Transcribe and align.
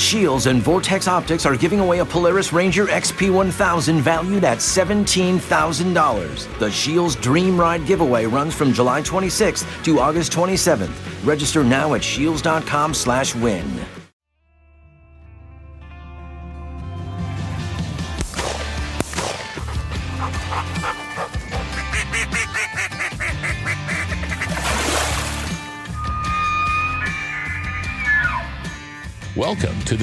Shields 0.00 0.46
and 0.46 0.62
Vortex 0.62 1.06
Optics 1.06 1.44
are 1.44 1.56
giving 1.56 1.78
away 1.78 1.98
a 1.98 2.04
Polaris 2.04 2.52
Ranger 2.52 2.86
XP1000 2.86 4.00
valued 4.00 4.44
at 4.44 4.58
$17,000. 4.58 6.58
The 6.58 6.70
Shields 6.70 7.16
Dream 7.16 7.60
Ride 7.60 7.86
giveaway 7.86 8.24
runs 8.24 8.54
from 8.54 8.72
July 8.72 9.02
26th 9.02 9.66
to 9.84 10.00
August 10.00 10.32
27th. 10.32 10.90
Register 11.24 11.62
now 11.62 11.94
at 11.94 12.02
shields.com/win. 12.02 13.99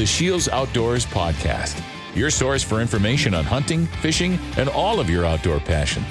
Shields 0.07 0.47
Outdoors 0.47 1.05
Podcast, 1.05 1.83
your 2.15 2.29
source 2.29 2.63
for 2.63 2.79
information 2.79 3.33
on 3.33 3.43
hunting, 3.43 3.85
fishing, 4.01 4.39
and 4.55 4.69
all 4.69 5.01
of 5.01 5.09
your 5.09 5.25
outdoor 5.25 5.59
passions. 5.59 6.07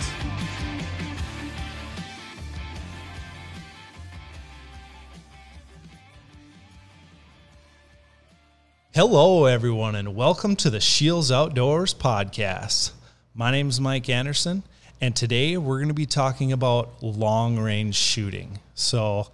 Hello, 8.94 9.46
everyone, 9.46 9.94
and 9.94 10.14
welcome 10.14 10.56
to 10.56 10.70
the 10.70 10.80
Shields 10.80 11.32
Outdoors 11.32 11.92
Podcast. 11.92 12.92
My 13.34 13.50
name 13.50 13.68
is 13.68 13.80
Mike 13.80 14.08
Anderson, 14.08 14.62
and 15.00 15.16
today 15.16 15.56
we're 15.56 15.78
going 15.78 15.88
to 15.88 15.94
be 15.94 16.06
talking 16.06 16.52
about 16.52 17.02
long 17.02 17.58
range 17.58 17.94
shooting. 17.94 18.58
So, 18.74 19.30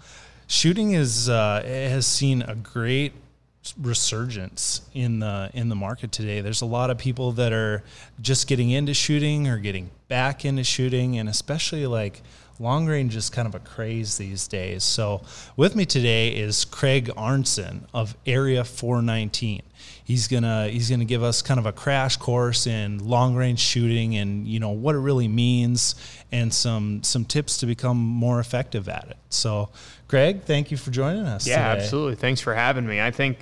shooting 0.46 0.92
is 0.92 1.28
uh, 1.28 1.62
has 1.64 2.06
seen 2.06 2.42
a 2.42 2.54
great 2.54 3.12
resurgence 3.80 4.82
in 4.92 5.20
the 5.20 5.50
in 5.54 5.68
the 5.68 5.74
market 5.74 6.12
today. 6.12 6.40
There's 6.40 6.62
a 6.62 6.66
lot 6.66 6.90
of 6.90 6.98
people 6.98 7.32
that 7.32 7.52
are 7.52 7.82
just 8.20 8.46
getting 8.48 8.70
into 8.70 8.94
shooting 8.94 9.48
or 9.48 9.58
getting 9.58 9.90
back 10.08 10.44
into 10.44 10.64
shooting, 10.64 11.18
and 11.18 11.28
especially 11.28 11.86
like 11.86 12.22
long 12.58 12.86
range 12.86 13.16
is 13.16 13.30
kind 13.30 13.46
of 13.46 13.54
a 13.54 13.58
craze 13.60 14.18
these 14.18 14.46
days. 14.48 14.84
So 14.84 15.22
with 15.56 15.74
me 15.74 15.84
today 15.84 16.28
is 16.28 16.64
Craig 16.64 17.08
Arnson 17.16 17.82
of 17.94 18.16
Area 18.26 18.64
419. 18.64 19.62
He's 20.04 20.28
gonna 20.28 20.68
he's 20.68 20.90
gonna 20.90 21.04
give 21.04 21.22
us 21.22 21.40
kind 21.42 21.60
of 21.60 21.66
a 21.66 21.72
crash 21.72 22.16
course 22.16 22.66
in 22.66 23.06
long 23.06 23.34
range 23.34 23.60
shooting 23.60 24.16
and 24.16 24.46
you 24.46 24.60
know 24.60 24.70
what 24.70 24.94
it 24.94 24.98
really 24.98 25.28
means 25.28 25.94
and 26.32 26.52
some 26.52 27.02
some 27.02 27.24
tips 27.24 27.58
to 27.58 27.66
become 27.66 27.96
more 27.96 28.40
effective 28.40 28.88
at 28.88 29.06
it. 29.08 29.16
So, 29.30 29.70
Craig, 30.08 30.42
thank 30.44 30.70
you 30.70 30.76
for 30.76 30.90
joining 30.90 31.24
us. 31.24 31.46
Yeah, 31.46 31.72
today. 31.72 31.84
absolutely. 31.84 32.16
Thanks 32.16 32.40
for 32.40 32.54
having 32.54 32.86
me. 32.86 33.00
I 33.00 33.10
think 33.10 33.38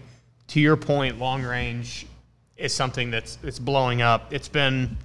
to 0.50 0.58
your 0.58 0.76
point, 0.76 1.20
long 1.20 1.44
range 1.44 2.06
is 2.56 2.74
something 2.74 3.10
that's 3.10 3.38
it's 3.44 3.60
blowing 3.60 4.02
up. 4.02 4.32
It's 4.32 4.48
been, 4.48 4.96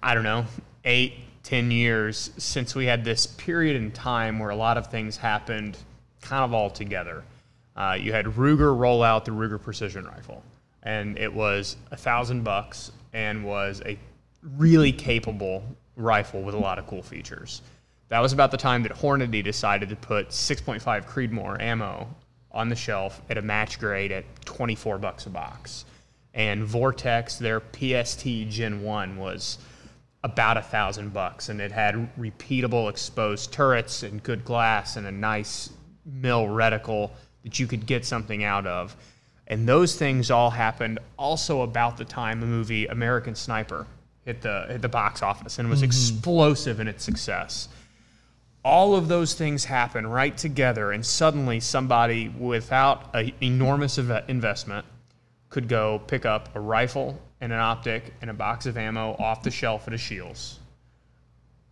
I 0.00 0.14
don't 0.14 0.22
know, 0.22 0.44
eight, 0.84 1.14
ten 1.42 1.70
years 1.70 2.30
since 2.36 2.74
we 2.74 2.84
had 2.84 3.02
this 3.02 3.26
period 3.26 3.76
in 3.76 3.90
time 3.90 4.38
where 4.38 4.50
a 4.50 4.56
lot 4.56 4.76
of 4.76 4.88
things 4.88 5.16
happened 5.16 5.78
kind 6.20 6.44
of 6.44 6.52
all 6.52 6.68
together. 6.68 7.24
Uh, 7.74 7.96
you 7.98 8.12
had 8.12 8.26
Ruger 8.26 8.78
roll 8.78 9.02
out 9.02 9.24
the 9.24 9.30
Ruger 9.30 9.60
Precision 9.60 10.04
Rifle, 10.04 10.42
and 10.82 11.18
it 11.18 11.32
was 11.32 11.76
a 11.90 11.96
thousand 11.96 12.44
bucks 12.44 12.92
and 13.14 13.46
was 13.46 13.80
a 13.86 13.98
really 14.58 14.92
capable 14.92 15.64
rifle 15.96 16.42
with 16.42 16.54
a 16.54 16.58
lot 16.58 16.78
of 16.78 16.86
cool 16.86 17.02
features. 17.02 17.62
That 18.10 18.20
was 18.20 18.34
about 18.34 18.50
the 18.50 18.58
time 18.58 18.82
that 18.82 18.92
Hornady 18.92 19.42
decided 19.42 19.88
to 19.88 19.96
put 19.96 20.28
6.5 20.28 20.82
Creedmoor 21.06 21.62
ammo 21.62 22.08
on 22.52 22.68
the 22.68 22.76
shelf 22.76 23.20
at 23.28 23.38
a 23.38 23.42
match 23.42 23.78
grade 23.78 24.12
at 24.12 24.24
24 24.46 24.98
bucks 24.98 25.26
a 25.26 25.30
box. 25.30 25.84
And 26.34 26.64
Vortex, 26.64 27.36
their 27.36 27.60
PST 27.60 28.24
Gen 28.48 28.82
1 28.82 29.16
was 29.16 29.58
about 30.22 30.56
a 30.56 30.62
thousand 30.62 31.12
bucks 31.12 31.48
and 31.48 31.60
it 31.60 31.70
had 31.70 31.94
repeatable 32.18 32.90
exposed 32.90 33.52
turrets 33.52 34.02
and 34.02 34.22
good 34.22 34.44
glass 34.44 34.96
and 34.96 35.06
a 35.06 35.12
nice 35.12 35.70
mil 36.04 36.46
reticle 36.46 37.10
that 37.44 37.58
you 37.60 37.66
could 37.66 37.86
get 37.86 38.04
something 38.04 38.42
out 38.42 38.66
of. 38.66 38.96
And 39.46 39.68
those 39.68 39.94
things 39.96 40.30
all 40.30 40.50
happened 40.50 40.98
also 41.16 41.62
about 41.62 41.96
the 41.96 42.04
time 42.04 42.40
the 42.40 42.46
movie 42.46 42.86
American 42.86 43.34
Sniper 43.34 43.86
hit 44.24 44.42
the 44.42 44.66
hit 44.68 44.82
the 44.82 44.88
box 44.88 45.22
office 45.22 45.58
and 45.58 45.70
was 45.70 45.78
mm-hmm. 45.78 45.86
explosive 45.86 46.80
in 46.80 46.88
its 46.88 47.04
success 47.04 47.68
all 48.66 48.96
of 48.96 49.06
those 49.06 49.32
things 49.32 49.64
happen 49.64 50.04
right 50.04 50.36
together, 50.36 50.90
and 50.90 51.06
suddenly 51.06 51.60
somebody 51.60 52.28
without 52.28 53.14
an 53.14 53.30
enormous 53.40 53.96
investment 53.96 54.84
could 55.50 55.68
go 55.68 56.00
pick 56.08 56.26
up 56.26 56.48
a 56.56 56.58
rifle 56.58 57.16
and 57.40 57.52
an 57.52 57.60
optic 57.60 58.12
and 58.20 58.28
a 58.28 58.34
box 58.34 58.66
of 58.66 58.76
ammo 58.76 59.14
off 59.20 59.44
the 59.44 59.52
shelf 59.52 59.86
at 59.86 59.94
a 59.94 59.96
Shields 59.96 60.58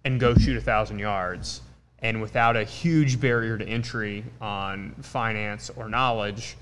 and 0.04 0.20
go 0.20 0.36
shoot 0.36 0.56
a 0.56 0.60
thousand 0.60 1.00
yards. 1.00 1.62
And 1.98 2.22
without 2.22 2.56
a 2.56 2.62
huge 2.62 3.20
barrier 3.20 3.58
to 3.58 3.66
entry 3.66 4.24
on 4.40 4.94
finance 5.02 5.70
or 5.74 5.88
knowledge, 5.88 6.56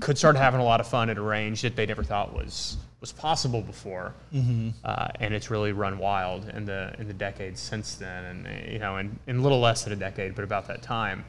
could 0.00 0.18
start 0.18 0.34
having 0.34 0.60
a 0.60 0.64
lot 0.64 0.80
of 0.80 0.88
fun 0.88 1.08
at 1.08 1.18
a 1.18 1.22
range 1.22 1.62
that 1.62 1.76
they 1.76 1.86
never 1.86 2.02
thought 2.02 2.34
was 2.34 2.78
was 3.00 3.12
possible 3.12 3.60
before, 3.60 4.14
mm-hmm. 4.32 4.70
uh, 4.84 5.08
and 5.20 5.34
it's 5.34 5.50
really 5.50 5.72
run 5.72 5.98
wild 5.98 6.48
in 6.48 6.64
the 6.64 6.94
in 6.98 7.06
the 7.08 7.14
decades 7.14 7.60
since 7.60 7.96
then, 7.96 8.24
and 8.24 8.72
you 8.72 8.78
know, 8.78 8.96
in, 8.96 9.18
in 9.26 9.42
little 9.42 9.60
less 9.60 9.84
than 9.84 9.92
a 9.92 9.96
decade, 9.96 10.34
but 10.34 10.44
about 10.44 10.66
that 10.68 10.82
time, 10.82 11.24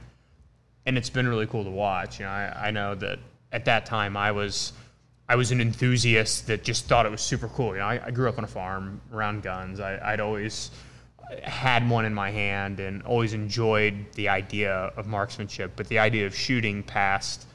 and 0.85 0.97
it's 0.97 1.09
been 1.09 1.27
really 1.27 1.47
cool 1.47 1.63
to 1.63 1.69
watch. 1.69 2.19
You 2.19 2.25
know, 2.25 2.31
I, 2.31 2.67
I 2.67 2.71
know 2.71 2.95
that 2.95 3.19
at 3.51 3.65
that 3.65 3.85
time 3.85 4.15
I 4.15 4.31
was 4.31 4.73
I 5.29 5.35
was 5.35 5.51
an 5.51 5.59
enthusiast 5.59 6.47
that 6.47 6.63
just 6.63 6.85
thought 6.85 7.05
it 7.05 7.11
was 7.11 7.21
super 7.21 7.49
cool. 7.49 7.73
You 7.73 7.79
know, 7.79 7.85
I, 7.85 8.05
I 8.05 8.11
grew 8.11 8.29
up 8.29 8.37
on 8.37 8.45
a 8.45 8.47
farm 8.47 9.01
around 9.13 9.43
guns. 9.43 9.79
I, 9.79 9.99
I'd 10.13 10.21
always 10.21 10.71
had 11.43 11.89
one 11.89 12.05
in 12.05 12.13
my 12.13 12.31
hand 12.31 12.79
and 12.79 13.03
always 13.03 13.33
enjoyed 13.33 14.05
the 14.13 14.29
idea 14.29 14.73
of 14.95 15.07
marksmanship, 15.07 15.73
but 15.75 15.87
the 15.89 15.99
idea 15.99 16.25
of 16.25 16.33
shooting 16.33 16.83
past 16.83 17.45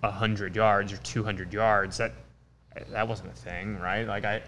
100 0.00 0.54
yards 0.54 0.92
or 0.92 0.98
200 0.98 1.52
yards 1.52 1.96
that 1.96 2.12
that 2.90 3.08
wasn't 3.08 3.30
a 3.30 3.36
thing, 3.36 3.78
right? 3.78 4.06
Like 4.06 4.24
I, 4.24 4.42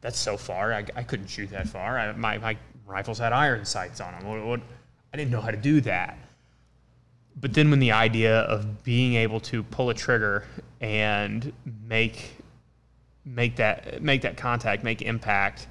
that's 0.00 0.18
so 0.18 0.36
far. 0.36 0.72
I, 0.72 0.84
I 0.96 1.02
couldn't 1.02 1.28
shoot 1.28 1.50
that 1.50 1.68
far. 1.68 1.98
I, 1.98 2.12
my 2.12 2.38
my 2.38 2.56
rifles 2.86 3.18
had 3.18 3.32
iron 3.32 3.64
sights 3.64 4.00
on 4.00 4.12
them. 4.14 4.26
What, 4.26 4.44
what, 4.44 4.60
I 5.12 5.16
didn't 5.16 5.30
know 5.30 5.40
how 5.40 5.50
to 5.50 5.56
do 5.56 5.80
that. 5.82 6.18
But 7.40 7.54
then 7.54 7.70
when 7.70 7.78
the 7.78 7.92
idea 7.92 8.40
of 8.40 8.82
being 8.82 9.14
able 9.14 9.40
to 9.40 9.62
pull 9.62 9.90
a 9.90 9.94
trigger 9.94 10.44
and 10.80 11.52
make 11.86 12.36
make 13.24 13.56
that 13.56 14.02
make 14.02 14.22
that 14.22 14.36
contact, 14.36 14.82
make 14.82 15.02
impact 15.02 15.66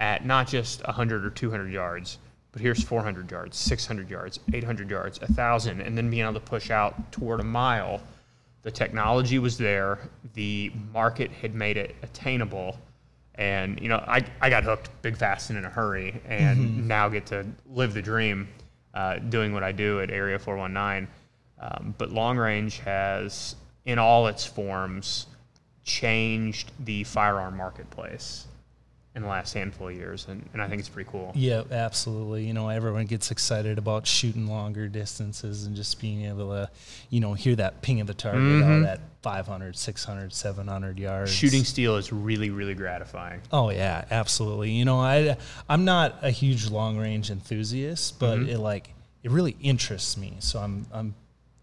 at 0.00 0.26
not 0.26 0.48
just 0.48 0.84
100 0.84 1.24
or 1.24 1.30
200 1.30 1.72
yards, 1.72 2.18
but 2.50 2.60
here's 2.60 2.82
400 2.82 3.30
yards, 3.30 3.56
600 3.56 4.10
yards, 4.10 4.40
800 4.52 4.90
yards, 4.90 5.20
1,000, 5.20 5.80
and 5.80 5.96
then 5.96 6.10
being 6.10 6.22
able 6.22 6.34
to 6.34 6.40
push 6.40 6.70
out 6.70 7.12
toward 7.12 7.40
a 7.40 7.44
mile 7.44 8.02
the 8.62 8.70
technology 8.70 9.38
was 9.38 9.58
there, 9.58 9.98
the 10.34 10.72
market 10.92 11.30
had 11.30 11.54
made 11.54 11.76
it 11.76 11.94
attainable, 12.02 12.78
and 13.34 13.80
you 13.80 13.88
know 13.88 14.02
I, 14.06 14.24
I 14.40 14.50
got 14.50 14.64
hooked 14.64 14.90
big 15.02 15.16
fast 15.16 15.50
and 15.50 15.58
in 15.58 15.64
a 15.64 15.70
hurry, 15.70 16.20
and 16.26 16.58
mm-hmm. 16.58 16.86
now 16.86 17.08
get 17.08 17.26
to 17.26 17.46
live 17.66 17.94
the 17.94 18.02
dream, 18.02 18.48
uh, 18.94 19.16
doing 19.16 19.52
what 19.52 19.62
I 19.62 19.72
do 19.72 20.00
at 20.00 20.10
Area 20.10 20.38
419. 20.38 21.08
Um, 21.60 21.94
but 21.96 22.10
long 22.10 22.38
range 22.38 22.78
has, 22.80 23.54
in 23.84 23.98
all 23.98 24.26
its 24.26 24.44
forms, 24.44 25.26
changed 25.84 26.72
the 26.80 27.04
firearm 27.04 27.56
marketplace 27.56 28.46
in 29.14 29.22
the 29.22 29.28
last 29.28 29.52
handful 29.52 29.88
of 29.88 29.94
years, 29.94 30.26
and, 30.28 30.48
and 30.54 30.62
I 30.62 30.68
think 30.68 30.80
it's 30.80 30.88
pretty 30.88 31.10
cool. 31.10 31.32
Yeah, 31.34 31.64
absolutely. 31.70 32.46
You 32.46 32.54
know, 32.54 32.70
everyone 32.70 33.04
gets 33.04 33.30
excited 33.30 33.76
about 33.76 34.06
shooting 34.06 34.46
longer 34.46 34.88
distances 34.88 35.66
and 35.66 35.76
just 35.76 36.00
being 36.00 36.24
able 36.24 36.48
to, 36.48 36.70
you 37.10 37.20
know, 37.20 37.34
hear 37.34 37.54
that 37.56 37.82
ping 37.82 38.00
of 38.00 38.06
the 38.06 38.14
target 38.14 38.40
mm-hmm. 38.40 38.84
out 38.84 38.88
at 38.88 39.00
500, 39.22 39.76
600, 39.76 40.32
700 40.32 40.98
yards. 40.98 41.30
Shooting 41.30 41.64
steel 41.64 41.96
is 41.96 42.10
really, 42.10 42.48
really 42.48 42.74
gratifying. 42.74 43.42
Oh 43.52 43.68
yeah, 43.68 44.04
absolutely. 44.10 44.70
You 44.70 44.86
know, 44.86 44.98
I 44.98 45.36
I'm 45.68 45.84
not 45.84 46.16
a 46.22 46.30
huge 46.30 46.70
long 46.70 46.96
range 46.96 47.30
enthusiast, 47.30 48.18
but 48.18 48.38
mm-hmm. 48.38 48.48
it 48.48 48.58
like 48.60 48.94
it 49.22 49.30
really 49.30 49.56
interests 49.60 50.16
me. 50.16 50.36
So 50.40 50.58
I'm 50.58 50.86
I'm 50.90 51.14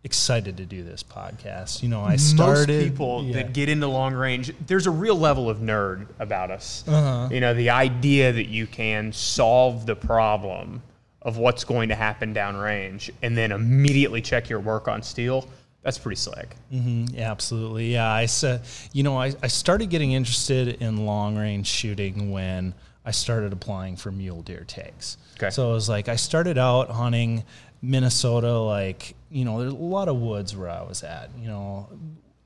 excited 0.10 0.58
to 0.58 0.66
do 0.66 0.84
this 0.84 1.04
podcast. 1.04 1.84
You 1.84 1.90
know, 1.90 2.02
I 2.02 2.16
started. 2.16 2.68
Most 2.68 2.84
people 2.84 3.24
yeah. 3.26 3.34
that 3.34 3.54
get 3.54 3.70
into 3.70 3.86
long 3.86 4.16
range, 4.16 4.52
there's 4.66 4.88
a 4.88 4.92
real 4.92 5.16
level 5.16 5.52
of 5.52 5.60
nerd 5.60 6.08
about 6.18 6.50
us. 6.50 6.84
Uh-huh. 6.88 7.30
You 7.32 7.40
know, 7.40 7.54
the 7.54 7.70
idea 7.70 8.34
that 8.34 8.48
you 8.48 8.66
can 8.66 9.14
solve 9.14 9.86
the 9.86 9.96
problem 9.96 10.82
of 11.22 11.38
what's 11.38 11.64
going 11.64 11.90
to 11.90 11.96
happen 11.96 12.34
downrange 12.34 13.12
and 13.22 13.38
then 13.38 13.52
immediately 13.52 14.20
check 14.20 14.50
your 14.50 14.60
work 14.60 14.88
on 14.88 15.04
steel. 15.04 15.48
That's 15.84 16.00
pretty 16.00 16.16
slick. 16.16 16.56
Mm-hmm. 16.74 17.16
Yeah, 17.16 17.30
absolutely. 17.30 17.94
Yeah, 17.94 18.12
I 18.12 18.26
said, 18.26 18.64
you 18.92 19.04
know, 19.04 19.16
I, 19.16 19.34
I 19.44 19.48
started 19.48 19.92
getting 19.92 20.14
interested 20.14 20.82
in 20.82 21.06
long 21.06 21.38
range 21.38 21.68
shooting 21.68 22.32
when 22.32 22.74
I 23.06 23.12
started 23.12 23.54
applying 23.54 23.96
for 23.96 24.12
mule 24.12 24.42
deer 24.42 24.64
tags. 24.68 25.18
Okay. 25.38 25.52
So 25.52 25.70
it 25.70 25.74
was 25.74 25.88
like 25.88 26.10
I 26.10 26.16
started 26.16 26.58
out 26.58 26.90
hunting 26.90 27.44
Minnesota, 27.82 28.60
like, 28.60 29.16
you 29.30 29.46
know, 29.46 29.60
there's 29.60 29.74
a 29.74 29.76
lot 29.76 30.08
of 30.08 30.18
woods 30.18 30.56
where 30.56 30.70
I 30.70 30.82
was 30.82 31.04
at. 31.04 31.30
You 31.40 31.48
know, 31.48 31.90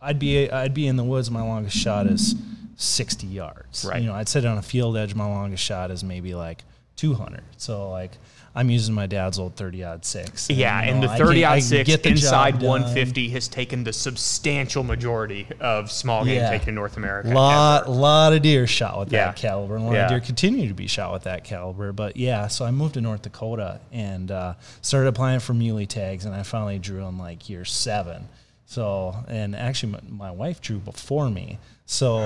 I'd 0.02 0.20
be 0.20 0.50
I'd 0.50 0.74
be 0.74 0.88
in 0.88 0.96
the 0.96 1.04
woods. 1.04 1.32
My 1.32 1.42
longest 1.42 1.78
shot 1.78 2.08
is 2.08 2.36
60 2.76 3.28
yards. 3.28 3.86
Right. 3.86 4.02
You 4.02 4.08
know, 4.08 4.14
I'd 4.14 4.28
sit 4.28 4.46
on 4.46 4.58
a 4.58 4.62
field 4.62 4.98
edge. 4.98 5.16
My 5.16 5.26
longest 5.26 5.64
shot 5.64 5.92
is 5.92 6.04
maybe 6.04 6.36
like 6.36 6.64
200. 6.98 7.42
So 7.58 7.90
like 7.90 8.12
I'm 8.56 8.70
using 8.70 8.94
my 8.94 9.08
dad's 9.08 9.40
old 9.40 9.56
30 9.56 9.84
odd 9.84 10.06
six. 10.06 10.48
Yeah, 10.50 10.84
you 10.84 10.92
and 10.92 11.02
the 11.04 11.08
30 11.08 11.44
odd 11.44 11.64
six 11.64 11.90
inside 11.90 12.60
done. 12.60 12.70
150 12.70 13.30
has 13.30 13.48
taken 13.48 13.84
the 13.84 13.92
substantial 13.94 14.84
majority 14.84 15.48
of 15.60 15.92
small 15.92 16.24
game 16.24 16.36
Yeah. 16.36 16.50
taken 16.52 16.70
in 16.70 16.76
North 16.76 16.96
America. 16.98 17.30
lot 17.30 17.84
ever. 17.84 17.92
lot 17.92 18.34
of 18.34 18.42
deer 18.44 18.68
shot 18.68 19.00
with 19.00 19.12
Yeah. 19.12 19.26
that 19.28 19.38
caliber 19.38 19.76
and 19.76 19.86
a 19.86 19.88
lot 19.88 19.94
Yeah. 19.96 20.04
of 20.04 20.10
deer 20.10 20.20
continue 20.20 20.68
to 20.68 20.74
be 20.76 20.86
shot 20.88 21.12
with 21.14 21.24
that 21.24 21.44
caliber 21.44 21.92
but 21.92 22.16
yeah 22.16 22.48
so 22.48 22.64
i 22.66 22.70
moved 22.72 22.94
to 22.94 23.02
north 23.02 23.24
dakota 23.24 23.80
and 23.92 24.30
uh, 24.30 24.54
started 24.82 25.08
applying 25.08 25.40
for 25.40 25.54
muley 25.54 25.86
tags 25.88 26.26
and 26.26 26.36
i 26.36 26.44
finally 26.44 26.78
drew 26.80 27.04
in 27.08 27.18
like 27.18 27.50
year 27.50 27.66
seven 27.66 28.28
so 28.66 29.16
and 29.28 29.56
actually 29.56 29.92
my, 29.94 30.00
my 30.28 30.32
wife 30.32 30.62
drew 30.62 30.78
before 30.78 31.30
me 31.30 31.58
so 31.86 32.20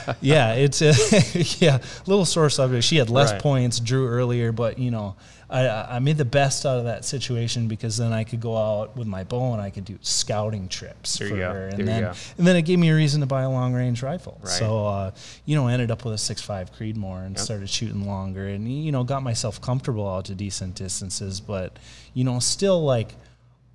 yeah 0.20 0.52
it's 0.54 0.80
a 0.80 0.92
yeah 1.64 1.78
little 2.06 2.24
sore 2.24 2.48
subject 2.50 2.84
she 2.84 2.96
had 2.96 3.10
less 3.10 3.32
Right. 3.32 3.42
points 3.42 3.80
drew 3.80 4.08
earlier 4.08 4.52
but 4.52 4.78
you 4.78 4.90
know 4.90 5.16
I, 5.52 5.96
I 5.96 5.98
made 5.98 6.16
the 6.16 6.24
best 6.24 6.64
out 6.64 6.78
of 6.78 6.84
that 6.84 7.04
situation 7.04 7.68
because 7.68 7.98
then 7.98 8.12
I 8.12 8.24
could 8.24 8.40
go 8.40 8.56
out 8.56 8.96
with 8.96 9.06
my 9.06 9.22
bow 9.22 9.52
and 9.52 9.60
I 9.60 9.68
could 9.70 9.84
do 9.84 9.98
scouting 10.00 10.66
trips 10.68 11.18
There 11.18 11.28
for 11.28 11.34
you 11.34 11.40
go. 11.42 11.52
her, 11.52 11.68
and 11.68 11.72
There 11.72 11.80
you 11.80 11.86
then 11.86 12.02
go. 12.04 12.12
and 12.38 12.46
then 12.46 12.56
it 12.56 12.62
gave 12.62 12.78
me 12.78 12.88
a 12.88 12.94
reason 12.94 13.20
to 13.20 13.26
buy 13.26 13.42
a 13.42 13.50
long 13.50 13.74
range 13.74 14.02
rifle. 14.02 14.38
Right. 14.42 14.48
So, 14.50 14.86
uh, 14.86 15.10
you 15.44 15.54
know, 15.54 15.68
I 15.68 15.74
ended 15.74 15.90
up 15.90 16.04
with 16.06 16.14
a 16.14 16.16
6.5 16.16 16.70
Creedmoor 16.76 17.26
and 17.26 17.38
started 17.38 17.68
shooting 17.68 18.06
longer 18.06 18.48
and, 18.48 18.66
you 18.66 18.90
know, 18.92 19.04
got 19.04 19.22
myself 19.22 19.60
comfortable 19.60 20.08
out 20.08 20.24
to 20.26 20.34
decent 20.34 20.74
distances. 20.74 21.40
But, 21.40 21.78
you 22.14 22.24
know, 22.24 22.38
still 22.38 22.82
like 22.82 23.14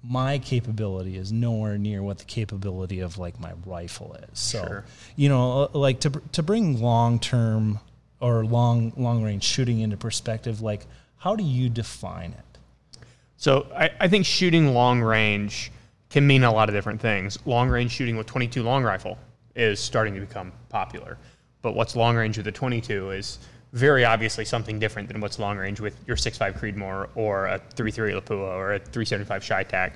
my 0.03 0.39
capability 0.39 1.18
is 1.18 1.31
nowhere 1.31 1.77
near 1.77 2.01
what 2.01 2.18
the 2.19 2.25
capability 2.25 3.01
of 3.01 3.18
like 3.18 3.39
my 3.39 3.51
rifle 3.65 4.15
is. 4.31 4.39
So, 4.39 4.59
Sure. 4.65 4.85
you 5.15 5.29
know, 5.29 5.63
uh, 5.74 5.77
like 5.77 6.00
to, 6.01 6.09
to 6.31 6.41
bring 6.41 6.81
long 6.81 7.19
term 7.19 7.79
or 8.19 8.45
long, 8.45 8.94
long 8.97 9.24
range 9.24 9.44
shooting 9.44 9.79
into 9.79 9.97
perspective, 9.97 10.62
like 10.62 10.85
how 11.17 11.35
do 11.35 11.43
you 11.43 11.69
define 11.69 12.31
it? 12.31 12.99
So 13.37 13.67
I, 13.75 13.89
I 13.99 14.07
think 14.07 14.25
shooting 14.25 14.73
long 14.73 15.01
range 15.01 15.71
can 16.09 16.25
mean 16.25 16.43
a 16.43 16.51
lot 16.51 16.69
of 16.69 16.75
different 16.75 17.01
things. 17.01 17.37
Long 17.45 17.69
range 17.69 17.91
shooting 17.91 18.17
with 18.17 18.27
22 18.27 18.63
long 18.63 18.83
rifle 18.83 19.17
is 19.55 19.79
starting 19.79 20.13
to 20.15 20.19
become 20.21 20.51
popular, 20.69 21.17
but 21.61 21.75
what's 21.75 21.95
long 21.95 22.15
range 22.15 22.37
with 22.37 22.47
a 22.47 22.51
22 22.51 23.11
is 23.11 23.39
very 23.73 24.05
obviously 24.05 24.45
something 24.45 24.79
different 24.79 25.07
than 25.07 25.19
what's 25.19 25.39
long 25.39 25.57
range 25.57 25.79
with 25.79 25.95
your 26.07 26.15
6.5 26.15 26.57
Creedmoor 26.59 27.09
or 27.15 27.47
a 27.47 27.59
3.3 27.75 28.19
Lapua 28.19 28.55
or 28.55 28.73
a 28.73 28.79
375 28.79 29.43
CheyTac. 29.43 29.93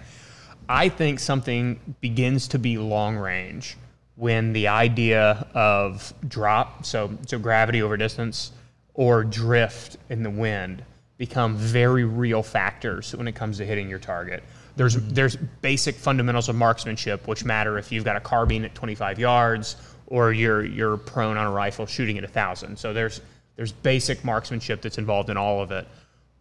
I 0.68 0.90
think 0.90 1.20
something 1.20 1.80
begins 2.02 2.48
to 2.50 2.60
be 2.60 2.78
long 2.78 3.16
range 3.18 3.78
when 4.16 4.54
the 4.54 4.68
idea 4.68 5.48
of 5.54 6.14
drop, 6.28 6.86
so 6.86 7.18
so 7.26 7.40
gravity 7.40 7.82
over 7.82 7.98
distance, 7.98 8.52
or 8.94 9.24
drift 9.24 9.98
in 10.10 10.22
the 10.22 10.30
wind 10.30 10.84
become 11.22 11.56
very 11.56 12.04
real 12.04 12.42
factors 12.42 13.16
when 13.16 13.28
it 13.28 13.36
comes 13.36 13.60
to 13.60 13.64
hitting 13.64 13.88
your 13.88 14.00
target. 14.00 14.44
There's 14.76 14.96
there's 14.96 15.36
basic 15.36 15.94
fundamentals 15.94 16.50
of 16.50 16.56
marksmanship 16.56 17.28
which 17.28 17.46
matter 17.46 17.78
if 17.78 17.92
you've 17.92 18.04
got 18.04 18.16
a 18.16 18.20
carbine 18.20 18.66
at 18.66 18.74
25 18.74 19.20
yards 19.20 19.76
or 20.08 20.34
you're 20.34 20.66
you're 20.66 20.98
prone 20.98 21.38
on 21.38 21.46
a 21.46 21.52
rifle 21.52 21.86
shooting 21.86 22.18
at 22.18 22.24
a 22.24 22.28
thousand. 22.28 22.76
So 22.76 22.92
there's 22.92 23.22
there's 23.56 23.72
basic 23.72 24.26
marksmanship 24.26 24.82
that's 24.82 24.98
involved 24.98 25.30
in 25.30 25.38
all 25.38 25.62
of 25.62 25.72
it, 25.72 25.88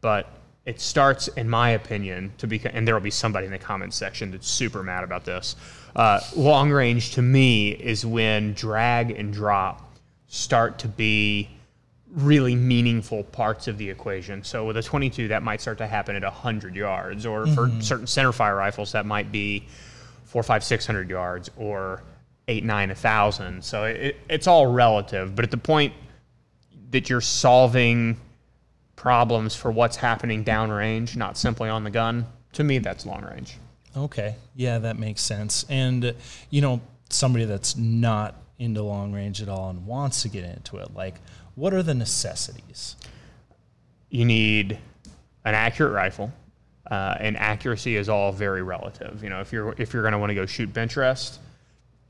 but 0.01 0.33
it 0.65 0.81
starts, 0.81 1.29
in 1.29 1.47
my 1.47 1.71
opinion, 1.71 2.33
to 2.39 2.47
be, 2.47 2.59
and 2.65 2.89
there 2.89 2.95
will 2.95 3.03
be 3.03 3.11
somebody 3.11 3.45
in 3.45 3.53
the 3.53 3.59
comments 3.59 3.97
section 3.97 4.31
that's 4.31 4.49
super 4.49 4.83
mad 4.83 5.05
about 5.05 5.27
this. 5.27 5.57
Uh, 5.95 6.21
long 6.35 6.71
range 6.71 7.11
to 7.17 7.23
me 7.23 7.73
is 7.73 8.07
when 8.07 8.55
drag 8.55 9.11
and 9.11 9.31
drop 9.31 9.95
start 10.29 10.79
to 10.79 10.89
be 10.89 11.51
really 12.15 12.57
meaningful 12.57 13.25
parts 13.25 13.69
of 13.69 13.79
the 13.79 13.89
equation. 13.89 14.43
So 14.43 14.67
with 14.67 14.77
a 14.77 14.83
22, 14.83 15.29
that 15.29 15.43
might 15.43 15.61
start 15.61 15.79
to 15.79 15.87
happen 15.87 16.17
at 16.17 16.23
100 16.23 16.75
yards, 16.75 17.25
or 17.27 17.47
for 17.47 17.69
mm-hmm. 17.69 17.81
certain 17.81 18.07
centerfire 18.07 18.57
rifles, 18.57 18.93
that 18.93 19.07
might 19.07 19.31
be 19.31 19.67
four, 20.25 20.43
five, 20.43 20.65
600 20.65 21.09
yards, 21.09 21.51
or 21.57 22.03
eight, 22.49 22.65
nine, 22.65 22.91
a 22.91 22.95
thousand. 22.95 23.65
So 23.65 23.85
it, 23.85 24.17
it's 24.29 24.47
all 24.47 24.67
relative. 24.67 25.35
But 25.35 25.45
at 25.45 25.51
the 25.51 25.57
point 25.57 25.95
that 26.91 27.09
you're 27.09 27.21
solving 27.21 28.17
problems 28.97 29.55
for 29.55 29.71
what's 29.71 29.97
happening 29.97 30.45
downrange, 30.45 31.17
not 31.17 31.39
simply 31.39 31.69
on 31.69 31.85
the 31.85 31.91
gun, 31.91 32.27
to 32.55 32.65
me, 32.65 32.79
that's 32.79 33.07
long 33.07 33.25
range. 33.25 33.57
Okay. 33.97 34.35
Yeah, 34.55 34.79
that 34.79 34.99
makes 34.99 35.21
sense. 35.21 35.65
And, 35.69 36.15
you 36.51 36.61
know, 36.61 36.81
somebody 37.09 37.45
that's 37.45 37.77
not 37.77 38.35
into 38.59 38.83
long 38.83 39.13
range 39.13 39.41
at 39.41 39.49
all 39.49 39.71
and 39.71 39.87
wants 39.87 40.23
to 40.23 40.29
get 40.29 40.45
into 40.45 40.79
it, 40.79 40.95
like, 40.95 41.15
what 41.55 41.75
are 41.75 41.83
the 41.83 41.95
necessities? 41.95 42.97
you 44.11 44.25
need 44.25 44.79
an 45.45 45.55
accurate 45.55 45.93
rifle, 45.93 46.33
uh, 46.91 47.15
and 47.21 47.37
accuracy 47.37 47.97
is 47.97 48.09
all 48.09 48.33
very 48.33 48.63
relative. 48.63 49.23
You 49.23 49.31
know, 49.31 49.41
if 49.41 49.53
you're 49.53 49.75
if 49.79 49.95
you're 49.95 50.03
going 50.03 50.13
to 50.13 50.19
want 50.19 50.31
to 50.31 50.35
go 50.35 50.45
shoot 50.45 50.73
bench 50.73 50.97
rest, 50.97 51.41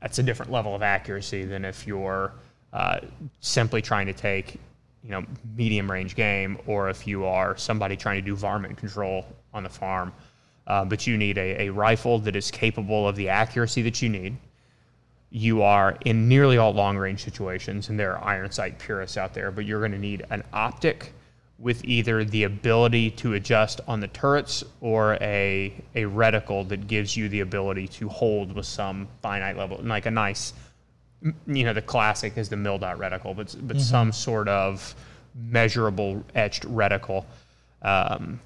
that's 0.01 0.19
a 0.19 0.23
different 0.23 0.51
level 0.51 0.75
of 0.75 0.81
accuracy 0.81 1.45
than 1.45 1.63
if 1.63 1.87
you're 1.87 2.33
uh, 2.73 2.99
simply 3.39 3.81
trying 3.81 4.07
to 4.07 4.13
take 4.13 4.59
you 5.03 5.11
know 5.11 5.23
medium 5.55 5.89
range 5.89 6.15
game, 6.15 6.57
or 6.65 6.89
if 6.89 7.07
you 7.07 7.25
are 7.25 7.55
somebody 7.55 7.95
trying 7.95 8.17
to 8.17 8.25
do 8.25 8.35
varmint 8.35 8.77
control 8.77 9.25
on 9.53 9.63
the 9.63 9.69
farm. 9.69 10.11
Uh, 10.67 10.85
but 10.85 11.05
you 11.07 11.17
need 11.17 11.37
a, 11.37 11.67
a 11.67 11.69
rifle 11.69 12.19
that 12.19 12.35
is 12.35 12.51
capable 12.51 13.07
of 13.07 13.15
the 13.15 13.27
accuracy 13.29 13.81
that 13.81 14.01
you 14.01 14.09
need 14.09 14.37
you 15.31 15.61
are 15.61 15.97
in 16.03 16.27
nearly 16.27 16.57
all 16.57 16.73
long 16.73 16.97
range 16.97 17.23
situations, 17.23 17.89
and 17.89 17.97
there 17.97 18.17
are 18.17 18.23
iron 18.23 18.51
sight 18.51 18.77
purists 18.77 19.17
out 19.17 19.33
there, 19.33 19.49
but 19.49 19.65
you're 19.65 19.79
going 19.79 19.93
to 19.93 19.97
need 19.97 20.25
an 20.29 20.43
optic 20.51 21.13
with 21.57 21.85
either 21.85 22.25
the 22.25 22.43
ability 22.43 23.11
to 23.11 23.33
adjust 23.35 23.79
on 23.87 23.99
the 23.99 24.07
turrets 24.09 24.63
or 24.81 25.13
a, 25.21 25.73
a 25.95 26.03
reticle 26.03 26.67
that 26.67 26.87
gives 26.87 27.15
you 27.15 27.29
the 27.29 27.39
ability 27.39 27.87
to 27.87 28.09
hold 28.09 28.51
with 28.53 28.65
some 28.65 29.07
finite 29.21 29.55
level, 29.55 29.79
like 29.83 30.05
a 30.05 30.11
nice, 30.11 30.53
you 31.47 31.63
know, 31.63 31.71
the 31.71 31.81
classic 31.81 32.35
is 32.35 32.49
the 32.49 32.57
mil 32.57 32.77
dot 32.77 32.97
reticle, 32.97 33.35
but, 33.35 33.55
but 33.61 33.79
some 33.79 34.11
sort 34.11 34.47
of 34.49 34.95
measurable 35.35 36.23
etched 36.35 36.63
reticle. 36.63 37.23
Um, 37.83 38.39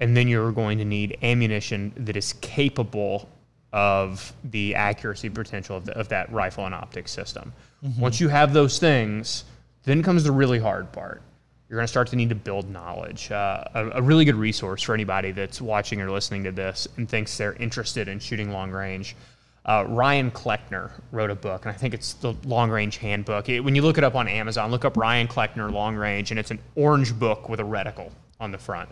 and 0.00 0.16
then 0.16 0.28
you're 0.28 0.52
going 0.52 0.78
to 0.78 0.84
need 0.84 1.18
ammunition 1.22 1.92
that 1.96 2.16
is 2.16 2.32
capable 2.34 3.28
of 3.72 4.32
the 4.44 4.74
accuracy 4.74 5.28
potential 5.30 5.76
of, 5.76 5.86
the, 5.86 5.96
of 5.98 6.08
that 6.08 6.30
rifle 6.32 6.66
and 6.66 6.74
optic 6.74 7.08
system. 7.08 7.52
Once 7.98 8.20
you 8.20 8.28
have 8.28 8.52
those 8.52 8.78
things, 8.78 9.44
then 9.84 10.02
comes 10.02 10.22
the 10.24 10.30
really 10.32 10.58
hard 10.58 10.92
part. 10.92 11.20
You're 11.68 11.78
going 11.78 11.84
to 11.86 11.90
start 11.90 12.08
to 12.08 12.16
need 12.16 12.28
to 12.28 12.34
build 12.34 12.68
knowledge. 12.70 13.30
Uh, 13.30 13.64
a, 13.74 13.88
a 13.94 14.02
really 14.02 14.24
good 14.26 14.34
resource 14.36 14.82
for 14.82 14.94
anybody 14.94 15.32
that's 15.32 15.60
watching 15.60 16.00
or 16.02 16.10
listening 16.10 16.44
to 16.44 16.52
this 16.52 16.86
and 16.96 17.08
thinks 17.08 17.36
they're 17.38 17.54
interested 17.54 18.08
in 18.08 18.18
shooting 18.20 18.52
long 18.52 18.70
range. 18.70 19.16
Uh, 19.64 19.84
Ryan 19.88 20.30
Cleckner 20.30 20.90
wrote 21.12 21.30
a 21.30 21.34
book, 21.34 21.64
and 21.64 21.72
I 21.74 21.78
think 21.78 21.94
it's 21.94 22.14
the 22.14 22.34
Long 22.44 22.68
Range 22.70 22.96
Handbook. 22.96 23.48
It- 23.48 23.60
when 23.60 23.74
you 23.76 23.82
look 23.82 23.96
it 23.96 24.02
up 24.04 24.16
on 24.16 24.26
Amazon, 24.28 24.70
look 24.70 24.84
up 24.84 24.96
Ryan 24.96 25.28
Cleckner 25.28 25.70
Long 25.70 25.94
Range, 25.96 26.30
and 26.30 26.38
it's 26.38 26.50
an 26.50 26.58
orange 26.74 27.16
book 27.16 27.48
with 27.48 27.60
a 27.60 27.62
reticle 27.62 28.10
on 28.40 28.50
the 28.50 28.58
front. 28.58 28.90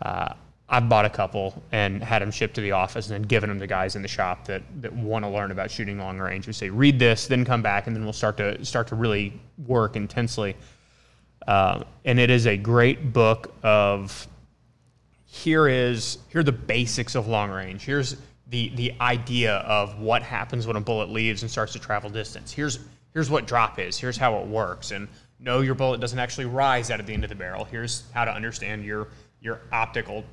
Uh, 0.00 0.32
I've 0.68 0.88
bought 0.88 1.04
a 1.04 1.10
couple 1.10 1.62
and 1.72 2.02
had 2.02 2.22
them 2.22 2.30
shipped 2.30 2.54
to 2.54 2.60
the 2.62 2.72
office 2.72 3.06
and 3.08 3.14
then 3.14 3.22
given 3.22 3.48
them 3.50 3.60
to 3.60 3.66
guys 3.66 3.96
in 3.96 4.02
the 4.02 4.08
shop 4.08 4.46
that, 4.46 4.62
that 4.80 4.92
want 4.92 5.24
to 5.24 5.28
learn 5.28 5.50
about 5.50 5.70
shooting 5.70 5.98
long 5.98 6.18
range. 6.18 6.46
We 6.46 6.54
say, 6.54 6.70
read 6.70 6.98
this, 6.98 7.26
then 7.26 7.44
come 7.44 7.60
back, 7.60 7.86
and 7.86 7.94
then 7.94 8.04
we'll 8.04 8.14
start 8.14 8.38
to 8.38 8.64
start 8.64 8.88
to 8.88 8.94
really 8.94 9.38
work 9.66 9.94
intensely. 9.94 10.56
Uh, 11.46 11.84
and 12.06 12.18
it 12.18 12.30
is 12.30 12.46
a 12.46 12.56
great 12.56 13.12
book 13.12 13.54
of 13.62 14.26
here 15.26 15.68
is 15.68 16.18
here 16.28 16.40
are 16.40 16.44
the 16.44 16.52
basics 16.52 17.14
of 17.14 17.26
long 17.26 17.50
range. 17.50 17.82
Here's 17.82 18.16
the 18.48 18.70
the 18.76 18.94
idea 19.00 19.56
of 19.56 19.98
what 19.98 20.22
happens 20.22 20.66
when 20.66 20.76
a 20.76 20.80
bullet 20.80 21.10
leaves 21.10 21.42
and 21.42 21.50
starts 21.50 21.72
to 21.74 21.78
travel 21.78 22.08
distance. 22.08 22.52
Here's 22.52 22.78
here's 23.12 23.28
what 23.28 23.46
drop 23.46 23.78
is. 23.78 23.98
Here's 23.98 24.16
how 24.16 24.38
it 24.38 24.46
works. 24.46 24.92
And 24.92 25.08
no, 25.40 25.60
your 25.60 25.74
bullet 25.74 26.00
doesn't 26.00 26.18
actually 26.18 26.46
rise 26.46 26.90
out 26.90 27.00
of 27.00 27.06
the 27.06 27.12
end 27.12 27.24
of 27.24 27.30
the 27.30 27.36
barrel. 27.36 27.64
Here's 27.64 28.04
how 28.12 28.24
to 28.24 28.32
understand 28.32 28.84
your 28.84 29.08
your 29.42 29.60
optical 29.72 30.24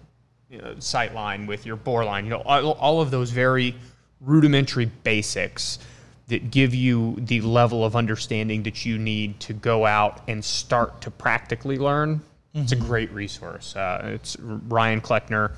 you 0.52 0.58
know, 0.62 0.76
sight 0.80 1.14
line 1.14 1.48
with 1.48 1.66
your 1.66 1.78
bore 1.78 2.04
line. 2.04 2.26
You 2.26 2.32
know, 2.32 2.42
all, 2.42 2.72
all 2.74 3.02
of 3.02 3.10
those 3.10 3.32
very 3.32 3.74
rudimentary 4.20 4.86
basics 4.86 5.80
that 6.28 6.52
give 6.52 6.76
you 6.76 7.16
the 7.20 7.42
level 7.42 7.86
of 7.86 7.96
understanding 7.96 8.64
that 8.64 8.86
you 8.86 8.98
need 8.98 9.40
to 9.42 9.54
go 9.54 9.86
out 9.86 10.22
and 10.28 10.44
start 10.44 11.02
to 11.02 11.12
practically 11.12 11.78
learn. 11.78 12.22
It's 12.54 12.74
a 12.74 12.76
great 12.76 13.10
resource. 13.14 13.78
Uh, 13.78 14.12
it's 14.16 14.38
Ryan 14.40 15.00
Cleckner, 15.00 15.54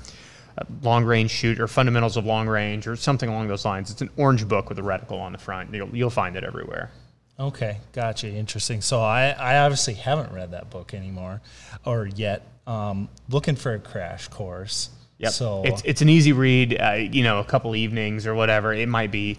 uh, 0.56 0.64
Long 0.82 1.04
Range 1.04 1.28
Shooter, 1.28 1.66
Fundamentals 1.66 2.16
of 2.16 2.24
Long 2.24 2.46
Range, 2.46 2.86
or 2.86 2.94
something 2.94 3.28
along 3.28 3.48
those 3.48 3.64
lines. 3.64 3.90
It's 3.90 4.00
an 4.00 4.10
orange 4.16 4.46
book 4.46 4.68
with 4.68 4.78
a 4.78 4.82
reticle 4.82 5.20
on 5.20 5.32
the 5.32 5.38
front. 5.38 5.74
You'll, 5.74 5.88
you'll 5.88 6.10
find 6.10 6.36
it 6.36 6.44
everywhere. 6.44 6.92
Okay, 7.38 7.78
gotcha. 7.92 8.28
Interesting. 8.28 8.80
So 8.80 9.00
I, 9.00 9.30
I 9.30 9.58
obviously 9.58 9.94
haven't 9.94 10.32
read 10.32 10.52
that 10.52 10.70
book 10.70 10.94
anymore 10.94 11.40
or 11.84 12.06
yet. 12.06 12.46
Um, 12.66 13.08
looking 13.28 13.56
for 13.56 13.74
a 13.74 13.78
crash 13.78 14.28
course. 14.28 14.90
Yep. 15.18 15.32
So 15.32 15.62
it's 15.64 15.82
it's 15.84 16.02
an 16.02 16.08
easy 16.08 16.32
read. 16.32 16.80
Uh, 16.80 16.92
you 16.92 17.22
know, 17.22 17.40
a 17.40 17.44
couple 17.44 17.74
evenings 17.76 18.26
or 18.26 18.34
whatever. 18.34 18.72
It 18.72 18.88
might 18.88 19.10
be. 19.10 19.38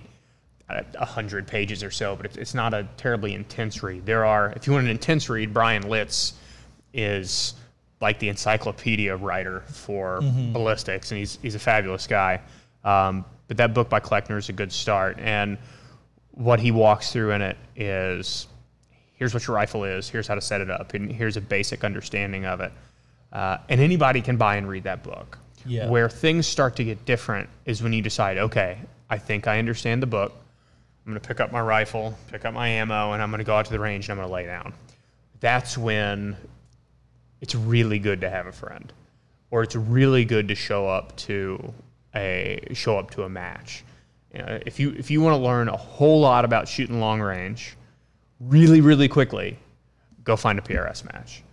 a 0.67 1.05
hundred 1.05 1.45
pages 1.45 1.83
or 1.83 1.91
so, 1.91 2.15
but 2.15 2.35
it's 2.37 2.55
not 2.55 2.73
a 2.73 2.87
terribly 2.97 3.35
intense 3.35 3.83
read. 3.83 4.03
There 4.03 4.25
are, 4.25 4.51
if 4.55 4.65
you 4.65 4.73
want 4.73 4.85
an 4.85 4.89
intense 4.89 5.29
read, 5.29 5.53
Bryan 5.53 5.87
Litz 5.87 6.33
is 6.91 7.53
like 8.01 8.17
the 8.17 8.29
encyclopedia 8.29 9.15
writer 9.15 9.61
for 9.67 10.21
mm-hmm. 10.21 10.53
ballistics, 10.53 11.11
and 11.11 11.19
he's 11.19 11.37
he's 11.43 11.53
a 11.53 11.59
fabulous 11.59 12.07
guy. 12.07 12.41
Um, 12.83 13.25
but 13.47 13.57
that 13.57 13.75
book 13.75 13.89
by 13.89 13.99
Cleckner 13.99 14.39
is 14.39 14.49
a 14.49 14.53
good 14.53 14.71
start, 14.71 15.19
and 15.19 15.59
what 16.35 16.59
he 16.59 16.71
walks 16.71 17.11
through 17.11 17.31
in 17.31 17.41
it 17.41 17.57
is 17.75 18.47
here's 19.15 19.33
what 19.33 19.47
your 19.47 19.55
rifle 19.55 19.83
is, 19.83 20.07
here's 20.09 20.27
how 20.27 20.35
to 20.35 20.41
set 20.41 20.61
it 20.61 20.69
up, 20.69 20.93
and 20.93 21.11
here's 21.11 21.37
a 21.37 21.41
basic 21.41 21.83
understanding 21.83 22.45
of 22.45 22.61
it. 22.61 22.71
Uh, 23.31 23.57
and 23.69 23.81
anybody 23.81 24.21
can 24.21 24.37
buy 24.37 24.55
and 24.57 24.67
read 24.67 24.83
that 24.83 25.03
book. 25.03 25.37
Yeah. 25.65 25.89
Where 25.89 26.09
things 26.09 26.45
start 26.45 26.75
to 26.75 26.83
get 26.83 27.05
different 27.05 27.49
is 27.65 27.81
when 27.81 27.91
you 27.91 28.01
decide, 28.01 28.37
okay, 28.37 28.77
I 29.09 29.17
think 29.17 29.47
I 29.47 29.57
understand 29.59 30.01
the 30.01 30.07
book. 30.07 30.33
I'm 31.05 31.11
going 31.11 31.21
to 31.21 31.27
pick 31.27 31.39
up 31.39 31.51
my 31.51 31.61
rifle, 31.61 32.17
pick 32.31 32.45
up 32.45 32.53
my 32.53 32.67
ammo, 32.67 33.13
and 33.13 33.21
I'm 33.21 33.29
going 33.29 33.39
to 33.39 33.45
go 33.45 33.55
out 33.55 33.65
to 33.65 33.71
the 33.71 33.79
range 33.79 34.05
and 34.05 34.13
I'm 34.13 34.17
going 34.17 34.27
to 34.27 34.33
lay 34.33 34.45
down. 34.45 34.73
That's 35.39 35.77
when 35.77 36.35
it's 37.41 37.55
really 37.55 37.99
good 37.99 38.21
to 38.21 38.29
have 38.29 38.47
a 38.47 38.51
friend, 38.51 38.91
or 39.51 39.63
it's 39.63 39.75
really 39.75 40.25
good 40.25 40.47
to 40.47 40.55
show 40.55 40.87
up 40.87 41.15
to 41.17 41.73
a 42.15 42.59
show 42.73 42.97
up 42.97 43.11
to 43.11 43.23
a 43.23 43.29
match. 43.29 43.83
If 44.35 44.79
you 44.79 44.91
if 44.97 45.09
you 45.09 45.21
want 45.21 45.33
to 45.33 45.41
learn 45.43 45.69
a 45.69 45.77
whole 45.77 46.19
lot 46.19 46.45
about 46.45 46.67
shooting 46.67 46.99
long 46.99 47.21
range, 47.21 47.75
really 48.39 48.81
really 48.81 49.07
quickly, 49.07 49.57
go 50.23 50.35
find 50.35 50.59
a 50.59 50.61
PRS 50.61 51.05
match. 51.05 51.43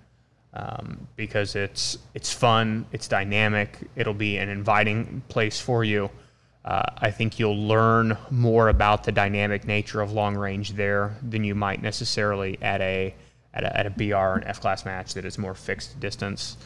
Um, 0.55 1.09
because 1.17 1.57
it's 1.57 1.99
it's 2.15 2.33
fun, 2.33 2.85
it's 2.93 3.09
dynamic, 3.09 3.79
it'll 3.97 4.13
be 4.13 4.37
an 4.37 4.49
inviting 4.49 5.23
place 5.29 5.59
for 5.59 5.83
you. 5.83 6.11
Uh, 6.65 6.83
I 6.99 7.11
think 7.11 7.39
you'll 7.39 7.67
learn 7.67 8.17
more 8.31 8.69
about 8.69 9.05
the 9.05 9.13
dynamic 9.13 9.67
nature 9.67 10.01
of 10.01 10.13
long 10.13 10.37
range 10.37 10.75
there 10.75 11.17
than 11.29 11.43
you 11.43 11.55
might 11.55 11.83
necessarily 11.83 12.59
at 12.63 12.81
a 12.81 13.15
at 13.55 13.65
a, 13.65 13.79
at 13.79 13.87
a 13.87 13.91
BR 13.91 14.37
and 14.37 14.45
F 14.45 14.61
class 14.61 14.85
match 14.85 15.15
that 15.15 15.25
is 15.25 15.39
more 15.39 15.55
fixed 15.55 15.99
distance. 16.01 16.57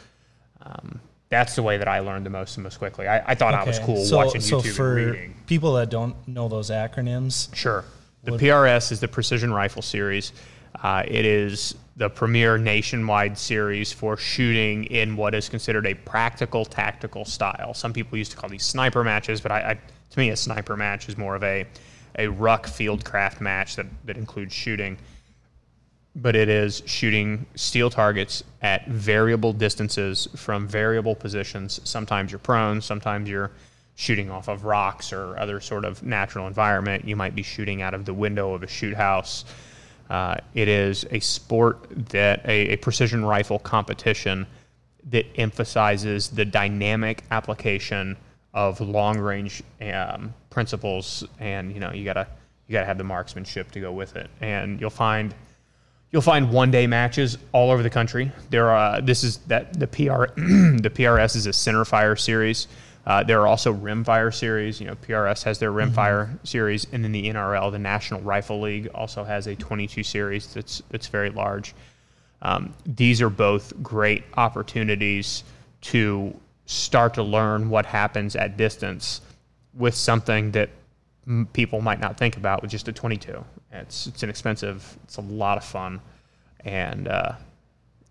Um, 0.61 0.99
that's 1.29 1.55
the 1.55 1.63
way 1.63 1.77
that 1.77 1.87
I 1.87 1.99
learned 1.99 2.25
the 2.25 2.29
most 2.29 2.55
and 2.57 2.63
most 2.63 2.77
quickly. 2.77 3.07
I, 3.07 3.31
I 3.31 3.35
thought 3.35 3.53
okay. 3.53 3.63
I 3.63 3.65
was 3.65 3.79
cool 3.79 4.03
so, 4.03 4.17
watching 4.17 4.41
so 4.41 4.61
YouTube 4.61 4.75
for 4.75 4.97
and 4.97 5.11
reading. 5.11 5.35
People 5.45 5.73
that 5.73 5.89
don't 5.89 6.15
know 6.27 6.47
those 6.47 6.69
acronyms, 6.69 7.53
sure. 7.55 7.83
The 8.23 8.31
PRS 8.31 8.91
is 8.91 8.99
the 8.99 9.07
Precision 9.07 9.53
Rifle 9.53 9.81
Series. 9.81 10.33
Uh, 10.83 11.03
it 11.07 11.25
is 11.25 11.75
the 11.95 12.09
premier 12.09 12.57
nationwide 12.57 13.37
series 13.37 13.93
for 13.93 14.17
shooting 14.17 14.83
in 14.85 15.15
what 15.15 15.33
is 15.33 15.47
considered 15.49 15.87
a 15.87 15.93
practical 15.93 16.65
tactical 16.65 17.25
style. 17.25 17.73
Some 17.73 17.93
people 17.93 18.17
used 18.17 18.31
to 18.31 18.37
call 18.37 18.49
these 18.49 18.65
sniper 18.65 19.03
matches, 19.03 19.39
but 19.39 19.51
I, 19.51 19.71
I, 19.71 19.73
to 20.09 20.19
me, 20.19 20.29
a 20.29 20.35
sniper 20.35 20.75
match 20.75 21.07
is 21.09 21.17
more 21.17 21.35
of 21.35 21.43
a 21.43 21.65
a 22.17 22.27
ruck 22.27 22.65
fieldcraft 22.65 23.41
match 23.41 23.75
that, 23.75 23.85
that 24.05 24.17
includes 24.17 24.53
shooting 24.53 24.97
but 26.17 26.35
it 26.35 26.49
is 26.49 26.81
shooting 26.85 27.45
steel 27.55 27.89
targets 27.89 28.43
at 28.63 28.87
variable 28.87 29.53
distances 29.53 30.27
from 30.35 30.67
variable 30.67 31.15
positions. 31.15 31.79
Sometimes 31.83 32.31
you're 32.31 32.39
prone, 32.39 32.81
sometimes 32.81 33.29
you're 33.29 33.51
shooting 33.95 34.29
off 34.29 34.47
of 34.47 34.63
rocks 34.63 35.13
or 35.13 35.37
other 35.39 35.59
sort 35.59 35.85
of 35.85 36.03
natural 36.03 36.47
environment. 36.47 37.07
You 37.07 37.15
might 37.15 37.35
be 37.35 37.43
shooting 37.43 37.81
out 37.81 37.93
of 37.93 38.05
the 38.05 38.13
window 38.13 38.53
of 38.53 38.63
a 38.63 38.67
shoot 38.67 38.95
house. 38.95 39.45
Uh, 40.09 40.35
it 40.53 40.67
is 40.67 41.05
a 41.11 41.19
sport 41.19 41.87
that 42.09 42.43
a, 42.45 42.69
a, 42.69 42.75
precision 42.77 43.25
rifle 43.25 43.59
competition 43.59 44.47
that 45.09 45.25
emphasizes 45.35 46.29
the 46.29 46.45
dynamic 46.45 47.23
application 47.31 48.15
of 48.53 48.79
long 48.79 49.19
range 49.19 49.61
um, 49.81 50.33
principles, 50.49 51.25
and 51.39 51.73
you 51.73 51.79
know 51.79 51.91
you 51.91 52.05
gotta 52.05 52.25
you 52.67 52.73
gotta 52.73 52.85
have 52.85 52.97
the 52.97 53.03
marksmanship 53.03 53.69
to 53.71 53.79
go 53.81 53.91
with 53.91 54.15
it. 54.15 54.29
And 54.39 54.79
you'll 54.79 54.89
find 54.89 55.33
You'll 56.11 56.21
find 56.21 56.51
one 56.51 56.71
day 56.71 56.87
matches 56.87 57.37
all 57.51 57.69
over 57.69 57.83
the 57.83 57.89
country. 57.89 58.31
There 58.49 58.69
are 58.69 59.01
this 59.01 59.23
is 59.23 59.37
that 59.47 59.77
the 59.77 59.87
PR 59.87 60.33
the 60.35 60.91
PRS 60.93 61.35
is 61.35 61.45
a 61.45 61.53
center 61.53 61.83
fire 61.83 62.15
series. 62.15 62.67
Uh, 63.05 63.23
there 63.23 63.39
are 63.41 63.47
also 63.47 63.73
rimfire 63.73 64.33
series. 64.33 64.81
You 64.81 64.87
know, 64.87 64.95
PRS 64.95 65.43
has 65.43 65.59
their 65.59 65.71
rimfire 65.71 66.27
mm-hmm. 66.27 66.45
series, 66.45 66.87
and 66.91 67.03
then 67.03 67.13
the 67.13 67.29
NRL, 67.29 67.71
the 67.71 67.79
National 67.79 68.19
Rifle 68.21 68.59
League, 68.59 68.89
also 68.93 69.23
has 69.23 69.47
a 69.47 69.55
22 69.55 70.03
series 70.03 70.53
that's 70.53 70.81
that's 70.89 71.07
very 71.07 71.29
large. 71.29 71.73
Um, 72.41 72.73
these 72.85 73.21
are 73.21 73.29
both 73.29 73.73
great 73.81 74.23
opportunities 74.35 75.43
to 75.81 76.33
start 76.65 77.13
to 77.15 77.23
learn 77.23 77.69
what 77.69 77.85
happens 77.85 78.35
at 78.35 78.57
distance 78.57 79.21
with 79.73 79.95
something 79.95 80.51
that 80.51 80.69
people 81.53 81.81
might 81.81 81.99
not 81.99 82.17
think 82.17 82.37
about 82.37 82.61
with 82.61 82.71
just 82.71 82.87
a 82.87 82.93
22. 82.93 83.43
It's 83.81 84.07
it's 84.07 84.23
inexpensive. 84.23 84.97
It's 85.03 85.17
a 85.17 85.21
lot 85.21 85.57
of 85.57 85.63
fun, 85.63 86.01
and 86.61 87.07
uh, 87.07 87.33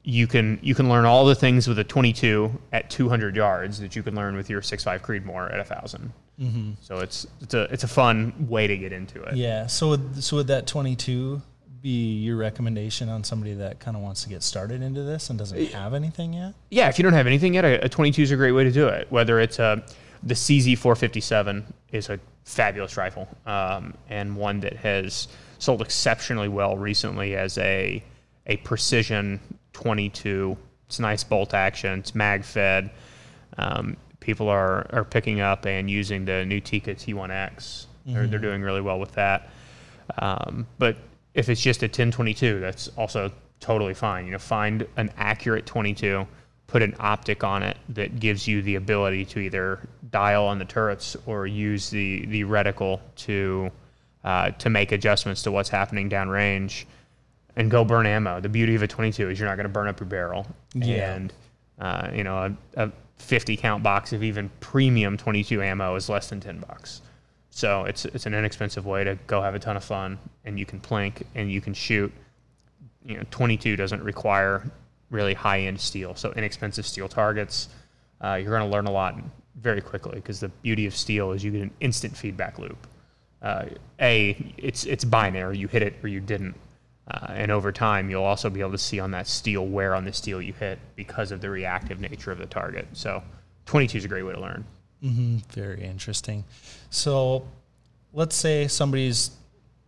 you 0.07 0.27
can 0.27 0.59
you 0.63 0.75
can 0.75 0.89
learn 0.89 1.05
all 1.05 1.25
the 1.27 1.35
things 1.35 1.67
with 1.67 1.79
a 1.79 1.85
22 1.85 2.51
at 2.73 2.89
200 2.89 3.35
yards 3.35 3.81
that 3.81 3.97
you 3.97 4.03
can 4.03 4.15
learn 4.15 4.37
with 4.37 4.49
your 4.49 4.61
6.5 4.61 5.01
Creedmoor 5.01 5.53
at 5.53 5.57
a 5.57 5.69
1000 5.69 6.13
mm-hmm. 6.41 6.71
So 6.81 6.99
it's 6.99 7.27
it's 7.43 7.55
a 7.55 7.63
it's 7.65 7.85
a 7.85 7.89
fun 7.89 8.47
way 8.49 8.69
to 8.69 8.77
get 8.77 8.93
into 8.93 9.23
it. 9.25 9.37
Yeah. 9.37 9.67
So 9.67 9.91
would, 9.91 10.23
so 10.23 10.37
would 10.37 10.47
that 10.47 10.69
22 10.69 11.43
be 11.83 12.19
your 12.19 12.37
recommendation 12.37 13.09
on 13.09 13.25
somebody 13.25 13.55
that 13.55 13.81
kind 13.81 13.97
of 13.97 14.03
wants 14.03 14.23
to 14.23 14.29
get 14.29 14.43
started 14.43 14.81
into 14.81 15.03
this 15.03 15.29
and 15.29 15.39
doesn't 15.39 15.73
have 15.73 15.93
anything 15.93 16.35
yet? 16.35 16.55
Yeah, 16.71 16.89
if 16.89 16.99
you 16.99 17.03
don't 17.03 17.13
have 17.13 17.27
anything 17.27 17.55
yet, 17.55 17.65
a, 17.65 17.85
a 17.85 17.89
22 17.89 18.23
is 18.23 18.31
a 18.31 18.37
great 18.37 18.53
way 18.53 18.63
to 18.63 18.73
do 18.73 18.87
it. 18.87 19.11
Whether 19.11 19.41
it's 19.41 19.59
a 19.59 19.85
the 20.23 20.35
CZ 20.35 20.79
457 20.79 21.73
is 21.93 22.11
a 22.11 22.21
fabulous 22.45 22.97
rifle 22.97 23.29
um, 23.45 23.93
and 24.09 24.37
one 24.37 24.61
that 24.61 24.77
has 24.77 25.29
sold 25.59 25.83
exceptionally 25.83 26.49
well 26.49 26.77
recently 26.77 27.37
as 27.37 27.59
a 27.59 28.03
a 28.47 28.57
precision 28.59 29.41
22. 29.73 30.57
It's 30.87 31.01
nice 31.01 31.25
bolt 31.25 31.55
action. 31.55 31.99
It's 31.99 32.15
mag 32.15 32.45
fed. 32.45 32.91
Um, 33.59 33.97
people 34.21 34.49
are 34.49 34.87
are 34.91 35.05
picking 35.05 35.41
up 35.41 35.67
and 35.67 35.91
using 35.91 36.25
the 36.25 36.45
new 36.45 36.61
Tikka 36.61 36.95
T1X. 36.95 37.27
Mm-hmm. 37.27 38.15
They're, 38.15 38.27
they're 38.27 38.39
doing 38.39 38.63
really 38.63 38.81
well 38.81 39.01
with 39.01 39.13
that. 39.13 39.51
Um, 40.19 40.67
but 40.79 40.97
if 41.35 41.49
it's 41.49 41.61
just 41.61 41.83
a 41.83 41.87
1022, 41.87 42.61
that's 42.61 42.89
also 42.97 43.33
totally 43.59 43.95
fine. 43.95 44.27
You 44.27 44.33
know, 44.33 44.39
find 44.39 44.87
an 44.97 45.11
accurate 45.17 45.67
22 45.67 46.27
put 46.67 46.83
an 46.83 46.95
optic 46.99 47.45
on 47.45 47.63
it 47.63 47.77
that 47.91 48.19
gives 48.19 48.47
you 48.49 48.63
the 48.63 48.75
ability 48.75 49.25
to 49.25 49.39
either 49.39 49.81
dial 50.11 50.45
on 50.45 50.59
the 50.59 50.65
turrets 50.65 51.17
or 51.27 51.47
use 51.47 51.91
the 51.91 52.27
the 52.27 52.43
reticle 52.43 53.01
to 53.15 53.71
uh, 54.27 54.51
to 54.51 54.69
make 54.69 54.91
adjustments 54.91 55.43
to 55.43 55.53
what's 55.53 55.69
happening 55.69 56.11
downrange 56.11 56.85
and 57.55 57.71
go 57.71 57.85
burn 57.85 58.07
ammo. 58.07 58.41
The 58.41 58.49
beauty 58.49 58.75
of 58.75 58.83
a 58.83 58.89
22 58.89 59.31
is 59.31 59.39
you're 59.39 59.49
not 59.49 59.55
going 59.55 59.69
to 59.69 59.73
burn 59.73 59.87
up 59.87 60.01
your 60.01 60.09
barrel. 60.09 60.47
Yeah. 60.75 61.15
And 61.15 61.33
uh, 61.79 62.11
you 62.13 62.25
know 62.25 62.57
a, 62.77 62.87
a 62.87 62.93
50 63.19 63.57
count 63.57 63.83
box 63.83 64.13
of 64.13 64.25
even 64.25 64.51
premium 64.61 65.17
22 65.17 65.63
ammo 65.63 65.95
is 65.95 66.09
less 66.09 66.29
than 66.29 66.41
10 66.41 66.59
bucks. 66.59 67.03
So 67.51 67.85
it's 67.85 68.05
it's 68.05 68.27
an 68.27 68.35
inexpensive 68.35 68.85
way 68.85 69.05
to 69.05 69.17
go 69.29 69.41
have 69.41 69.55
a 69.55 69.59
ton 69.61 69.77
of 69.77 69.85
fun, 69.85 70.19
and 70.45 70.59
you 70.59 70.67
can 70.67 70.81
plink 70.81 71.23
and 71.35 71.51
you 71.51 71.61
can 71.61 71.73
shoot. 71.73 72.13
You 73.05 73.19
know, 73.19 73.23
22 73.31 73.77
doesn't 73.77 74.03
require 74.03 74.69
really 75.11 75.35
high 75.35 75.61
end 75.61 75.81
steel, 75.81 76.17
so 76.17 76.33
inexpensive 76.33 76.85
steel 76.85 77.09
targets. 77.09 77.69
Uh, 78.23 78.35
you're 78.35 78.51
going 78.51 78.69
to 78.69 78.75
learn 78.75 78.87
a 78.87 78.91
lot 78.91 79.15
very 79.55 79.81
quickly 79.81 80.17
because 80.17 80.41
the 80.41 80.49
beauty 80.49 80.85
of 80.87 80.97
steel 80.97 81.31
is 81.31 81.45
you 81.45 81.53
get 81.53 81.63
an 81.63 81.71
instant 81.81 82.17
feedback 82.17 82.59
loop. 82.59 82.87
Uh, 83.43 83.67
a, 84.01 84.55
it's 84.57 84.85
it's 84.85 85.05
binary. 85.05 85.59
You 85.59 85.69
hit 85.69 85.83
it 85.83 85.95
or 86.03 86.09
you 86.09 86.21
didn't, 86.21 86.55
uh, 87.09 87.27
and 87.31 87.51
over 87.51 87.71
time 87.73 88.11
you'll 88.11 88.25
also 88.25 88.51
be 88.51 88.61
able 88.61 88.73
to 88.73 88.79
see 88.79 88.99
on 88.99 89.11
that 89.13 89.27
steel 89.27 89.67
where 89.67 89.95
on 89.95 90.05
the 90.05 90.13
steel 90.13 90.41
you 90.41 90.53
hit 90.53 90.79
because 90.97 91.31
of 91.33 91.41
the 91.41 91.51
reactive 91.51 92.01
nature 92.01 92.33
of 92.33 92.39
the 92.39 92.47
target. 92.47 92.89
So, 92.93 93.23
22 93.67 93.99
is 93.99 94.05
a 94.05 94.09
great 94.09 94.23
way 94.23 94.33
to 94.33 94.41
learn. 94.41 94.65
Mm-hmm. 95.03 95.37
Very 95.51 95.85
interesting. 95.85 96.45
So, 96.91 97.47
let's 98.13 98.35
say 98.35 98.67
somebody's 98.67 99.31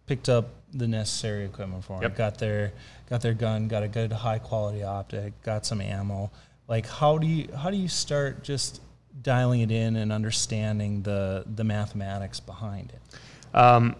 picked 0.06 0.28
up 0.28 0.50
the 0.72 0.88
necessary 0.88 1.44
equipment 1.44 1.84
for 1.84 1.94
them. 1.94 2.02
Yep. 2.02 2.16
Got 2.16 2.38
their 2.38 2.72
got 3.08 3.20
their 3.22 3.34
gun, 3.34 3.68
got 3.68 3.82
a 3.82 3.88
good 3.88 4.12
high 4.12 4.38
quality 4.38 4.82
optic, 4.82 5.40
got 5.42 5.64
some 5.64 5.80
ammo. 5.80 6.30
Like 6.66 6.86
how 6.86 7.18
do 7.18 7.26
you 7.26 7.48
how 7.54 7.70
do 7.70 7.76
you 7.76 7.88
start 7.88 8.42
just 8.42 8.82
dialing 9.22 9.60
it 9.60 9.70
in 9.70 9.96
and 9.96 10.12
understanding 10.12 11.02
the 11.02 11.44
the 11.54 11.64
mathematics 11.64 12.40
behind 12.40 12.92
it? 12.92 13.18
Um, 13.54 13.96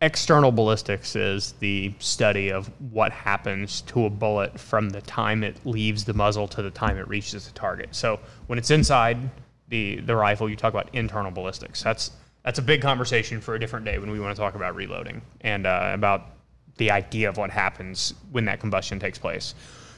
external 0.00 0.52
ballistics 0.52 1.16
is 1.16 1.52
the 1.60 1.92
study 1.98 2.50
of 2.50 2.70
what 2.92 3.12
happens 3.12 3.80
to 3.82 4.04
a 4.04 4.10
bullet 4.10 4.58
from 4.58 4.90
the 4.90 5.00
time 5.02 5.42
it 5.42 5.56
leaves 5.64 6.04
the 6.04 6.14
muzzle 6.14 6.46
to 6.48 6.62
the 6.62 6.70
time 6.70 6.98
it 6.98 7.08
reaches 7.08 7.46
the 7.46 7.54
target. 7.54 7.88
So 7.92 8.20
when 8.46 8.58
it's 8.58 8.70
inside 8.70 9.18
the 9.68 10.00
the 10.00 10.14
rifle, 10.14 10.48
you 10.48 10.56
talk 10.56 10.72
about 10.72 10.90
internal 10.94 11.30
ballistics. 11.30 11.82
That's 11.82 12.10
that's 12.44 12.58
a 12.58 12.62
big 12.62 12.82
conversation 12.82 13.40
for 13.40 13.54
a 13.54 13.60
different 13.60 13.86
day 13.86 13.98
when 13.98 14.10
we 14.10 14.20
want 14.20 14.36
to 14.36 14.40
talk 14.40 14.54
about 14.54 14.76
reloading 14.76 15.22
and 15.40 15.66
uh, 15.66 15.92
about 15.94 16.26
the 16.76 16.90
idea 16.90 17.28
of 17.28 17.36
what 17.36 17.50
happens 17.50 18.14
when 18.32 18.44
that 18.44 18.60
combustion 18.60 18.98
takes 18.98 19.18
place. 19.18 19.54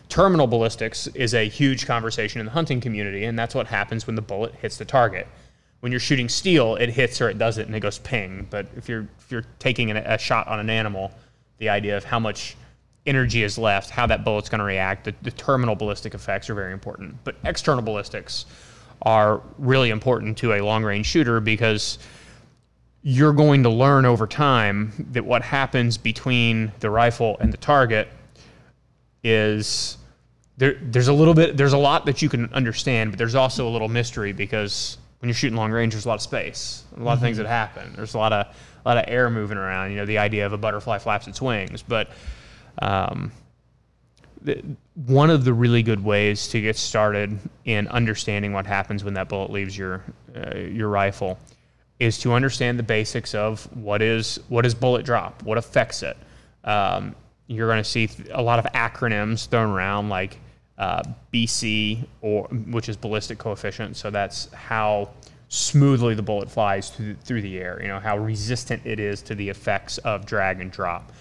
Terminal 0.09 0.47
ballistics 0.47 1.09
is 1.09 1.35
a 1.35 1.49
huge 1.49 1.87
conversation 1.87 2.39
in 2.39 2.47
the 2.47 2.53
hunting 2.53 2.81
community, 2.81 3.25
and 3.25 3.37
that's 3.37 3.55
what 3.55 3.67
happens 3.67 4.07
when 4.07 4.15
the 4.15 4.23
bullet 4.23 4.55
hits 4.55 4.77
the 4.77 4.85
target. 4.85 5.27
When 5.81 5.93
you're 5.93 6.01
shooting 6.01 6.29
steel, 6.29 6.77
it 6.77 6.91
hits 6.91 7.21
or 7.21 7.29
it 7.29 7.39
doesn't, 7.39 7.67
and 7.67 7.75
it 7.75 7.81
goes 7.81 7.99
ping. 7.99 8.47
But 8.51 8.67
if 8.77 8.89
you're 8.89 9.07
if 9.19 9.31
you're 9.31 9.45
taking 9.59 9.91
a, 9.91 10.03
a 10.07 10.19
shot 10.19 10.49
on 10.49 10.59
an 10.59 10.71
animal, 10.71 11.13
the 11.59 11.69
idea 11.69 11.97
of 11.97 12.05
how 12.05 12.19
much 12.19 12.57
energy 13.07 13.43
is 13.43 13.57
left, 13.57 13.91
how 13.91 14.07
that 14.07 14.25
bullet's 14.25 14.49
going 14.49 14.59
to 14.59 14.65
react, 14.65 15.05
the, 15.05 15.15
the 15.23 15.31
terminal 15.31 15.75
ballistic 15.75 16.15
effects 16.15 16.51
are 16.51 16.55
very 16.55 16.73
important. 16.73 17.15
But 17.25 17.37
external 17.45 17.83
ballistics 17.83 18.47
are 19.03 19.43
really 19.59 19.91
important 19.91 20.39
to 20.39 20.55
a 20.55 20.61
long 20.61 20.83
range 20.83 21.07
shooter 21.07 21.41
because 21.41 21.99
you're 23.03 23.33
going 23.33 23.63
to 23.63 23.71
learn 23.71 24.05
over 24.05 24.27
time 24.27 25.07
that 25.13 25.25
what 25.25 25.43
happens 25.43 25.97
between 25.97 26.73
the 26.81 26.91
rifle 26.91 27.37
and 27.41 27.53
the 27.53 27.57
target 27.57 28.09
is 29.23 29.99
there, 30.57 30.77
there's 30.81 31.09
a 31.09 31.13
little 31.13 31.35
bit 31.35 31.57
there's 31.57 31.73
a 31.73 31.79
lot 31.79 32.07
that 32.07 32.23
you 32.23 32.29
can 32.29 32.53
understand 32.53 33.13
but 33.13 33.19
there's 33.19 33.35
also 33.35 33.69
a 33.69 33.71
little 33.71 33.89
mystery 33.89 34.33
because 34.33 34.99
when 35.21 35.29
you're 35.29 35.35
shooting 35.35 35.57
long 35.57 35.73
range 35.73 35.93
there's 35.95 36.05
a 36.05 36.09
lot 36.09 36.17
of 36.17 36.23
space 36.23 36.85
a 36.97 37.03
lot 37.03 37.15
of 37.15 37.21
things 37.21 37.37
that 37.37 37.47
happen. 37.47 37.93
There's 37.95 38.15
a 38.15 38.19
lot 38.19 38.33
of 38.33 38.47
a 38.47 38.89
lot 38.89 38.99
of 38.99 39.05
air 39.09 39.29
moving 39.31 39.59
around 39.59 39.91
you 39.91 39.97
know 39.97 40.07
the 40.07 40.19
idea 40.19 40.47
of 40.47 40.53
a 40.53 40.59
butterfly 40.59 40.99
flaps 40.99 41.27
its 41.27 41.41
wings. 41.41 41.83
But 41.83 42.11
um, 42.81 43.33
the, 44.43 44.63
one 44.95 45.31
of 45.31 45.45
the 45.45 45.53
really 45.53 45.83
good 45.83 46.03
ways 46.03 46.49
to 46.49 46.61
get 46.61 46.77
started 46.77 47.39
in 47.65 47.89
understanding 47.89 48.53
what 48.53 48.67
happens 48.67 49.05
when 49.05 49.15
that 49.15 49.29
bullet 49.29 49.51
leaves 49.51 49.77
your 49.77 50.03
uh, 50.35 50.57
your 50.57 50.89
rifle 50.89 51.39
is 51.99 52.19
to 52.19 52.33
understand 52.33 52.79
the 52.79 52.83
basics 52.83 53.35
of 53.35 53.65
what 53.77 54.03
is 54.03 54.39
what 54.49 54.65
is 54.67 54.75
bullet 54.75 55.05
drop, 55.05 55.43
what 55.43 55.59
affects 55.59 56.03
it. 56.03 56.17
Um, 56.65 57.15
you're 57.47 57.69
going 57.69 57.83
to 57.83 57.89
see 57.89 58.09
a 58.33 58.43
lot 58.43 58.59
of 58.59 58.65
acronyms 58.73 59.49
thrown 59.49 59.71
around 59.71 60.09
like 60.09 60.39
uh, 60.79 61.03
BC 61.33 62.07
or 62.21 62.45
which 62.71 62.89
is 62.89 62.97
ballistic 62.97 63.39
coefficient. 63.39 63.97
So 63.97 64.11
that's 64.11 64.53
how 64.53 65.11
smoothly 65.49 66.15
the 66.15 66.23
bullet 66.23 66.51
flies 66.51 66.91
through, 66.91 67.15
through 67.25 67.43
the 67.43 67.59
air. 67.59 67.81
You 67.81 67.89
know 67.89 68.01
how 68.01 68.19
resistant 68.19 68.85
it 68.85 69.01
is 69.01 69.23
to 69.23 69.35
the 69.35 69.49
effects 69.49 69.99
of 69.99 70.27
drag 70.27 70.61
and 70.61 70.71
drop. 70.71 71.13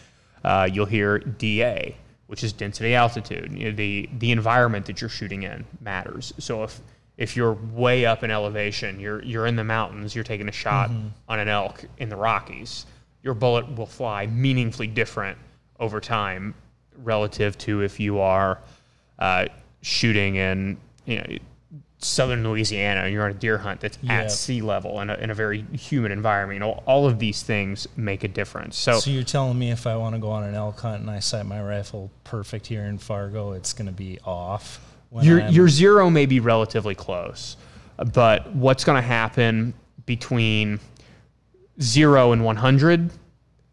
Uh, 0.44 0.68
you'll 0.72 0.86
hear 0.86 1.20
DA, 1.20 1.96
which 2.28 2.44
is 2.44 2.54
density 2.54 2.96
altitude. 2.96 3.52
You 3.52 3.70
know, 3.72 3.76
the 3.76 4.10
the 4.20 4.32
environment 4.32 4.86
that 4.88 5.00
you're 5.02 5.10
shooting 5.10 5.44
in 5.44 5.66
matters. 5.82 6.34
So 6.40 6.64
if 6.64 6.82
if 7.18 7.38
you're 7.38 7.54
way 7.74 8.06
up 8.06 8.24
in 8.24 8.32
elevation, 8.32 9.00
you're 9.00 9.24
you're 9.24 9.46
in 9.46 9.56
the 9.56 9.64
mountains, 9.64 10.14
you're 10.16 10.24
taking 10.26 10.50
a 10.50 10.52
shot 10.52 10.90
Mm-hmm. 10.90 11.08
on 11.30 11.40
an 11.40 11.48
elk 11.48 11.86
in 11.98 12.10
the 12.10 12.16
Rockies, 12.18 12.86
your 13.24 13.34
bullet 13.34 13.74
will 13.76 13.86
fly 13.86 14.28
meaningfully 14.28 14.88
different 14.88 15.38
over 15.80 16.00
time 16.02 16.54
relative 17.04 17.58
to 17.60 17.82
if 17.82 18.00
you 18.00 18.20
are 18.20 18.60
uh, 19.20 19.46
shooting 19.82 20.36
in 20.36 20.78
you 21.06 21.18
know 21.18 21.26
southern 21.98 22.44
Louisiana 22.44 23.02
and 23.02 23.14
you're 23.14 23.24
on 23.26 23.32
a 23.32 23.34
deer 23.34 23.58
hunt 23.58 23.80
that's 23.82 23.98
Yeah. 24.02 24.14
at 24.14 24.32
sea 24.32 24.62
level 24.62 25.00
in 25.02 25.10
a, 25.10 25.16
in 25.16 25.30
a 25.32 25.34
very 25.34 25.66
humid 25.74 26.12
environment. 26.12 26.56
You 26.56 26.60
know, 26.60 26.84
all 26.86 27.08
of 27.08 27.18
these 27.18 27.42
things 27.42 27.88
make 27.96 28.24
a 28.24 28.28
difference. 28.28 28.78
So, 28.78 29.00
So 29.00 29.10
you're 29.10 29.24
telling 29.24 29.58
me 29.58 29.72
if 29.72 29.88
I 29.88 29.96
want 29.96 30.14
to 30.14 30.20
go 30.22 30.30
on 30.30 30.44
an 30.44 30.54
elk 30.54 30.80
hunt 30.82 31.02
and 31.02 31.10
I 31.10 31.20
sight 31.20 31.46
my 31.48 31.62
rifle 31.64 32.12
perfect 32.24 32.68
here 32.68 32.84
in 32.84 32.98
Fargo, 33.00 33.54
it's 33.54 33.74
going 33.74 33.88
to 33.88 33.92
be 33.94 34.20
off. 34.24 34.80
Your 35.22 35.42
I'm- 35.42 35.54
your 35.54 35.68
zero 35.70 36.10
may 36.10 36.26
be 36.28 36.40
relatively 36.40 36.94
close, 36.96 37.58
but 38.14 38.54
what's 38.54 38.84
going 38.84 39.02
to 39.02 39.08
happen 39.08 39.74
between 40.06 40.80
zero 41.82 42.34
and 42.34 42.44
100 42.44 43.10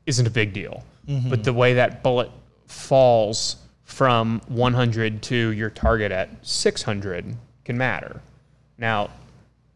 isn't 0.06 0.26
a 0.26 0.30
big 0.30 0.52
deal. 0.52 0.84
But 1.28 1.44
the 1.44 1.52
way 1.52 1.74
that 1.74 2.02
bullet 2.02 2.30
falls 2.66 3.56
from 3.96 4.40
100 4.48 5.22
to 5.22 5.36
your 5.52 5.68
target 5.70 6.10
at 6.10 6.30
600 6.40 7.36
can 7.64 7.76
matter. 7.76 8.20
Now, 8.78 9.10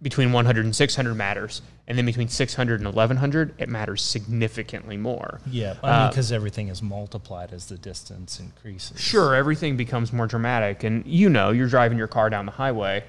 between 0.00 0.32
100 0.32 0.64
and 0.64 0.75
600 0.75 1.14
matters, 1.14 1.61
and 1.87 1.96
then 1.96 2.06
between 2.06 2.28
600 2.28 2.80
and 2.80 2.87
1100, 2.87 3.54
it 3.58 3.68
matters 3.68 4.02
significantly 4.02 4.96
more. 4.96 5.40
yeah, 5.50 5.75
I 5.82 5.88
Uh, 5.90 6.00
mean 6.00 6.08
because 6.11 6.32
everything 6.32 6.68
is 6.68 6.82
multiplied 6.82 7.52
as 7.52 7.66
the 7.66 7.76
distance 7.76 8.40
increases. 8.40 8.99
Sure, 8.99 9.35
everything 9.35 9.76
becomes 9.76 10.12
more 10.12 10.26
dramatic, 10.26 10.83
and 10.83 11.07
you 11.07 11.29
know, 11.29 11.50
you're 11.50 11.68
driving 11.68 11.98
your 11.98 12.09
car 12.09 12.31
down 12.31 12.46
the 12.46 12.52
highway, 12.52 13.05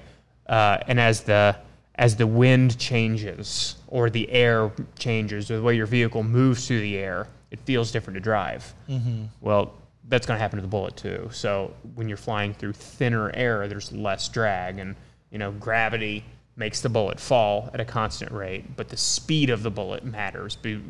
uh, 0.46 0.78
and 0.86 1.00
as 1.00 1.22
the 1.22 1.56
as 1.96 2.14
the 2.14 2.26
wind 2.28 2.78
changes 2.78 3.74
or 3.88 4.08
the 4.08 4.30
air 4.30 4.70
changes, 5.00 5.50
or 5.50 5.56
the 5.56 5.62
way 5.62 5.74
your 5.74 5.86
vehicle 5.86 6.22
moves 6.22 6.64
through 6.68 6.80
the 6.80 6.96
air, 6.96 7.26
it 7.50 7.58
feels 7.60 7.90
different 7.90 8.14
to 8.14 8.20
drive. 8.20 8.72
Mm-hmm. 8.88 9.24
Well, 9.40 9.72
that's 10.08 10.26
going 10.26 10.36
to 10.36 10.40
happen 10.40 10.56
to 10.56 10.62
the 10.62 10.68
bullet 10.68 10.96
too. 10.96 11.28
So 11.32 11.74
when 11.94 12.08
you're 12.08 12.16
flying 12.16 12.54
through 12.54 12.72
thinner 12.72 13.30
air, 13.34 13.68
there's 13.68 13.92
less 13.92 14.28
drag, 14.28 14.78
and 14.78 14.96
you 15.30 15.38
know, 15.38 15.52
gravity 15.52 16.24
makes 16.56 16.80
the 16.80 16.88
bullet 16.88 17.20
fall 17.20 17.70
at 17.72 17.80
a 17.80 17.84
constant 17.84 18.32
rate, 18.32 18.76
but 18.76 18.88
the 18.88 18.96
speed 18.96 19.50
of 19.50 19.62
the 19.62 19.70
bullet 19.70 20.04
matters 20.04 20.56
be, 20.56 20.80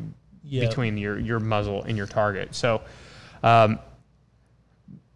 Yeah. 0.43 0.67
between 0.67 0.97
your 0.97 1.19
your 1.19 1.39
muzzle 1.39 1.83
and 1.83 1.97
your 1.97 2.07
target. 2.07 2.55
So. 2.55 2.81
Um, 3.43 3.79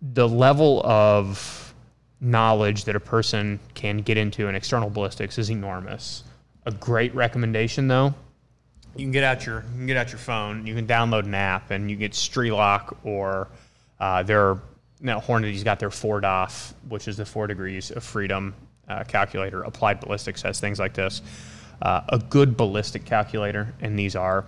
the 0.02 0.28
level 0.28 0.82
of 0.86 1.74
knowledge 2.20 2.86
that 2.86 2.96
a 2.96 3.00
person 3.00 3.60
can 3.74 3.98
get 3.98 4.18
into 4.18 4.48
in 4.48 4.56
external 4.56 4.90
ballistics 4.90 5.38
is 5.38 5.50
enormous. 5.50 6.24
A 6.66 6.72
great 6.72 7.14
recommendation, 7.16 7.88
though, 7.88 8.14
you 8.96 9.06
can 9.06 9.12
get 9.12 9.24
out 9.24 9.46
your 9.46 9.64
you 9.72 9.78
can 9.78 9.88
get 9.88 9.98
out 9.98 10.10
your 10.12 10.20
phone, 10.20 10.68
you 10.68 10.76
can 10.76 10.86
download 10.88 11.24
an 11.24 11.34
app, 11.36 11.72
and 11.72 11.90
you 11.90 11.96
get 11.98 12.12
Strelok 12.12 12.96
or 13.04 13.48
uh, 14.04 14.22
their 14.22 14.58
now 15.00 15.22
Hornady's 15.22 15.64
got 15.64 15.80
their 15.80 15.90
four 15.90 16.20
DOF, 16.20 16.74
which 16.90 17.08
is 17.08 17.16
the 17.16 17.26
four 17.26 17.48
degrees 17.48 17.90
of 17.90 18.04
freedom 18.04 18.54
uh, 18.90 19.06
calculator. 19.06 19.64
Applied 19.64 20.02
ballistics 20.02 20.42
has 20.42 20.60
things 20.60 20.78
like 20.78 20.94
this. 20.94 21.22
Uh, 21.82 22.02
a 22.10 22.20
good 22.20 22.58
ballistic 22.58 23.06
calculator, 23.06 23.74
and 23.80 23.98
these 23.98 24.18
are 24.18 24.46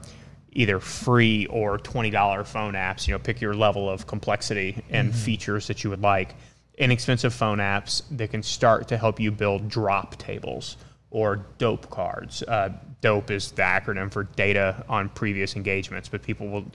either 0.52 0.82
free 0.82 1.46
or 1.46 1.78
$20 1.78 2.46
phone 2.46 2.74
apps. 2.74 3.08
You 3.08 3.14
know, 3.14 3.20
pick 3.20 3.40
your 3.40 3.54
level 3.54 3.90
of 3.90 4.06
complexity 4.08 4.84
and 4.90 5.16
features 5.16 5.68
that 5.68 5.86
you 5.86 5.90
would 5.90 6.02
like. 6.02 6.36
Inexpensive 6.78 7.34
phone 7.34 7.60
apps 7.60 8.04
that 8.12 8.32
can 8.32 8.44
start 8.44 8.90
to 8.90 8.98
help 8.98 9.22
you 9.22 9.32
build 9.32 9.70
drop 9.70 10.18
tables 10.18 10.76
or 11.12 11.46
dope 11.60 11.90
cards. 11.90 12.44
Uh, 12.44 12.70
dope 13.00 13.32
is 13.32 13.52
the 13.52 13.62
acronym 13.62 14.12
for 14.12 14.24
data 14.24 14.84
on 14.90 15.08
previous 15.08 15.56
engagements, 15.56 16.10
but 16.10 16.22
people 16.22 16.50
will 16.50 16.66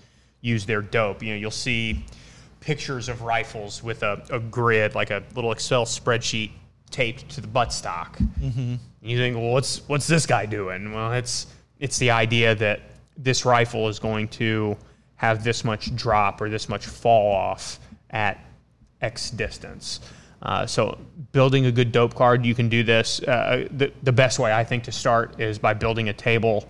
use 0.41 0.65
their 0.65 0.81
dope. 0.81 1.23
You 1.23 1.35
know, 1.35 1.39
you'll 1.39 1.51
see 1.51 2.05
pictures 2.61 3.09
of 3.09 3.23
rifles 3.23 3.83
with 3.83 4.03
a, 4.03 4.23
a 4.31 4.39
grid, 4.39 4.95
like 4.95 5.11
a 5.11 5.23
little 5.35 5.53
Excel 5.53 5.85
spreadsheet 5.85 6.53
taped 6.91 7.29
to 7.31 7.41
the 7.41 7.49
buttstock. 7.49 8.17
Mm-hmm. 8.41 8.75
You 9.03 9.17
think, 9.17 9.37
well, 9.37 9.53
what's 9.53 9.89
what's 9.89 10.07
this 10.07 10.27
guy 10.27 10.47
doing? 10.47 10.93
Well, 10.93 11.13
it's 11.13 11.47
it's 11.79 11.99
the 11.99 12.11
idea 12.11 12.55
that 12.57 12.83
this 13.17 13.45
rifle 13.45 13.89
is 13.89 13.99
going 13.99 14.29
to 14.29 14.77
have 15.17 15.45
this 15.45 15.65
much 15.65 15.95
drop 15.97 16.41
or 16.41 16.49
this 16.49 16.69
much 16.69 16.87
fall 16.87 17.33
off 17.35 17.79
at 18.11 18.43
X 19.01 19.31
distance. 19.31 20.01
Uh, 20.43 20.65
so 20.67 20.99
building 21.33 21.67
a 21.67 21.73
good 21.73 21.93
dope 21.93 22.15
card, 22.15 22.47
you 22.47 22.55
can 22.55 22.69
do 22.69 22.83
this. 22.83 23.23
Uh, 23.23 23.69
the, 23.73 23.93
the 24.03 24.13
best 24.13 24.39
way 24.39 24.53
I 24.53 24.65
think 24.65 24.85
to 24.85 24.93
start 24.93 25.39
is 25.39 25.59
by 25.59 25.75
building 25.75 26.09
a 26.09 26.15
table, 26.15 26.67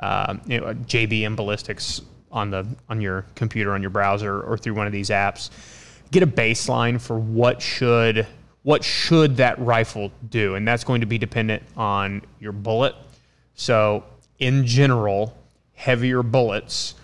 um, 0.00 0.42
you 0.46 0.60
know, 0.60 0.74
JBM 0.74 1.34
ballistics 1.34 2.02
on 2.34 2.50
the 2.50 2.66
on 2.90 3.00
your 3.00 3.24
computer, 3.34 3.72
on 3.72 3.80
your 3.80 3.90
browser, 3.90 4.42
or 4.42 4.58
through 4.58 4.74
one 4.74 4.86
of 4.86 4.92
these 4.92 5.08
apps. 5.08 5.48
Get 6.10 6.22
a 6.22 6.26
baseline 6.26 7.00
for 7.00 7.18
what 7.18 7.62
should 7.62 8.26
what 8.62 8.84
should 8.84 9.38
that 9.38 9.58
rifle 9.58 10.10
do, 10.28 10.54
and 10.54 10.68
that's 10.68 10.84
going 10.84 11.00
to 11.00 11.06
be 11.06 11.16
dependent 11.16 11.62
on 11.76 12.22
your 12.40 12.52
bullet. 12.52 12.94
So 13.54 14.04
in 14.38 14.66
general, 14.66 15.36
heavier 15.74 16.22
bullets 16.22 16.94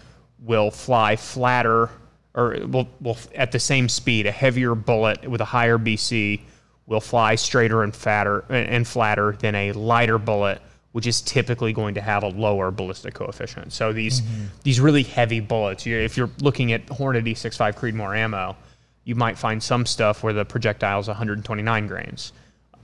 will 0.40 0.70
fly 0.70 1.16
flatter 1.16 1.90
or 2.34 2.56
will, 2.66 2.88
will 3.00 3.18
at 3.34 3.52
the 3.52 3.58
same 3.58 3.88
speed. 3.88 4.26
A 4.26 4.32
heavier 4.32 4.74
bullet 4.74 5.28
with 5.28 5.40
a 5.40 5.44
higher 5.44 5.78
BC 5.78 6.40
will 6.86 7.00
fly 7.00 7.34
straighter 7.34 7.82
and 7.82 7.94
fatter 7.94 8.40
and 8.50 8.86
flatter 8.86 9.32
than 9.32 9.54
a 9.54 9.72
lighter 9.72 10.18
bullet, 10.18 10.60
which 10.92 11.06
is 11.06 11.20
typically 11.20 11.72
going 11.72 11.94
to 11.94 12.00
have 12.00 12.22
a 12.22 12.28
lower 12.28 12.70
ballistic 12.70 13.14
coefficient. 13.14 13.72
So 13.72 13.92
these 13.92 14.22
these 14.62 14.80
really 14.80 15.02
heavy 15.02 15.40
bullets, 15.40 15.86
you, 15.86 15.96
if 15.96 16.16
you're 16.16 16.30
looking 16.40 16.72
at 16.72 16.86
Hornady 16.86 17.32
6.5 17.32 17.74
Creedmoor 17.74 18.16
ammo, 18.16 18.56
you 19.04 19.14
might 19.14 19.38
find 19.38 19.62
some 19.62 19.86
stuff 19.86 20.22
where 20.22 20.32
the 20.32 20.44
projectile 20.44 21.00
is 21.00 21.08
129 21.08 21.86
grains 21.86 22.32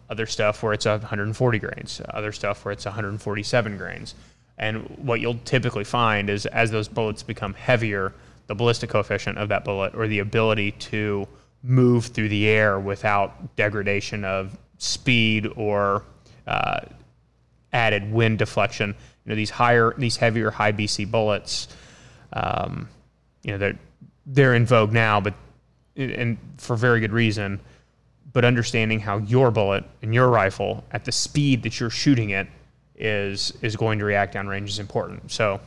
other 0.09 0.27
stuff 0.27 0.62
where 0.62 0.73
it's 0.73 0.87
140 0.87 1.59
grains, 1.59 2.01
other 2.11 2.33
stuff 2.33 2.64
where 2.64 2.73
it's 2.73 2.85
147 2.85 3.79
grains. 3.79 4.14
And 4.59 4.88
what 4.99 5.21
you'll 5.21 5.38
typically 5.45 5.85
find 5.85 6.31
is 6.31 6.47
as 6.47 6.71
those 6.71 6.88
bullets 6.88 7.23
become 7.23 7.55
heavier, 7.55 8.14
the 8.47 8.55
ballistic 8.55 8.90
coefficient 8.90 9.38
of 9.38 9.49
that 9.49 9.64
bullet 9.64 9.95
or 9.95 10.07
the 10.07 10.21
ability 10.21 10.73
to 10.73 11.27
move 11.62 12.07
through 12.07 12.29
the 12.29 12.47
air 12.47 12.79
without 12.79 13.57
degradation 13.57 14.25
of 14.25 14.57
speed 14.79 15.49
or 15.57 16.05
uh, 16.47 16.81
added 17.77 18.12
wind 18.12 18.39
deflection. 18.39 18.95
You 19.25 19.31
know, 19.31 19.37
these 19.37 19.51
higher, 19.51 19.95
these 19.99 20.17
heavier 20.17 20.51
high 20.51 20.73
BC 20.73 21.11
bullets, 21.11 21.69
um, 22.33 22.89
you 23.43 23.53
know, 23.53 23.59
they're, 23.59 23.79
they're 24.27 24.55
in 24.55 24.67
vogue 24.67 24.93
now, 24.93 25.21
but 25.21 25.35
and 25.97 26.39
for 26.59 26.77
very 26.77 27.01
good 27.01 27.12
reason 27.12 27.61
but 28.37 28.45
understanding 28.45 29.01
how 29.01 29.17
your 29.17 29.51
bullet 29.51 29.83
and 30.03 30.12
your 30.12 30.29
rifle 30.29 30.85
at 30.93 31.07
the 31.07 31.11
speed 31.11 31.62
that 31.62 31.81
you're 31.81 31.89
shooting 31.89 32.29
it 32.29 32.47
is 32.97 33.51
is 33.62 33.77
going 33.77 33.99
to 33.99 34.05
react 34.05 34.35
downrange 34.35 34.69
is 34.69 34.79
important. 34.79 35.33
So 35.33 35.59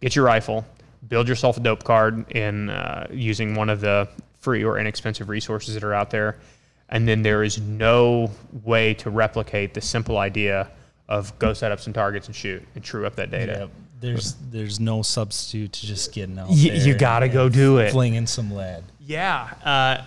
get 0.00 0.14
your 0.14 0.24
rifle, 0.24 0.64
build 1.08 1.26
yourself 1.26 1.56
a 1.56 1.60
dope 1.60 1.82
card 1.82 2.30
in 2.30 2.70
uh, 2.70 3.08
using 3.10 3.56
one 3.56 3.68
of 3.68 3.80
the 3.80 4.08
free 4.38 4.62
or 4.62 4.78
inexpensive 4.78 5.28
resources 5.28 5.74
that 5.74 5.82
are 5.82 5.92
out 5.92 6.10
there, 6.10 6.38
and 6.88 7.08
then 7.08 7.22
there 7.22 7.42
is 7.42 7.60
no 7.60 8.30
way 8.62 8.94
to 8.94 9.10
replicate 9.10 9.74
the 9.74 9.80
simple 9.80 10.18
idea 10.18 10.70
of 11.08 11.36
go 11.38 11.52
set 11.52 11.72
up 11.72 11.80
some 11.80 11.92
targets 11.92 12.26
and 12.26 12.36
shoot 12.36 12.62
and 12.74 12.84
true 12.84 13.06
up 13.06 13.16
that 13.16 13.30
data. 13.30 13.52
Yep. 13.60 13.70
There's 14.00 14.34
there's 14.50 14.78
no 14.78 15.02
substitute 15.02 15.72
to 15.72 15.86
just 15.86 16.12
getting 16.12 16.38
out 16.38 16.48
Y- 16.50 16.54
there. 16.68 16.76
you 16.76 16.94
gotta 16.94 17.24
and 17.24 17.32
go 17.32 17.48
do 17.48 17.78
it. 17.78 17.90
Flinging 17.90 18.26
some 18.26 18.52
lead. 18.52 18.84
Yeah, 19.00 19.48
uh, 19.64 20.02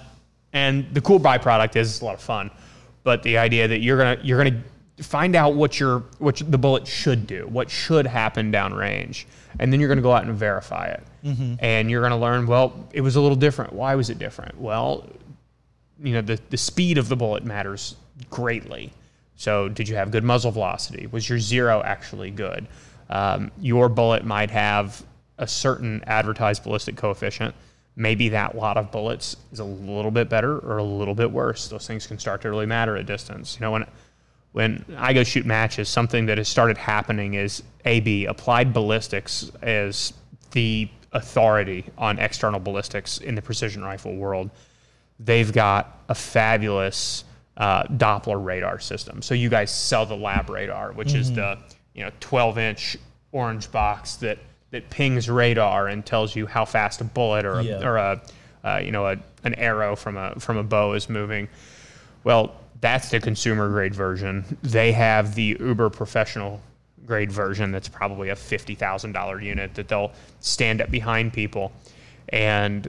and 0.53 0.93
the 0.93 1.01
cool 1.01 1.19
byproduct 1.19 1.75
is 1.75 1.89
it's 1.91 2.01
a 2.01 2.05
lot 2.05 2.13
of 2.13 2.21
fun, 2.21 2.51
but 3.03 3.23
the 3.23 3.37
idea 3.37 3.67
that 3.67 3.79
you're 3.81 3.97
gonna 3.97 4.17
you're 4.23 4.41
gonna 4.41 4.61
find 5.01 5.35
out 5.35 5.55
what 5.55 5.79
your 5.79 6.03
what 6.19 6.41
the 6.49 6.57
bullet 6.57 6.87
should 6.87 7.25
do, 7.27 7.47
what 7.47 7.69
should 7.69 8.05
happen 8.07 8.51
downrange, 8.51 9.25
and 9.59 9.73
then 9.73 9.79
you're 9.79 9.89
gonna 9.89 10.01
go 10.01 10.13
out 10.13 10.23
and 10.23 10.35
verify 10.35 10.85
it, 10.87 11.03
and 11.59 11.89
you're 11.91 12.01
gonna 12.03 12.17
learn. 12.19 12.47
Well, 12.47 12.87
it 12.93 13.01
was 13.01 13.15
a 13.17 13.21
little 13.21 13.35
different. 13.35 13.73
Why 13.73 13.95
was 13.95 14.09
it 14.09 14.19
different? 14.19 14.57
Well, 14.61 15.05
you 16.01 16.13
know 16.13 16.21
the 16.21 16.39
the 16.49 16.57
speed 16.57 16.97
of 16.97 17.09
the 17.09 17.15
bullet 17.17 17.43
matters 17.43 17.95
greatly. 18.29 18.93
So, 19.41 19.69
did 19.69 19.89
you 19.89 19.95
have 19.95 20.11
good 20.11 20.23
muzzle 20.23 20.51
velocity? 20.51 21.07
Was 21.07 21.27
your 21.27 21.39
zero 21.39 21.81
actually 21.83 22.29
good? 22.29 22.67
Um, 23.09 23.49
your 23.59 23.89
bullet 23.89 24.23
might 24.23 24.51
have 24.51 25.03
a 25.39 25.47
certain 25.47 26.03
advertised 26.05 26.63
ballistic 26.63 26.95
coefficient. 26.95 27.55
Maybe 27.95 28.29
that 28.29 28.53
lot 28.53 28.77
of 28.77 28.91
bullets 28.91 29.35
is 29.51 29.57
a 29.57 29.63
little 29.63 30.11
bit 30.11 30.29
better 30.29 30.59
or 30.59 30.77
a 30.77 30.83
little 30.83 31.15
bit 31.15 31.31
worse. 31.31 31.69
Those 31.69 31.87
things 31.87 32.05
can 32.05 32.19
start 32.19 32.43
to 32.43 32.51
really 32.51 32.67
matter 32.67 32.95
at 32.95 33.07
distance. 33.07 33.57
You 33.59 33.65
know, 33.65 33.71
when 33.71 33.87
when 34.51 34.85
I 34.95 35.11
go 35.11 35.23
shoot 35.23 35.47
matches, 35.47 35.89
something 35.89 36.27
that 36.27 36.37
has 36.37 36.47
started 36.47 36.77
happening 36.77 37.33
is 37.33 37.63
AB 37.85 38.25
applied 38.25 38.73
ballistics 38.73 39.49
is 39.63 40.13
the 40.51 40.87
authority 41.13 41.85
on 41.97 42.19
external 42.19 42.59
ballistics 42.59 43.17
in 43.17 43.33
the 43.33 43.41
precision 43.41 43.83
rifle 43.83 44.15
world 44.15 44.51
they've 45.23 45.53
got 45.53 45.99
a 46.09 46.15
fabulous 46.15 47.23
uh, 47.57 47.83
Doppler 47.83 48.43
radar 48.43 48.79
system. 48.79 49.21
So 49.21 49.33
you 49.33 49.49
guys 49.49 49.71
sell 49.71 50.05
the 50.05 50.15
LabRadar, 50.15 50.95
which 50.95 51.13
is 51.13 51.31
the 51.33 51.57
you 51.93 52.03
know 52.03 52.11
12 52.19 52.57
inch 52.57 52.97
orange 53.31 53.71
box 53.71 54.15
that 54.17 54.37
that 54.71 54.89
pings 54.89 55.29
radar 55.29 55.87
and 55.89 56.05
tells 56.05 56.35
you 56.35 56.45
how 56.47 56.63
fast 56.65 57.01
a 57.01 57.03
bullet 57.03 57.45
or 57.45 57.59
a, 57.59 57.63
Yeah. 57.63 57.87
or 57.87 57.97
a 57.97 58.21
uh, 58.63 58.81
you 58.83 58.91
know 58.91 59.05
a, 59.07 59.17
an 59.43 59.53
arrow 59.55 59.95
from 59.95 60.17
a 60.17 60.35
from 60.39 60.57
a 60.57 60.63
bow 60.63 60.93
is 60.93 61.09
moving. 61.09 61.49
Well, 62.23 62.55
that's 62.79 63.09
the 63.09 63.19
consumer 63.19 63.69
grade 63.69 63.93
version. 63.93 64.45
They 64.63 64.91
have 64.93 65.35
the 65.35 65.57
uber 65.59 65.89
professional 65.89 66.61
grade 67.05 67.31
version 67.31 67.71
that's 67.71 67.89
probably 67.89 68.29
a 68.29 68.35
$50,000 68.35 69.43
unit 69.43 69.73
that 69.73 69.87
they'll 69.87 70.11
stand 70.39 70.81
up 70.81 70.89
behind 70.91 71.33
people 71.33 71.71
and 72.29 72.87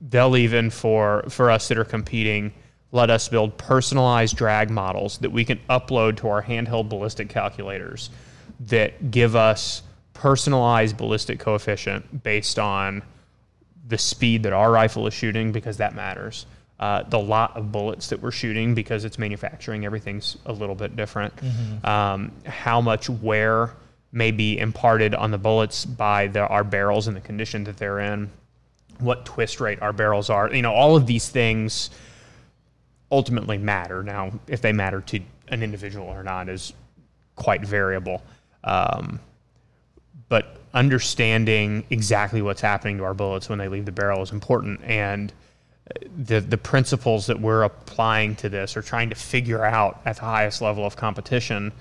they'll 0.00 0.36
even 0.36 0.70
for 0.70 1.24
for 1.28 1.50
us 1.50 1.68
that 1.68 1.76
are 1.78 1.84
competing 1.84 2.52
let 2.94 3.10
us 3.10 3.28
build 3.28 3.58
personalized 3.58 4.36
drag 4.36 4.70
models 4.70 5.18
that 5.18 5.30
we 5.30 5.44
can 5.44 5.58
upload 5.68 6.16
to 6.16 6.28
our 6.28 6.40
handheld 6.40 6.88
ballistic 6.88 7.28
calculators 7.28 8.08
that 8.60 9.10
give 9.10 9.34
us 9.34 9.82
personalized 10.12 10.96
ballistic 10.96 11.40
coefficient 11.40 12.22
based 12.22 12.56
on 12.56 13.02
the 13.88 13.98
speed 13.98 14.44
that 14.44 14.52
our 14.52 14.70
rifle 14.70 15.08
is 15.08 15.12
shooting 15.12 15.50
because 15.50 15.78
that 15.78 15.96
matters. 15.96 16.46
Uh, 16.78 17.02
the 17.02 17.18
lot 17.18 17.56
of 17.56 17.72
bullets 17.72 18.08
that 18.10 18.22
we're 18.22 18.30
shooting 18.30 18.76
because 18.76 19.04
it's 19.04 19.18
manufacturing, 19.18 19.84
everything's 19.84 20.36
a 20.46 20.52
little 20.52 20.76
bit 20.76 20.94
different. 20.94 21.34
Um, 21.84 22.30
how 22.46 22.80
much 22.80 23.10
wear 23.10 23.72
may 24.12 24.30
be 24.30 24.56
imparted 24.56 25.16
on 25.16 25.32
the 25.32 25.38
bullets 25.38 25.84
by 25.84 26.28
the, 26.28 26.46
our 26.46 26.62
barrels 26.62 27.08
and 27.08 27.16
the 27.16 27.20
condition 27.20 27.64
that 27.64 27.76
they're 27.76 27.98
in, 27.98 28.30
what 29.00 29.26
twist 29.26 29.60
rate 29.60 29.82
our 29.82 29.92
barrels 29.92 30.30
are. 30.30 30.54
You 30.54 30.62
know, 30.62 30.72
all 30.72 30.94
of 30.94 31.06
these 31.06 31.28
things 31.28 31.90
ultimately 33.14 33.58
matter. 33.58 34.02
Now, 34.02 34.32
if 34.48 34.60
they 34.60 34.72
matter 34.72 35.00
to 35.00 35.20
an 35.48 35.62
individual 35.62 36.08
or 36.08 36.24
not 36.24 36.48
is 36.48 36.72
quite 37.36 37.62
variable. 37.64 38.22
Um, 38.64 39.20
but 40.28 40.56
understanding 40.72 41.84
exactly 41.90 42.42
what's 42.42 42.60
happening 42.60 42.98
to 42.98 43.04
our 43.04 43.14
bullets 43.14 43.48
when 43.48 43.58
they 43.58 43.68
leave 43.68 43.84
the 43.84 43.92
barrel 43.92 44.20
is 44.20 44.32
important. 44.32 44.82
And 44.82 45.32
the 46.26 46.40
the 46.40 46.56
principles 46.56 47.26
that 47.26 47.38
we're 47.38 47.62
applying 47.62 48.34
to 48.36 48.48
this 48.48 48.76
or 48.76 48.82
trying 48.82 49.10
to 49.10 49.14
figure 49.14 49.64
out 49.64 50.00
at 50.04 50.16
the 50.16 50.22
highest 50.22 50.60
level 50.60 50.84
of 50.84 50.96
competition, 50.96 51.72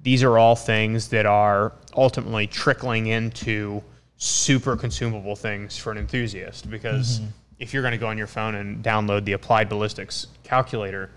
these 0.00 0.22
are 0.22 0.36
all 0.38 0.56
things 0.56 1.08
that 1.08 1.26
are 1.26 1.72
ultimately 1.94 2.46
trickling 2.48 3.06
into 3.06 3.82
super 4.16 4.74
consumable 4.76 5.36
things 5.36 5.76
for 5.76 5.92
an 5.92 5.98
enthusiast. 5.98 6.68
Because 6.70 7.20
if 7.62 7.72
you're 7.72 7.82
going 7.82 7.92
to 7.92 7.98
go 7.98 8.08
on 8.08 8.18
your 8.18 8.26
phone 8.26 8.56
and 8.56 8.84
download 8.84 9.24
the 9.24 9.34
Applied 9.34 9.68
Ballistics 9.68 10.26
calculator, 10.42 11.10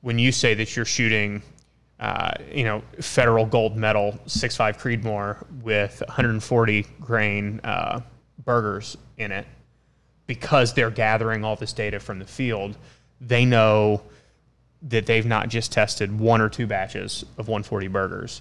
when 0.00 0.18
you 0.18 0.32
say 0.32 0.54
that 0.54 0.74
you're 0.74 0.86
shooting, 0.86 1.42
uh, 2.00 2.32
you 2.50 2.64
know, 2.64 2.82
federal 2.98 3.44
gold 3.44 3.76
medal 3.76 4.18
6.5 4.26 4.78
Creedmoor 4.78 5.46
with 5.62 6.02
140 6.08 6.86
grain 7.02 7.60
uh, 7.62 8.00
Bergers 8.42 8.96
in 9.18 9.32
it, 9.32 9.46
because 10.26 10.72
they're 10.72 10.90
gathering 10.90 11.44
all 11.44 11.56
this 11.56 11.74
data 11.74 12.00
from 12.00 12.18
the 12.18 12.24
field, 12.24 12.78
they 13.20 13.44
know 13.44 14.00
that 14.80 15.04
they've 15.04 15.26
not 15.26 15.50
just 15.50 15.72
tested 15.72 16.18
one 16.18 16.40
or 16.40 16.48
two 16.48 16.66
batches 16.66 17.22
of 17.36 17.48
140 17.48 17.88
Bergers, 17.88 18.40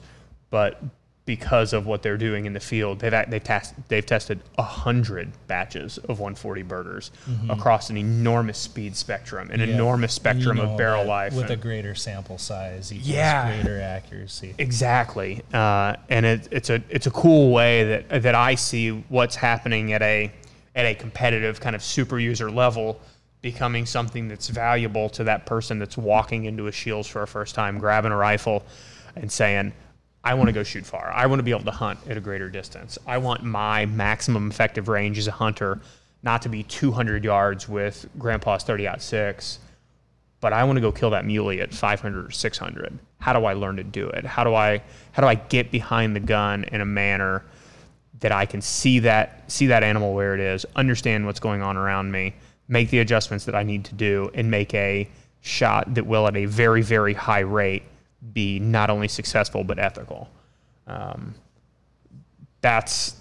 but 0.50 0.82
because 1.26 1.74
of 1.74 1.86
what 1.86 2.02
they're 2.02 2.18
doing 2.18 2.46
in 2.46 2.54
the 2.54 2.60
field, 2.60 3.00
they've 3.00 3.12
they've, 3.30 3.44
test, 3.44 3.76
they've 3.88 4.06
tested 4.06 4.40
hundred 4.58 5.32
batches 5.48 5.98
of 6.00 6.20
140 6.20 6.64
Bergers 6.64 7.12
across 7.50 7.92
an 7.92 7.98
enormous 7.98 8.58
speed 8.58 8.96
spectrum, 8.96 9.52
an 9.52 9.60
Yeah. 9.60 9.68
enormous 9.68 10.12
spectrum 10.14 10.58
You 10.58 10.64
know 10.64 10.72
of 10.72 10.78
barrel 10.78 11.06
life. 11.06 11.34
with 11.34 11.52
a 11.52 11.56
greater 11.56 11.94
sample 11.94 12.40
size 12.40 12.92
Yeah. 12.92 13.54
greater 13.54 13.80
accuracy. 13.80 14.56
Exactly, 14.58 15.44
uh, 15.54 15.98
and 16.10 16.26
it, 16.26 16.48
it's 16.52 16.72
a 16.72 16.82
it's 16.90 17.06
a 17.06 17.12
cool 17.12 17.52
way 17.52 17.84
that 18.08 18.24
that 18.24 18.34
I 18.36 18.56
see 18.56 18.90
what's 19.10 19.36
happening 19.36 19.94
at 19.94 20.02
a 20.02 20.32
at 20.76 20.86
a 20.86 20.96
competitive 20.96 21.60
kind 21.60 21.76
of 21.76 21.84
super 21.84 22.18
user 22.20 22.50
level 22.50 23.00
becoming 23.42 23.86
something 23.86 24.28
that's 24.28 24.48
valuable 24.50 25.10
to 25.10 25.24
that 25.26 25.46
person 25.46 25.78
that's 25.80 25.98
walking 25.98 26.46
into 26.46 26.68
a 26.68 26.72
Shields 26.72 27.08
for 27.08 27.22
a 27.22 27.28
first 27.28 27.54
time, 27.56 27.78
grabbing 27.78 28.12
a 28.12 28.18
rifle, 28.18 28.66
and 29.16 29.32
saying, 29.32 29.72
"I 30.24 30.34
want 30.34 30.48
to 30.48 30.54
go 30.54 30.64
shoot 30.64 30.86
far. 30.86 31.12
I 31.12 31.26
want 31.26 31.40
to 31.40 31.44
be 31.44 31.52
able 31.52 31.66
to 31.66 31.72
hunt 31.72 32.00
at 32.08 32.18
a 32.18 32.22
greater 32.22 32.50
distance. 32.50 32.98
I 33.08 33.18
want 33.18 33.44
my 33.44 33.86
maximum 33.86 34.50
effective 34.50 34.88
range 34.88 35.18
as 35.18 35.28
a 35.28 35.32
hunter 35.32 35.80
not 36.24 36.42
to 36.42 36.50
be 36.50 36.64
200 36.64 37.24
yards 37.24 37.70
with 37.70 38.06
Grandpa's 38.18 38.64
30 38.64 38.90
six, 39.00 39.60
but 40.42 40.54
I 40.54 40.64
want 40.64 40.78
to 40.78 40.82
go 40.82 40.92
kill 40.92 41.10
that 41.12 41.26
muley 41.26 41.62
at 41.62 41.74
500 41.74 42.28
or 42.28 42.32
600. 42.32 43.00
How 43.20 43.34
do 43.34 43.46
I 43.46 43.54
learn 43.54 43.78
to 43.78 43.84
do 43.84 44.08
it? 44.10 44.26
How 44.26 44.44
do 44.44 44.54
I 44.54 44.82
how 45.12 45.22
do 45.22 45.28
I 45.28 45.36
get 45.36 45.72
behind 45.72 46.16
the 46.16 46.20
gun 46.20 46.66
in 46.66 46.82
a 46.82 46.86
manner 46.86 47.44
that 48.20 48.32
I 48.32 48.46
can 48.46 48.62
see 48.62 49.00
that 49.00 49.50
see 49.52 49.68
that 49.68 49.84
animal 49.84 50.14
where 50.14 50.34
it 50.34 50.40
is, 50.40 50.66
understand 50.76 51.26
what's 51.26 51.40
going 51.40 51.62
on 51.62 51.78
around 51.78 52.12
me, 52.12 52.36
make 52.68 52.90
the 52.90 53.00
adjustments 53.00 53.46
that 53.46 53.56
I 53.56 53.64
need 53.64 53.86
to 53.86 53.96
do, 53.96 54.30
and 54.34 54.50
make 54.52 54.74
a 54.74 55.10
shot 55.42 55.94
that 55.94 56.06
will 56.06 56.28
at 56.28 56.36
a 56.36 56.46
very 56.46 56.82
very 56.82 57.14
high 57.14 57.40
rate 57.40 57.84
be 58.34 58.60
not 58.60 58.90
only 58.90 59.08
successful 59.08 59.64
but 59.64 59.80
ethical. 59.80 60.30
Um, 60.88 61.36
that's 62.62 63.16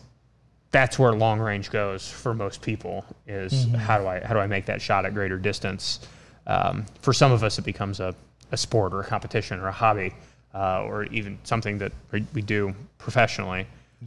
that's 0.70 0.98
where 0.98 1.12
long 1.12 1.40
range 1.40 1.70
goes 1.70 2.10
for 2.10 2.34
most 2.34 2.60
people 2.60 3.04
is 3.26 3.66
how 3.74 3.98
do 3.98 4.06
I 4.06 4.20
how 4.20 4.34
do 4.34 4.40
I 4.40 4.46
make 4.46 4.66
that 4.66 4.82
shot 4.82 5.06
at 5.06 5.14
greater 5.14 5.38
distance? 5.38 6.00
Um, 6.46 6.86
for 7.00 7.12
some 7.12 7.30
of 7.32 7.44
us, 7.44 7.58
it 7.58 7.64
becomes 7.64 8.00
a, 8.00 8.14
a 8.52 8.56
sport 8.56 8.94
or 8.94 9.00
a 9.00 9.04
competition 9.04 9.60
or 9.60 9.68
a 9.68 9.72
hobby 9.72 10.14
uh, 10.54 10.82
or 10.82 11.04
even 11.04 11.38
something 11.44 11.78
that 11.78 11.92
we 12.10 12.42
do 12.42 12.74
professionally. 12.96 13.66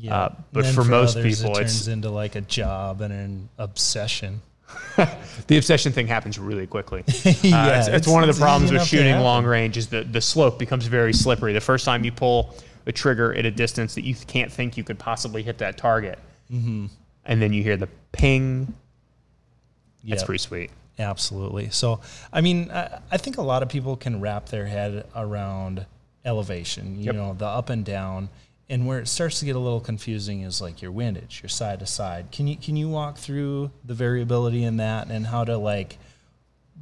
Uh, 0.09 0.29
but 0.51 0.63
Then 0.63 0.73
for, 0.73 0.83
most 0.83 1.17
others, 1.17 1.41
people, 1.41 1.55
it 1.57 1.61
turns 1.61 1.87
into 1.87 2.09
like 2.09 2.35
a 2.35 2.41
job 2.41 3.01
and 3.01 3.13
an 3.13 3.49
obsession. 3.57 4.41
the 5.47 5.57
obsession 5.57 5.91
thing 5.91 6.07
happens 6.07 6.37
really 6.39 6.67
quickly. 6.67 7.03
Uh, 7.07 7.11
it's, 7.13 7.43
it's 7.43 7.87
it's- 7.87 8.07
one 8.07 8.23
of 8.27 8.33
the 8.33 8.39
problems 8.39 8.71
with 8.71 8.83
shooting 8.83 9.19
long 9.19 9.45
range 9.45 9.77
is 9.77 9.87
that 9.87 10.11
the 10.13 10.21
slope 10.21 10.57
becomes 10.59 10.85
very 10.85 11.13
slippery. 11.13 11.53
The 11.53 11.61
first 11.61 11.85
time 11.85 12.03
you 12.03 12.11
pull 12.11 12.55
a 12.85 12.91
trigger 12.91 13.33
at 13.33 13.45
a 13.45 13.51
distance 13.51 13.95
that 13.95 14.03
you 14.03 14.15
can't 14.15 14.51
think 14.51 14.75
you 14.77 14.83
could 14.83 14.97
possibly 14.99 15.43
hit 15.43 15.57
that 15.59 15.77
target, 15.77 16.17
Mm-hmm. 16.51 16.87
and 17.25 17.41
then 17.41 17.53
you 17.53 17.63
hear 17.63 17.77
the 17.77 17.87
ping. 18.11 18.73
That's 20.03 20.23
pretty 20.23 20.39
sweet. 20.39 20.71
Absolutely. 20.99 21.69
So, 21.69 22.01
I 22.33 22.41
mean, 22.41 22.69
I, 22.71 22.99
I 23.11 23.17
think 23.17 23.37
a 23.37 23.41
lot 23.41 23.63
of 23.63 23.69
people 23.69 23.95
can 23.95 24.19
wrap 24.19 24.47
their 24.49 24.65
head 24.65 25.05
around 25.15 25.85
elevation, 26.25 26.97
you 26.99 27.05
Yep. 27.05 27.15
know, 27.15 27.33
the 27.33 27.45
up 27.45 27.69
and 27.69 27.85
down. 27.85 28.29
And 28.71 28.87
where 28.87 28.99
it 28.99 29.09
starts 29.09 29.39
to 29.39 29.45
get 29.45 29.57
a 29.57 29.59
little 29.59 29.81
confusing 29.81 30.43
is 30.43 30.61
like 30.61 30.81
your 30.81 30.93
windage, 30.93 31.43
your 31.43 31.49
side 31.49 31.79
to 31.79 31.85
side. 31.85 32.31
Can 32.31 32.47
you 32.47 32.55
can 32.55 32.77
you 32.77 32.87
walk 32.87 33.17
through 33.17 33.69
the 33.83 33.93
variability 33.93 34.63
in 34.63 34.77
that 34.77 35.09
and 35.09 35.27
how 35.27 35.43
to 35.43 35.57
like 35.57 35.97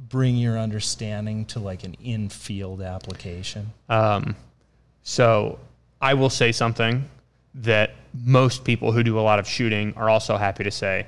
bring 0.08 0.36
your 0.36 0.56
understanding 0.56 1.46
to 1.46 1.58
like 1.58 1.82
an 1.82 1.96
in-field 2.02 2.80
application? 2.80 3.72
Um, 3.88 4.36
so 5.02 5.58
I 6.00 6.14
will 6.14 6.30
say 6.30 6.52
something 6.52 7.10
that 7.56 7.94
most 8.14 8.64
people 8.64 8.92
who 8.92 9.02
do 9.02 9.18
a 9.18 9.22
lot 9.22 9.40
of 9.40 9.48
shooting 9.48 9.92
are 9.96 10.08
also 10.08 10.36
happy 10.36 10.62
to 10.62 10.70
say. 10.70 11.06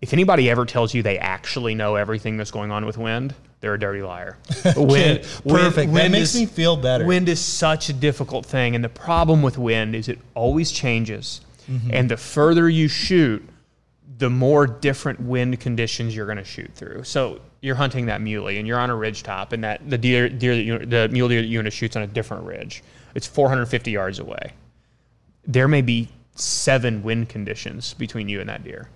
If 0.00 0.12
anybody 0.12 0.50
ever 0.50 0.66
tells 0.66 0.92
you 0.92 1.04
they 1.04 1.18
actually 1.18 1.76
know 1.76 1.94
everything 1.94 2.36
that's 2.36 2.50
going 2.50 2.72
on 2.72 2.84
with 2.84 2.98
wind, 2.98 3.32
they're 3.60 3.74
a 3.74 3.78
dirty 3.78 4.02
liar. 4.02 4.38
Wind, 4.76 5.26
Perfect. 5.46 5.92
that 5.92 6.10
makes 6.10 6.34
is, 6.34 6.40
me 6.40 6.46
feel 6.46 6.76
better. 6.76 7.04
Wind 7.04 7.28
is 7.28 7.40
such 7.40 7.88
a 7.88 7.92
difficult 7.92 8.46
thing, 8.46 8.74
and 8.74 8.82
the 8.82 8.88
problem 8.88 9.42
with 9.42 9.58
wind 9.58 9.94
is 9.94 10.08
it 10.08 10.18
always 10.34 10.72
changes. 10.72 11.42
Mm-hmm. 11.70 11.90
And 11.92 12.10
the 12.10 12.16
further 12.16 12.68
you 12.68 12.88
shoot, 12.88 13.46
the 14.18 14.30
more 14.30 14.66
different 14.66 15.20
wind 15.20 15.60
conditions 15.60 16.16
you're 16.16 16.26
going 16.26 16.38
to 16.38 16.44
shoot 16.44 16.70
through. 16.74 17.04
So 17.04 17.40
you're 17.60 17.74
hunting 17.74 18.06
that 18.06 18.22
muley, 18.22 18.58
and 18.58 18.66
you're 18.66 18.78
on 18.78 18.88
a 18.88 18.96
ridge 18.96 19.22
top, 19.22 19.52
and 19.52 19.62
that 19.62 19.88
the 19.88 19.98
deer, 19.98 20.28
deer 20.28 20.56
that 20.56 20.62
you, 20.62 20.78
the 20.78 21.08
mule 21.10 21.28
deer 21.28 21.42
that 21.42 21.48
you 21.48 21.58
want 21.58 21.66
to 21.66 21.70
shoot's 21.70 21.96
on 21.96 22.02
a 22.02 22.06
different 22.06 22.44
ridge. 22.44 22.82
It's 23.14 23.26
450 23.26 23.90
yards 23.90 24.18
away. 24.18 24.52
There 25.46 25.68
may 25.68 25.82
be 25.82 26.08
seven 26.34 27.02
wind 27.02 27.28
conditions 27.28 27.94
between 27.94 28.28
you 28.28 28.40
and 28.40 28.48
that 28.48 28.64
deer. 28.64 28.88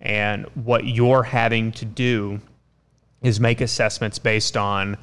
And 0.00 0.44
what 0.54 0.86
you're 0.86 1.22
having 1.22 1.72
to 1.72 1.84
do 1.84 2.40
is 3.26 3.40
make 3.40 3.60
assessments 3.60 4.20
based 4.20 4.56
on 4.56 4.96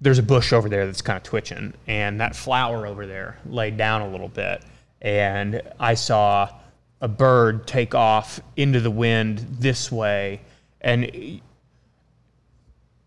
there's 0.00 0.20
a 0.20 0.22
bush 0.22 0.52
over 0.52 0.68
there 0.68 0.86
that's 0.86 1.02
kind 1.02 1.16
of 1.16 1.24
twitching, 1.24 1.74
and 1.88 2.20
that 2.20 2.36
flower 2.36 2.86
over 2.86 3.06
there 3.06 3.38
laid 3.44 3.76
down 3.76 4.02
a 4.02 4.08
little 4.08 4.28
bit. 4.28 4.62
And 5.02 5.60
I 5.80 5.94
saw 5.94 6.48
a 7.00 7.08
bird 7.08 7.66
take 7.66 7.96
off 7.96 8.38
into 8.56 8.80
the 8.80 8.90
wind 8.90 9.44
this 9.58 9.90
way. 9.90 10.40
And 10.80 11.40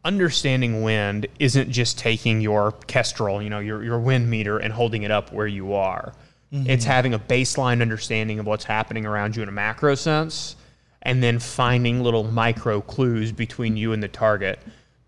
understanding 0.04 0.84
wind 0.84 1.28
isn't 1.39 1.71
just 1.71 1.97
taking 1.97 2.41
your 2.41 2.74
kestrel, 2.88 3.41
you 3.41 3.50
know, 3.50 3.60
your, 3.60 3.82
your 3.82 4.00
wind 4.00 4.30
meter 4.30 4.58
and 4.58 4.74
holding 4.74 5.04
it 5.04 5.12
up 5.12 5.32
where 5.32 5.47
you 5.47 5.74
are. 5.74 6.13
Mm-hmm. 6.52 6.69
It's 6.69 6.84
having 6.84 7.13
a 7.13 7.19
baseline 7.19 7.82
understanding 7.82 8.39
of 8.39 8.45
what's 8.45 8.65
happening 8.65 9.06
around 9.06 9.38
you 9.38 9.43
in 9.43 9.47
a 9.47 9.54
macro 9.54 9.95
sense 9.95 10.58
and 11.04 11.24
then 11.24 11.40
finding 11.40 12.04
little 12.04 12.24
micro 12.24 12.82
clues 12.82 13.32
between 13.32 13.76
you 13.76 13.94
and 13.94 14.04
the 14.04 14.08
target 14.08 14.60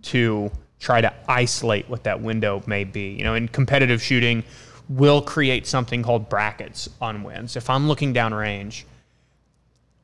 to 0.01 0.51
try 0.79 1.01
to 1.01 1.13
isolate 1.27 1.87
what 1.89 2.03
that 2.03 2.21
window 2.21 2.63
may 2.65 2.83
be. 2.83 3.11
You 3.11 3.23
know, 3.23 3.35
in 3.35 3.47
competitive 3.47 4.01
shooting, 4.01 4.43
we'll 4.89 5.21
create 5.21 5.67
something 5.67 6.03
called 6.03 6.29
brackets 6.29 6.89
on 6.99 7.23
winds. 7.23 7.55
If 7.55 7.69
I'm 7.69 7.87
looking 7.87 8.13
downrange, 8.13 8.83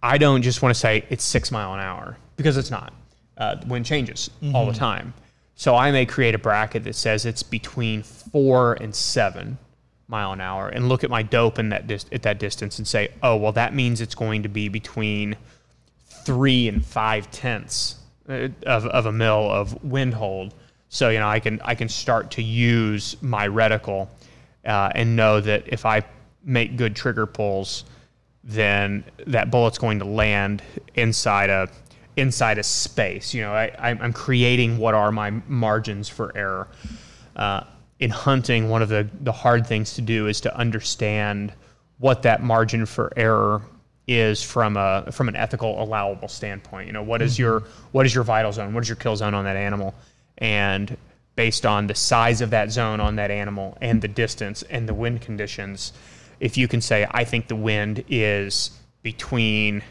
I 0.01 0.17
don't 0.17 0.41
just 0.41 0.61
want 0.61 0.73
to 0.73 0.79
say 0.79 1.05
it's 1.09 1.23
six 1.23 1.51
mile 1.51 1.73
an 1.73 1.79
hour 1.79 2.17
because 2.37 2.55
it's 2.55 2.71
not. 2.71 2.93
Uh, 3.37 3.55
wind 3.67 3.85
changes 3.85 4.29
mm-hmm. 4.41 4.55
all 4.55 4.65
the 4.65 4.71
mm-hmm. 4.71 4.79
time. 4.79 5.13
So 5.55 5.75
I 5.75 5.91
may 5.91 6.05
create 6.05 6.35
a 6.35 6.37
bracket 6.37 6.85
that 6.85 6.95
says 6.95 7.25
it's 7.25 7.43
between 7.43 8.03
four 8.03 8.73
and 8.75 8.95
seven 8.95 9.57
mile 10.07 10.31
an 10.31 10.41
hour 10.41 10.69
and 10.69 10.87
look 10.87 11.03
at 11.03 11.09
my 11.09 11.21
dope 11.21 11.59
in 11.59 11.69
that 11.69 11.87
dis- 11.87 12.05
at 12.11 12.21
that 12.23 12.39
distance 12.39 12.77
and 12.77 12.87
say, 12.87 13.09
oh, 13.21 13.35
well, 13.35 13.51
that 13.51 13.73
means 13.73 13.99
it's 13.99 14.15
going 14.15 14.43
to 14.43 14.49
be 14.49 14.69
between– 14.69 15.35
three 16.25 16.67
and 16.67 16.85
five 16.85 17.29
tenths 17.31 17.95
uh, 18.27 18.49
of, 18.65 18.85
of 18.85 19.05
a 19.05 19.11
mil 19.11 19.51
of 19.51 19.83
wind 19.83 20.13
hold. 20.13 20.53
So 20.89 21.09
you 21.09 21.19
know 21.19 21.27
I 21.27 21.39
can 21.39 21.61
I 21.63 21.75
can 21.75 21.89
start 21.89 22.31
to 22.31 22.43
use 22.43 23.15
my 23.21 23.47
reticle 23.47 24.07
uh, 24.65 24.91
and 24.95 25.15
know 25.15 25.39
that 25.41 25.63
if 25.67 25.85
I 25.85 26.03
make 26.43 26.77
good 26.77 26.95
trigger 26.95 27.25
pulls, 27.25 27.85
then 28.43 29.03
that 29.27 29.51
bullet's 29.51 29.77
going 29.77 29.99
to 29.99 30.05
land 30.05 30.63
inside 30.95 31.49
a 31.49 31.69
inside 32.17 32.57
a 32.57 32.63
space. 32.63 33.33
You 33.33 33.43
know 33.43 33.53
I, 33.53 33.71
I'm 33.79 34.13
creating 34.13 34.77
what 34.77 34.93
are 34.93 35.11
my 35.11 35.31
margins 35.47 36.09
for 36.09 36.35
error. 36.35 36.67
Uh, 37.35 37.63
in 37.99 38.09
hunting, 38.09 38.69
one 38.69 38.81
of 38.81 38.89
the, 38.89 39.07
the 39.21 39.31
hard 39.31 39.67
things 39.67 39.93
to 39.95 40.01
do 40.01 40.27
is 40.27 40.39
to 40.41 40.57
understand 40.57 41.53
what 41.97 42.23
that 42.23 42.41
margin 42.41 42.85
for 42.85 43.11
error 43.17 43.61
is 44.09 44.41
from 44.41 44.75
a 44.75 45.11
from 45.11 45.27
an 45.27 45.35
ethical 45.35 45.81
allowable 45.81 46.27
standpoint. 46.27 46.87
You 46.87 46.93
know, 46.93 47.03
what 47.03 47.21
is 47.21 47.37
your 47.37 47.61
mm-hmm. 47.61 47.87
what 47.91 48.07
is 48.07 48.15
your 48.15 48.23
vital 48.23 48.51
zone? 48.51 48.73
What 48.73 48.83
is 48.83 48.89
your 48.89 48.95
kill 48.95 49.15
zone 49.15 49.35
on 49.35 49.45
that 49.45 49.55
animal? 49.55 49.93
And 50.39 50.97
based 51.35 51.65
on 51.65 51.85
the 51.85 51.93
size 51.93 52.41
of 52.41 52.49
that 52.49 52.71
zone 52.71 52.99
on 52.99 53.15
that 53.17 53.29
animal 53.29 53.77
and 53.81 54.01
the 54.01 54.07
distance 54.07 54.63
and 54.63 54.89
the 54.89 54.93
wind 54.95 55.21
conditions, 55.21 55.93
if 56.39 56.57
you 56.57 56.67
can 56.67 56.81
say, 56.81 57.07
I 57.11 57.23
think 57.23 57.47
the 57.47 57.55
wind 57.55 58.03
is 58.09 58.71
between 59.03 59.83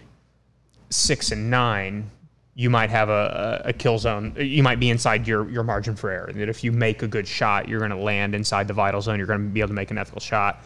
six 0.90 1.30
and 1.30 1.48
nine, 1.48 2.10
you 2.54 2.70
might 2.70 2.90
have 2.90 3.08
a, 3.08 3.62
a, 3.66 3.72
kill 3.72 3.98
zone. 3.98 4.34
You 4.36 4.62
might 4.64 4.80
be 4.80 4.90
inside 4.90 5.28
your, 5.28 5.48
your 5.48 5.62
margin 5.62 5.94
for 5.94 6.10
error. 6.10 6.32
That 6.34 6.48
if 6.48 6.64
you 6.64 6.72
make 6.72 7.02
a 7.02 7.08
good 7.08 7.28
shot, 7.28 7.68
you're 7.68 7.78
going 7.78 7.92
to 7.92 7.96
land 7.96 8.34
inside 8.34 8.66
the 8.66 8.74
vital 8.74 9.00
zone. 9.00 9.18
You're 9.18 9.28
going 9.28 9.44
to 9.44 9.48
be 9.48 9.60
able 9.60 9.68
to 9.68 9.74
make 9.74 9.90
an 9.90 9.98
ethical 9.98 10.20
shot. 10.20 10.64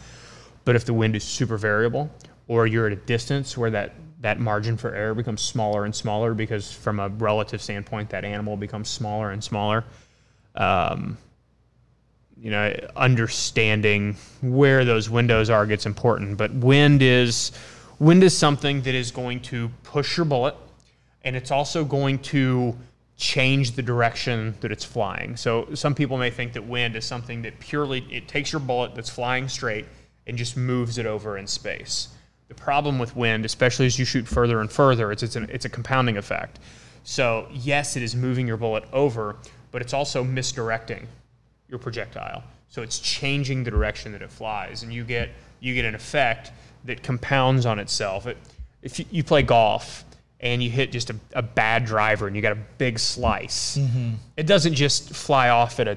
But 0.65 0.75
if 0.75 0.85
the 0.85 0.95
wind 0.95 1.17
is 1.17 1.25
super 1.25 1.59
variable, 1.59 2.11
or 2.48 2.66
you're 2.66 2.87
at 2.87 2.92
a 2.92 2.96
distance 2.96 3.57
where 3.57 3.70
that 3.70 3.94
that 4.20 4.38
margin 4.38 4.76
for 4.76 4.94
error 4.94 5.14
becomes 5.14 5.42
smaller 5.42 5.85
and 5.85 5.94
smaller 5.94 6.33
because 6.33 6.72
from 6.72 7.00
a 7.00 7.09
relative 7.09 7.61
standpoint 7.61 8.09
that 8.11 8.24
animal 8.24 8.57
becomes 8.57 8.88
smaller 8.88 9.33
and 9.33 9.42
smaller. 9.42 9.85
Um, 10.55 11.18
you 12.40 12.50
know 12.50 12.74
understanding 12.96 14.16
where 14.40 14.85
those 14.85 15.09
windows 15.09 15.48
are 15.48 15.64
gets 15.64 15.87
important 15.87 16.37
but 16.37 16.52
wind 16.52 17.00
is 17.00 17.52
wind 18.00 18.24
is 18.24 18.37
something 18.37 18.83
that 18.83 18.94
is 18.94 19.12
going 19.12 19.38
to 19.40 19.70
push 19.85 20.16
your 20.16 20.26
bullet 20.26 20.57
and 21.24 21.37
it's 21.37 21.52
also 21.52 21.85
going 21.85 22.18
to 22.18 22.76
change 23.16 23.72
the 23.72 23.83
direction 23.83 24.55
that 24.61 24.72
it's 24.72 24.85
flying. 24.85 25.37
So 25.37 25.68
some 25.74 25.94
people 25.94 26.18
may 26.18 26.31
think 26.31 26.55
that 26.55 26.66
wind 26.66 26.96
is 26.96 27.05
something 27.05 27.42
that 27.42 27.61
purely 27.61 28.05
it 28.11 28.26
takes 28.26 28.50
your 28.52 28.59
bullet 28.59 28.96
that's 28.96 29.11
flying 29.11 29.48
straight 29.48 29.87
and 30.26 30.37
just 30.37 30.57
moves 30.57 30.98
it 30.98 31.07
over 31.07 31.38
in 31.38 31.46
space 31.46 32.09
the 32.53 32.62
problem 32.62 32.99
with 32.99 33.17
wind, 33.17 33.47
especially 33.47 33.87
as 33.87 33.99
you 33.99 34.05
shoot 34.05 34.29
further 34.29 34.61
and 34.61 34.71
further, 34.71 35.11
it's, 35.11 35.23
it's, 35.23 35.37
an, 35.37 35.49
it's 35.51 35.65
a 35.65 35.71
compounding 35.71 36.19
effect. 36.19 36.59
So, 37.03 37.49
yes, 37.51 37.97
it 37.97 38.03
is 38.03 38.15
moving 38.15 38.47
your 38.47 38.59
bullet 38.59 38.85
over, 38.93 39.37
but 39.71 39.81
it's 39.81 39.95
also 39.95 40.23
misdirecting 40.23 41.09
your 41.69 41.79
projectile. 41.79 42.45
So 42.69 42.83
it's 42.83 42.99
changing 42.99 43.65
the 43.65 43.71
direction 43.71 44.12
that 44.12 44.21
it 44.21 44.31
flies, 44.31 44.83
and 44.83 44.93
you 44.93 45.05
get 45.05 45.31
you 45.61 45.75
get 45.75 45.85
an 45.85 45.95
effect 45.95 46.53
that 46.85 47.03
compounds 47.03 47.65
on 47.65 47.79
itself. 47.79 48.27
It, 48.27 48.37
if 48.83 48.99
you, 48.99 49.05
you, 49.11 49.23
play 49.23 49.43
golf 49.43 50.05
and 50.41 50.62
you 50.62 50.69
hit 50.71 50.91
just 50.91 51.11
a, 51.11 51.17
a, 51.35 51.43
bad 51.43 51.85
driver 51.85 52.27
and 52.27 52.35
you 52.35 52.43
got 52.43 52.53
a 52.53 52.62
big 52.79 52.99
slice, 52.99 53.79
mm-hmm. 53.79 54.15
it 54.37 54.47
doesn't 54.47 54.75
just 54.75 55.15
fly 55.15 55.51
off 55.51 55.79
at 55.79 55.87
a 55.87 55.97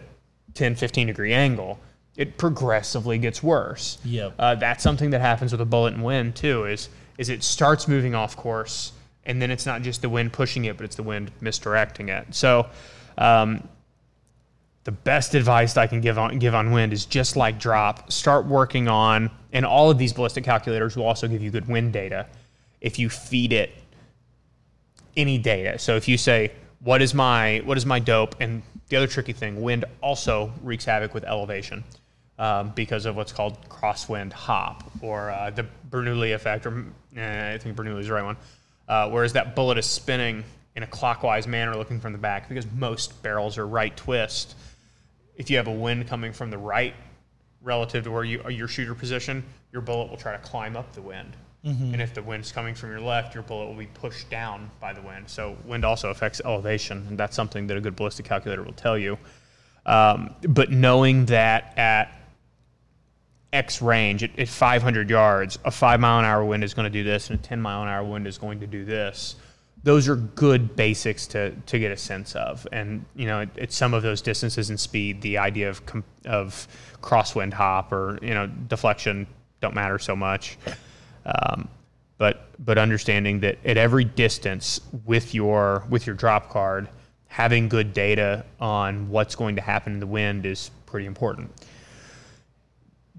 10, 0.53 0.75
15 0.75 1.07
degree 1.07 1.33
angle 1.33 1.79
it 2.17 2.37
progressively 2.37 3.17
gets 3.17 3.43
worse. 3.43 3.97
Yep. 4.05 4.33
Uh, 4.39 4.55
that's 4.55 4.83
something 4.83 5.09
that 5.09 5.21
happens 5.21 5.51
with 5.51 5.61
a 5.61 5.65
bullet 5.65 5.93
and 5.93 6.03
wind 6.03 6.35
too. 6.35 6.65
Is 6.65 6.89
is 7.17 7.29
it 7.29 7.43
starts 7.43 7.87
moving 7.87 8.15
off 8.15 8.35
course, 8.37 8.93
and 9.25 9.41
then 9.41 9.51
it's 9.51 9.65
not 9.65 9.81
just 9.81 10.01
the 10.01 10.09
wind 10.09 10.33
pushing 10.33 10.65
it, 10.65 10.77
but 10.77 10.85
it's 10.85 10.95
the 10.95 11.03
wind 11.03 11.31
misdirecting 11.41 12.09
it. 12.09 12.33
So, 12.33 12.67
um, 13.17 13.67
the 14.83 14.91
best 14.91 15.33
advice 15.35 15.75
I 15.77 15.87
can 15.87 15.99
give 15.99 16.17
on 16.17 16.39
give 16.39 16.55
on 16.55 16.71
wind 16.71 16.93
is 16.93 17.05
just 17.05 17.35
like 17.35 17.59
drop. 17.59 18.11
Start 18.11 18.45
working 18.45 18.87
on, 18.87 19.29
and 19.51 19.65
all 19.65 19.89
of 19.89 19.97
these 19.97 20.13
ballistic 20.13 20.43
calculators 20.43 20.95
will 20.95 21.05
also 21.05 21.27
give 21.27 21.41
you 21.41 21.51
good 21.51 21.67
wind 21.67 21.91
data 21.91 22.27
if 22.81 22.97
you 22.97 23.09
feed 23.09 23.51
it 23.51 23.71
any 25.17 25.37
data. 25.37 25.79
So 25.79 25.95
if 25.95 26.07
you 26.07 26.17
say 26.17 26.51
what 26.79 27.01
is 27.01 27.13
my 27.13 27.61
what 27.65 27.77
is 27.77 27.85
my 27.85 27.99
dope 27.99 28.35
and 28.39 28.61
the 28.87 28.95
other 28.95 29.07
tricky 29.07 29.33
thing, 29.33 29.61
wind 29.61 29.83
also 30.01 30.53
wreaks 30.61 30.85
havoc 30.85 31.13
with 31.13 31.25
elevation 31.25 31.83
um, 32.37 32.71
because 32.75 33.05
of 33.05 33.15
what's 33.15 33.31
called 33.31 33.57
crosswind 33.69 34.33
hop 34.33 34.83
or 35.01 35.31
uh, 35.31 35.49
the 35.51 35.65
Bernoulli 35.89 36.33
effect, 36.33 36.65
or 36.65 36.85
eh, 37.15 37.53
I 37.53 37.57
think 37.57 37.75
Bernoulli 37.75 37.99
is 37.99 38.07
the 38.07 38.13
right 38.13 38.25
one. 38.25 38.37
Uh, 38.87 39.09
whereas 39.09 39.33
that 39.33 39.55
bullet 39.55 39.77
is 39.77 39.85
spinning 39.85 40.43
in 40.75 40.83
a 40.83 40.87
clockwise 40.87 41.47
manner 41.47 41.75
looking 41.75 41.99
from 41.99 42.11
the 42.11 42.19
back 42.19 42.49
because 42.49 42.65
most 42.75 43.21
barrels 43.23 43.57
are 43.57 43.65
right 43.65 43.95
twist. 43.95 44.55
If 45.35 45.49
you 45.49 45.57
have 45.57 45.67
a 45.67 45.73
wind 45.73 46.07
coming 46.07 46.33
from 46.33 46.51
the 46.51 46.57
right 46.57 46.93
relative 47.61 48.03
to 48.03 48.11
where 48.11 48.23
you 48.23 48.47
your 48.49 48.67
shooter 48.67 48.93
position, 48.93 49.43
your 49.71 49.81
bullet 49.81 50.09
will 50.09 50.17
try 50.17 50.33
to 50.33 50.39
climb 50.39 50.75
up 50.75 50.93
the 50.93 51.01
wind. 51.01 51.35
Mm-hmm. 51.65 51.93
And 51.93 52.01
if 52.01 52.13
the 52.13 52.21
wind's 52.21 52.51
coming 52.51 52.75
from 52.75 52.91
your 52.91 52.99
left, 52.99 53.33
your 53.33 53.41
bullet 53.41 53.65
will 53.65 53.75
be 53.75 53.87
pushed 53.87 54.29
down 54.29 54.69
by 54.79 54.93
the 54.93 55.01
wind. 55.01 55.27
So 55.27 55.57
wind 55.65 55.83
also 55.83 56.11
affects 56.11 56.39
elevation, 56.45 57.05
and 57.09 57.17
that's 57.17 57.35
something 57.35 57.65
that 57.67 57.75
a 57.75 57.81
good 57.81 57.95
ballistic 57.95 58.25
calculator 58.25 58.61
will 58.61 58.73
tell 58.73 58.97
you. 58.97 59.17
Um, 59.87 60.35
but 60.47 60.71
knowing 60.71 61.25
that 61.25 61.73
at 61.77 62.24
X 63.55 63.81
range 63.81 64.21
at, 64.21 64.37
at 64.37 64.49
500 64.49 65.09
yards, 65.09 65.57
a 65.63 65.71
five 65.71 65.99
mile 65.99 66.19
an 66.19 66.25
hour 66.25 66.43
wind 66.43 66.63
is 66.63 66.73
going 66.73 66.83
to 66.83 66.89
do 66.89 67.03
this, 67.03 67.29
and 67.29 67.39
a 67.39 67.41
10 67.41 67.61
mile 67.61 67.83
an 67.83 67.87
hour 67.87 68.03
wind 68.03 68.27
is 68.27 68.37
going 68.37 68.59
to 68.59 68.67
do 68.67 68.83
this. 68.83 69.35
Those 69.83 70.09
are 70.09 70.15
good 70.15 70.75
basics 70.75 71.25
to, 71.27 71.51
to 71.51 71.79
get 71.79 71.91
a 71.91 71.97
sense 71.97 72.35
of. 72.35 72.67
And, 72.71 73.05
you 73.15 73.27
know, 73.27 73.41
at, 73.41 73.57
at 73.57 73.71
some 73.71 73.93
of 73.93 74.03
those 74.03 74.21
distances 74.21 74.69
and 74.69 74.79
speed, 74.79 75.21
the 75.21 75.37
idea 75.37 75.69
of, 75.69 75.81
of 76.25 76.67
crosswind 77.01 77.53
hop 77.53 77.91
or, 77.93 78.19
you 78.21 78.33
know, 78.33 78.47
deflection 78.47 79.27
don't 79.61 79.75
matter 79.75 79.99
so 79.99 80.15
much. 80.15 80.57
Um, 81.25 81.69
but, 82.17 82.49
but 82.63 82.77
understanding 82.77 83.39
that 83.39 83.57
at 83.65 83.77
every 83.77 84.05
distance 84.05 84.79
with 85.05 85.33
your, 85.33 85.83
with 85.89 86.05
your 86.05 86.15
drop 86.15 86.49
card, 86.49 86.87
having 87.27 87.67
good 87.67 87.93
data 87.93 88.45
on 88.59 89.09
what's 89.09 89.35
going 89.35 89.55
to 89.55 89.61
happen 89.61 89.93
in 89.93 89.99
the 89.99 90.07
wind 90.07 90.45
is 90.45 90.71
pretty 90.85 91.05
important 91.05 91.51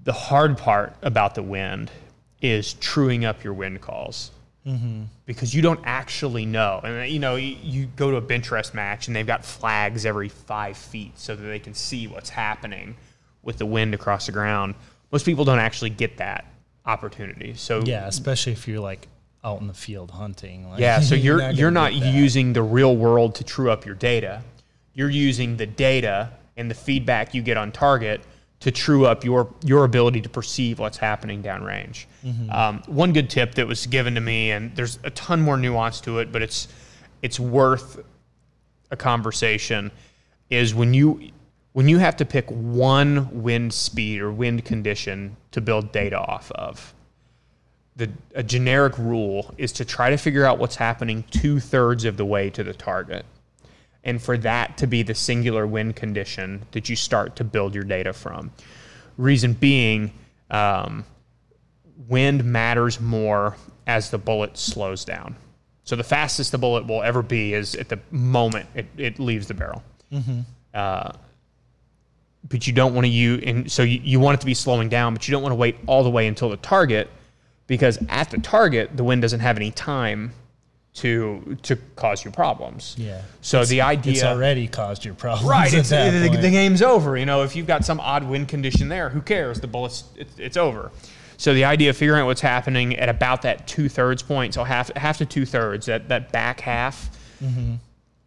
the 0.07 0.13
hard 0.13 0.57
part 0.57 0.95
about 1.01 1.35
the 1.35 1.43
wind 1.43 1.91
is 2.41 2.75
truing 2.75 3.25
up 3.25 3.43
your 3.43 3.53
wind 3.53 3.81
calls 3.81 4.31
mm-hmm. 4.65 5.03
because 5.25 5.53
you 5.53 5.61
don't 5.61 5.81
actually 5.83 6.45
know. 6.45 6.79
And 6.81 7.11
you 7.11 7.19
know, 7.19 7.35
you, 7.35 7.57
you 7.61 7.87
go 7.97 8.11
to 8.11 8.15
a 8.15 8.21
bench 8.21 8.49
rest 8.49 8.73
match 8.73 9.07
and 9.07 9.15
they've 9.15 9.27
got 9.27 9.43
flags 9.43 10.05
every 10.05 10.29
five 10.29 10.77
feet 10.77 11.19
so 11.19 11.35
that 11.35 11.43
they 11.43 11.59
can 11.59 11.73
see 11.73 12.07
what's 12.07 12.29
happening 12.29 12.95
with 13.43 13.57
the 13.57 13.65
wind 13.65 13.93
across 13.93 14.27
the 14.27 14.31
ground. 14.31 14.75
Most 15.11 15.25
people 15.25 15.43
don't 15.43 15.59
actually 15.59 15.89
get 15.89 16.15
that 16.17 16.45
opportunity. 16.85 17.53
So 17.55 17.81
yeah, 17.81 18.07
especially 18.07 18.53
if 18.53 18.65
you're 18.65 18.79
like 18.79 19.09
out 19.43 19.59
in 19.59 19.67
the 19.67 19.73
field 19.73 20.11
hunting. 20.11 20.69
Like, 20.69 20.79
yeah, 20.79 21.01
so 21.01 21.15
you're 21.15 21.51
you're 21.51 21.69
not, 21.69 21.93
you're 21.93 22.05
not 22.05 22.13
using 22.13 22.53
the 22.53 22.63
real 22.63 22.95
world 22.95 23.35
to 23.35 23.43
true 23.43 23.71
up 23.71 23.85
your 23.85 23.95
data. 23.95 24.41
You're 24.93 25.09
using 25.09 25.57
the 25.57 25.65
data 25.65 26.31
and 26.55 26.71
the 26.71 26.75
feedback 26.75 27.33
you 27.33 27.41
get 27.41 27.57
on 27.57 27.73
target 27.73 28.21
to 28.59 28.71
true 28.71 29.05
up 29.05 29.23
your 29.23 29.53
your 29.63 29.83
ability 29.85 30.21
to 30.21 30.29
perceive 30.29 30.79
what's 30.79 30.97
happening 30.97 31.43
downrange. 31.43 32.05
Mm-hmm. 32.25 32.49
Um, 32.49 32.83
one 32.87 33.13
good 33.13 33.29
tip 33.29 33.55
that 33.55 33.67
was 33.67 33.85
given 33.85 34.15
to 34.15 34.21
me, 34.21 34.51
and 34.51 34.75
there's 34.75 34.99
a 35.03 35.09
ton 35.11 35.41
more 35.41 35.57
nuance 35.57 36.01
to 36.01 36.19
it, 36.19 36.31
but 36.31 36.41
it's 36.41 36.67
it's 37.21 37.39
worth 37.39 38.03
a 38.89 38.97
conversation. 38.97 39.91
Is 40.49 40.73
when 40.73 40.93
you 40.93 41.31
when 41.73 41.87
you 41.87 41.99
have 41.99 42.15
to 42.17 42.25
pick 42.25 42.49
one 42.49 43.43
wind 43.43 43.73
speed 43.73 44.21
or 44.21 44.31
wind 44.31 44.65
condition 44.65 45.37
to 45.51 45.61
build 45.61 45.91
data 45.91 46.17
off 46.19 46.51
of. 46.51 46.93
The, 47.97 48.11
a 48.35 48.43
generic 48.43 48.95
rule 48.99 49.55
is 49.57 49.71
to 49.73 49.85
try 49.85 50.11
to 50.11 50.17
figure 50.17 50.45
out 50.45 50.59
what's 50.59 50.75
happening 50.75 51.23
two 51.31 51.59
thirds 51.59 52.05
of 52.05 52.15
the 52.15 52.25
way 52.25 52.51
to 52.51 52.63
the 52.63 52.73
target 52.73 53.25
and 54.07 54.21
for 54.21 54.37
that 54.37 54.77
to 54.77 54.87
be 54.87 55.03
the 55.03 55.13
singular 55.13 55.67
wind 55.67 55.95
condition 55.95 56.65
that 56.71 56.89
you 56.89 56.95
start 56.95 57.35
to 57.35 57.43
build 57.43 57.75
your 57.75 57.83
data 57.83 58.13
from. 58.13 58.49
Reason 59.17 59.53
being, 59.53 60.13
um, 60.49 61.05
wind 62.07 62.43
matters 62.45 63.01
more 63.01 63.57
as 63.85 64.09
the 64.09 64.17
bullet 64.17 64.57
slows 64.57 65.03
down. 65.03 65.35
So 65.83 65.95
the 65.95 66.05
fastest 66.05 66.53
the 66.53 66.57
bullet 66.57 66.87
will 66.87 67.03
ever 67.03 67.21
be 67.21 67.53
is 67.53 67.75
at 67.75 67.89
the 67.89 67.99
moment 68.09 68.67
it, 68.73 68.87
it 68.97 69.19
leaves 69.19 69.47
the 69.47 69.53
barrel. 69.53 69.83
Mm-hmm. 70.11 70.39
Uh, 70.73 71.11
but 72.47 72.65
you 72.65 72.71
don't 72.71 72.93
want 72.93 73.05
to 73.05 73.11
you 73.11 73.41
and 73.45 73.69
so 73.69 73.83
you, 73.83 73.99
you 74.01 74.19
want 74.21 74.35
it 74.35 74.39
to 74.39 74.45
be 74.45 74.53
slowing 74.53 74.87
down, 74.87 75.13
but 75.13 75.27
you 75.27 75.33
don't 75.33 75.43
want 75.43 75.51
to 75.51 75.57
wait 75.57 75.75
all 75.85 76.03
the 76.03 76.09
way 76.09 76.27
until 76.27 76.49
the 76.49 76.57
target 76.57 77.09
because 77.67 77.99
at 78.07 78.31
the 78.31 78.37
target, 78.39 78.95
the 78.95 79.03
wind 79.03 79.21
doesn't 79.21 79.41
have 79.41 79.57
any 79.57 79.71
time 79.71 80.31
to 80.97 81.57
to 81.61 81.75
cause 81.95 82.25
you 82.25 82.31
problems. 82.31 82.95
Yeah. 82.97 83.21
So 83.41 83.61
it's, 83.61 83.69
the 83.69 83.81
idea 83.81 84.13
it's 84.13 84.23
already 84.23 84.67
caused 84.67 85.05
your 85.05 85.13
problems. 85.13 85.49
Right. 85.49 85.71
It's, 85.71 85.89
the, 85.89 86.29
the, 86.41 86.49
game's 86.49 86.81
over. 86.81 87.15
You 87.17 87.25
know, 87.25 87.43
if 87.43 87.55
you've 87.55 87.67
got 87.67 87.85
some 87.85 87.99
odd 87.99 88.23
wind 88.23 88.47
condition 88.47 88.89
there, 88.89 89.09
who 89.09 89.21
cares? 89.21 89.61
The 89.61 89.67
bullets, 89.67 90.05
it, 90.15 90.27
it's 90.39 90.57
over. 90.57 90.91
So 91.37 91.53
the 91.53 91.65
idea 91.65 91.91
of 91.91 91.97
figuring 91.97 92.21
out 92.21 92.25
what's 92.25 92.41
happening 92.41 92.95
at 92.95 93.09
about 93.09 93.43
that 93.43 93.67
two 93.67 93.89
thirds 93.89 94.23
point, 94.23 94.55
so 94.55 94.63
half 94.63 94.91
half 94.95 95.19
to 95.19 95.25
two 95.25 95.45
thirds, 95.45 95.85
that 95.85 96.09
that 96.09 96.31
back 96.31 96.61
half. 96.61 97.11
Mm-hmm. 97.43 97.75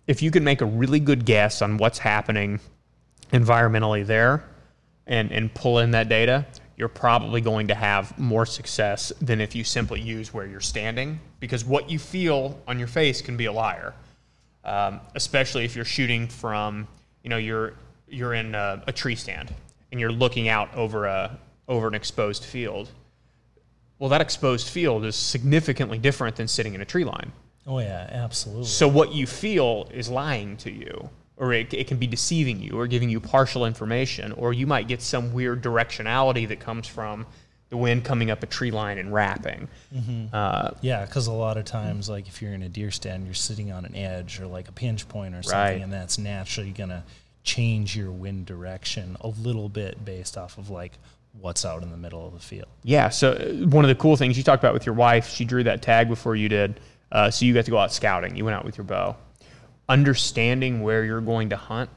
If 0.06 0.22
you 0.22 0.30
can 0.30 0.44
make 0.44 0.60
a 0.60 0.66
really 0.66 1.00
good 1.00 1.24
guess 1.24 1.62
on 1.62 1.76
what's 1.76 1.98
happening 1.98 2.60
environmentally 3.32 4.06
there, 4.06 4.44
and 5.08 5.32
and 5.32 5.52
pull 5.52 5.80
in 5.80 5.90
that 5.90 6.08
data, 6.08 6.46
you're 6.80 6.88
probably 6.88 7.42
going 7.42 7.68
to 7.68 7.74
have 7.74 8.18
more 8.18 8.46
success 8.46 9.12
than 9.20 9.38
if 9.38 9.54
you 9.54 9.62
simply 9.62 10.00
use 10.00 10.32
where 10.32 10.46
you're 10.46 10.60
standing 10.60 11.20
because 11.38 11.62
what 11.62 11.90
you 11.90 11.98
feel 11.98 12.58
on 12.66 12.78
your 12.78 12.88
face 12.88 13.20
can 13.20 13.36
be 13.36 13.44
a 13.44 13.52
liar, 13.52 13.92
um, 14.64 14.98
especially 15.14 15.66
if 15.66 15.76
you're 15.76 15.84
shooting 15.84 16.26
from, 16.26 16.88
you 17.22 17.28
know, 17.28 17.36
you're, 17.36 17.74
you're 18.08 18.32
in 18.32 18.54
a, 18.54 18.82
a 18.86 18.92
tree 18.92 19.14
stand 19.14 19.52
and 19.92 20.00
you're 20.00 20.10
looking 20.10 20.48
out 20.48 20.74
over, 20.74 21.04
a, 21.04 21.38
over 21.68 21.86
an 21.86 21.92
exposed 21.92 22.46
field. 22.46 22.88
Well, 23.98 24.08
that 24.08 24.22
exposed 24.22 24.68
field 24.68 25.04
is 25.04 25.16
significantly 25.16 25.98
different 25.98 26.36
than 26.36 26.48
sitting 26.48 26.72
in 26.72 26.80
a 26.80 26.86
tree 26.86 27.04
line. 27.04 27.30
Oh, 27.66 27.78
yeah, 27.80 28.08
absolutely. 28.10 28.64
So 28.64 28.88
what 28.88 29.12
you 29.12 29.26
feel 29.26 29.86
is 29.92 30.08
lying 30.08 30.56
to 30.56 30.70
you 30.70 31.10
or 31.40 31.54
it, 31.54 31.72
it, 31.72 31.86
can 31.86 31.96
be 31.96 32.06
deceiving 32.06 32.60
you 32.60 32.78
or 32.78 32.86
giving 32.86 33.08
you 33.08 33.18
partial 33.18 33.64
information, 33.64 34.30
or 34.32 34.52
you 34.52 34.66
might 34.66 34.86
get 34.86 35.00
some 35.00 35.32
weird 35.32 35.62
directionality 35.62 36.46
that 36.46 36.60
comes 36.60 36.86
from 36.86 37.26
the 37.70 37.78
wind 37.78 38.04
coming 38.04 38.30
up 38.30 38.42
a 38.42 38.46
tree 38.46 38.70
line 38.70 38.98
and 38.98 39.12
wrapping. 39.12 39.66
Mm-hmm. 39.94 40.26
Uh, 40.34 40.72
yeah, 40.82 41.06
because 41.06 41.28
a 41.28 41.32
lot 41.32 41.56
of 41.56 41.64
times, 41.64 42.10
like 42.10 42.28
if 42.28 42.42
you're 42.42 42.52
in 42.52 42.62
a 42.62 42.68
deer 42.68 42.90
stand, 42.90 43.24
you're 43.24 43.32
sitting 43.32 43.72
on 43.72 43.86
an 43.86 43.96
edge 43.96 44.38
or 44.38 44.46
like 44.46 44.68
a 44.68 44.72
pinch 44.72 45.08
point 45.08 45.34
or 45.34 45.42
something, 45.42 45.58
right. 45.58 45.80
and 45.80 45.90
that's 45.90 46.18
naturally 46.18 46.72
going 46.72 46.90
to 46.90 47.02
change 47.42 47.96
your 47.96 48.12
wind 48.12 48.44
direction 48.44 49.16
a 49.22 49.28
little 49.28 49.70
bit 49.70 50.04
based 50.04 50.36
off 50.36 50.58
of 50.58 50.68
like 50.68 50.92
what's 51.40 51.64
out 51.64 51.82
in 51.82 51.90
the 51.90 51.96
middle 51.96 52.26
of 52.26 52.34
the 52.34 52.40
field. 52.40 52.68
Yeah. 52.82 53.08
So 53.08 53.32
uh, 53.32 53.66
one 53.66 53.82
of 53.82 53.88
the 53.88 53.94
cool 53.94 54.16
things 54.16 54.36
you 54.36 54.44
talked 54.44 54.62
about 54.62 54.74
with 54.74 54.84
your 54.84 54.94
wife, 54.94 55.30
she 55.30 55.46
drew 55.46 55.64
that 55.64 55.80
tag 55.80 56.08
before 56.08 56.36
you 56.36 56.50
did. 56.50 56.80
Uh, 57.10 57.30
so 57.30 57.46
you 57.46 57.54
got 57.54 57.64
to 57.64 57.70
go 57.70 57.78
out 57.78 57.94
scouting. 57.94 58.36
You 58.36 58.44
went 58.44 58.56
out 58.56 58.66
with 58.66 58.76
your 58.76 58.84
bow 58.84 59.16
understanding 59.90 60.82
where 60.82 61.04
you're 61.04 61.20
going 61.20 61.50
to 61.50 61.56
hunt 61.56 61.90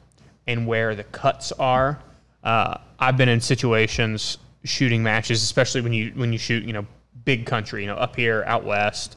and 0.48 0.68
where 0.68 0.96
the 0.96 1.04
cuts 1.06 1.52
are. 1.54 2.00
Uh, 2.44 2.78
I've 3.00 3.16
been 3.16 3.30
in 3.30 3.40
situations 3.40 4.40
shooting 4.66 5.04
matches, 5.04 5.44
especially 5.44 5.82
when 5.82 5.94
you 5.94 6.12
when 6.16 6.34
you 6.34 6.40
shoot, 6.40 6.64
you 6.64 6.74
know, 6.74 6.86
big 7.24 7.46
country, 7.46 7.82
you 7.82 7.88
know, 7.88 7.96
up 7.96 8.16
here 8.16 8.44
out 8.48 8.66
west, 8.66 9.16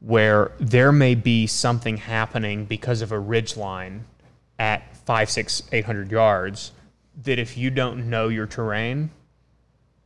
where 0.00 0.52
there 0.58 0.90
may 0.90 1.14
be 1.14 1.46
something 1.46 1.98
happening 1.98 2.64
because 2.64 3.02
of 3.02 3.12
a 3.12 3.18
ridge 3.18 3.56
line 3.56 4.04
at 4.58 4.96
five, 5.04 5.30
six, 5.30 5.62
eight 5.70 5.84
hundred 5.84 6.10
yards 6.10 6.72
that 7.24 7.38
if 7.38 7.58
you 7.58 7.70
don't 7.70 8.08
know 8.08 8.28
your 8.28 8.46
terrain, 8.46 9.10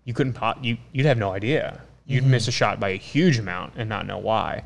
you 0.05 0.13
couldn't 0.13 0.35
pop. 0.35 0.63
You 0.63 0.77
you'd 0.93 1.07
have 1.07 1.19
no 1.19 1.31
idea. 1.31 1.81
You'd 2.07 2.23
mm-hmm. 2.23 2.33
miss 2.33 2.49
a 2.49 2.53
shot 2.53 2.81
by 2.81 2.91
a 2.91 2.97
huge 2.97 3.39
amount 3.39 3.75
and 3.77 3.89
not 3.89 4.07
know 4.07 4.19
why. 4.19 4.65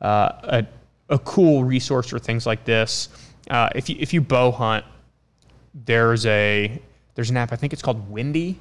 Uh, 0.00 0.32
a, 0.42 0.66
a 1.08 1.18
cool 1.18 1.64
resource 1.64 2.08
for 2.08 2.18
things 2.18 2.46
like 2.46 2.64
this. 2.64 3.08
Uh, 3.50 3.68
if 3.74 3.88
you 3.88 3.96
if 3.98 4.12
you 4.12 4.20
bow 4.20 4.50
hunt, 4.50 4.84
there's 5.74 6.26
a 6.26 6.80
there's 7.14 7.30
an 7.30 7.36
app 7.36 7.52
I 7.52 7.56
think 7.56 7.72
it's 7.72 7.82
called 7.82 8.10
Windy 8.10 8.58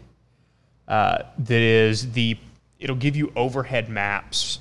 uh, 0.87 1.23
that 1.39 1.61
is 1.61 2.11
the 2.11 2.37
it'll 2.79 2.95
give 2.95 3.15
you 3.15 3.31
overhead 3.35 3.89
maps 3.89 4.59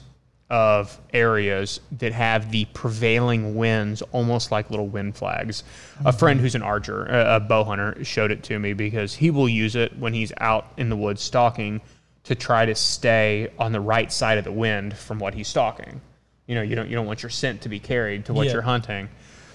of 0.51 1.01
areas 1.13 1.81
that 1.99 2.13
have 2.13 2.51
the 2.51 2.65
prevailing 2.67 3.55
winds 3.55 4.03
almost 4.13 4.53
like 4.53 4.71
little 4.71 4.87
wind 4.87 5.17
flags. 5.17 5.65
Mm-hmm. 5.97 6.07
A 6.07 6.13
friend 6.13 6.41
who's 6.41 6.55
an 6.55 6.63
archer, 6.63 7.07
a, 7.07 7.37
a 7.37 7.41
bow 7.41 7.65
hunter, 7.65 8.05
showed 8.05 8.31
it 8.31 8.43
to 8.45 8.59
me 8.59 8.73
because 8.73 9.15
he 9.15 9.31
will 9.31 9.49
use 9.49 9.75
it 9.75 9.99
when 9.99 10.13
he's 10.13 10.33
out 10.39 10.73
in 10.77 10.91
the 10.91 10.97
woods 10.97 11.23
stalking 11.23 11.81
to 12.25 12.35
try 12.35 12.67
to 12.67 12.75
stay 12.75 13.51
on 13.59 13.73
the 13.73 13.81
right 13.81 14.13
side 14.13 14.39
of 14.39 14.45
the 14.45 14.53
wind 14.53 14.97
from 14.97 15.19
what 15.19 15.35
he's 15.35 15.49
stalking. 15.49 16.01
You 16.47 16.55
know, 16.55 16.63
you 16.63 16.75
don't 16.77 16.89
you 16.89 16.97
don't 16.97 17.07
want 17.07 17.23
your 17.23 17.31
scent 17.31 17.63
to 17.63 17.69
be 17.69 17.79
carried 17.79 18.27
to 18.27 18.35
what 18.35 18.47
yeah. 18.47 18.55
you're 18.55 18.63
hunting. 18.63 19.09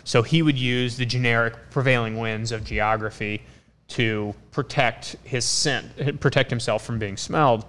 So 0.04 0.24
he 0.24 0.42
would 0.42 0.58
use 0.58 0.98
the 0.98 1.06
generic 1.06 1.54
prevailing 1.70 2.18
winds 2.18 2.52
of 2.52 2.64
geography 2.64 3.44
to 3.90 4.34
protect 4.52 5.18
his 5.24 5.46
scent, 5.46 6.20
protect 6.20 6.50
himself 6.50 6.86
from 6.86 7.00
being 7.00 7.18
smelled. 7.18 7.66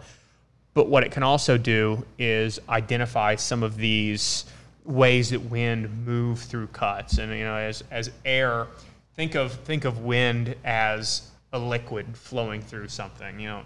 But 0.72 0.88
what 0.88 1.02
it 1.02 1.12
can 1.12 1.22
also 1.22 1.58
do 1.58 2.04
is 2.18 2.60
identify 2.68 3.34
some 3.34 3.62
of 3.62 3.76
these 3.76 4.44
ways 4.84 5.30
that 5.30 5.40
wind 5.40 6.06
move 6.06 6.38
through 6.38 6.68
cuts. 6.68 7.18
And 7.18 7.32
you 7.32 7.44
know, 7.44 7.56
as 7.56 7.82
as 7.90 8.10
air, 8.24 8.66
think 9.14 9.34
of 9.34 9.52
think 9.52 9.84
of 9.84 9.98
wind 9.98 10.54
as 10.64 11.30
a 11.52 11.58
liquid 11.58 12.16
flowing 12.16 12.62
through 12.62 12.88
something. 12.88 13.40
You 13.40 13.48
know, 13.48 13.62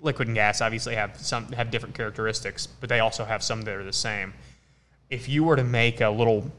liquid 0.00 0.28
and 0.28 0.34
gas 0.34 0.60
obviously 0.60 0.94
have 0.94 1.18
some 1.18 1.52
have 1.52 1.70
different 1.70 1.94
characteristics, 1.94 2.66
but 2.66 2.88
they 2.88 3.00
also 3.00 3.24
have 3.24 3.42
some 3.42 3.62
that 3.62 3.74
are 3.74 3.84
the 3.84 3.92
same 3.92 4.32
if 5.10 5.28
you 5.28 5.44
were 5.44 5.56
to 5.56 5.64
make 5.64 6.00
a 6.00 6.10
little 6.10 6.50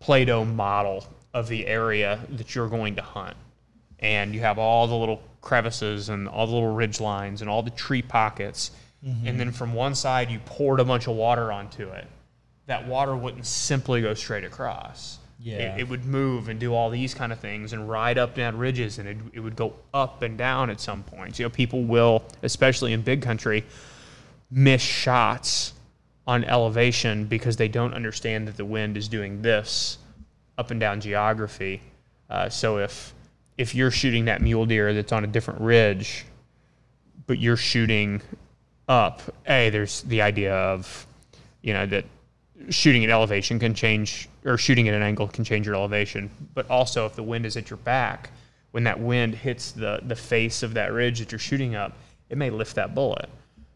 Play-Doh 0.00 0.44
model 0.44 1.06
of 1.32 1.48
the 1.48 1.66
area 1.66 2.20
that 2.30 2.54
you're 2.54 2.68
going 2.68 2.96
to 2.96 3.02
hunt, 3.02 3.36
and 3.98 4.34
you 4.34 4.40
have 4.40 4.58
all 4.58 4.86
the 4.86 4.94
little 4.94 5.22
crevices 5.40 6.08
and 6.08 6.28
all 6.28 6.46
the 6.46 6.52
little 6.52 6.74
ridge 6.74 7.00
lines 7.00 7.40
and 7.40 7.50
all 7.50 7.62
the 7.62 7.70
tree 7.70 8.02
pockets, 8.02 8.70
mm-hmm. 9.04 9.26
and 9.26 9.40
then 9.40 9.52
from 9.52 9.72
one 9.72 9.94
side 9.94 10.30
you 10.30 10.38
poured 10.40 10.80
a 10.80 10.84
bunch 10.84 11.06
of 11.06 11.16
water 11.16 11.50
onto 11.50 11.88
it, 11.88 12.06
that 12.66 12.86
water 12.86 13.16
wouldn't 13.16 13.46
simply 13.46 14.02
go 14.02 14.12
straight 14.14 14.44
across. 14.44 15.18
Yeah. 15.38 15.74
It, 15.74 15.80
it, 15.80 15.88
would 15.88 16.04
move 16.06 16.48
and 16.48 16.58
do 16.58 16.74
all 16.74 16.90
these 16.90 17.14
kind 17.14 17.30
of 17.30 17.38
things 17.38 17.72
and 17.72 17.88
ride 17.88 18.16
up 18.16 18.34
down 18.34 18.56
ridges 18.56 18.98
and 18.98 19.06
it, 19.06 19.16
it 19.34 19.40
would 19.40 19.54
go 19.54 19.74
up 19.92 20.22
and 20.22 20.36
down 20.36 20.70
at 20.70 20.80
some 20.80 21.02
points. 21.02 21.38
You 21.38 21.44
know, 21.44 21.50
people 21.50 21.84
will, 21.84 22.24
especially 22.42 22.94
in 22.94 23.02
big 23.02 23.22
country, 23.22 23.64
miss 24.50 24.80
shots 24.80 25.74
on 26.26 26.44
elevation 26.44 27.24
because 27.24 27.56
they 27.56 27.68
don't 27.68 27.94
understand 27.94 28.48
that 28.48 28.56
the 28.56 28.64
wind 28.64 28.96
is 28.96 29.08
doing 29.08 29.42
this 29.42 29.98
up 30.58 30.70
and 30.70 30.80
down 30.80 31.00
geography. 31.00 31.80
Uh, 32.28 32.48
so 32.48 32.78
if 32.78 33.14
if 33.56 33.74
you're 33.74 33.90
shooting 33.90 34.26
that 34.26 34.42
mule 34.42 34.66
deer 34.66 34.92
that's 34.92 35.12
on 35.12 35.24
a 35.24 35.26
different 35.26 35.60
ridge, 35.60 36.26
but 37.26 37.38
you're 37.38 37.56
shooting 37.56 38.20
up, 38.88 39.22
a 39.48 39.70
there's 39.70 40.02
the 40.02 40.22
idea 40.22 40.54
of 40.54 41.06
you 41.62 41.72
know 41.72 41.86
that 41.86 42.04
shooting 42.70 43.04
at 43.04 43.10
elevation 43.10 43.58
can 43.58 43.74
change 43.74 44.28
or 44.44 44.58
shooting 44.58 44.88
at 44.88 44.94
an 44.94 45.02
angle 45.02 45.28
can 45.28 45.44
change 45.44 45.66
your 45.66 45.74
elevation, 45.74 46.30
but 46.54 46.68
also 46.68 47.06
if 47.06 47.14
the 47.14 47.22
wind 47.22 47.46
is 47.46 47.56
at 47.56 47.70
your 47.70 47.76
back, 47.78 48.30
when 48.72 48.84
that 48.84 48.98
wind 48.98 49.34
hits 49.34 49.72
the 49.72 50.00
the 50.02 50.16
face 50.16 50.62
of 50.62 50.74
that 50.74 50.92
ridge 50.92 51.20
that 51.20 51.30
you're 51.30 51.38
shooting 51.38 51.76
up, 51.76 51.92
it 52.30 52.36
may 52.36 52.50
lift 52.50 52.74
that 52.74 52.94
bullet. 52.94 53.28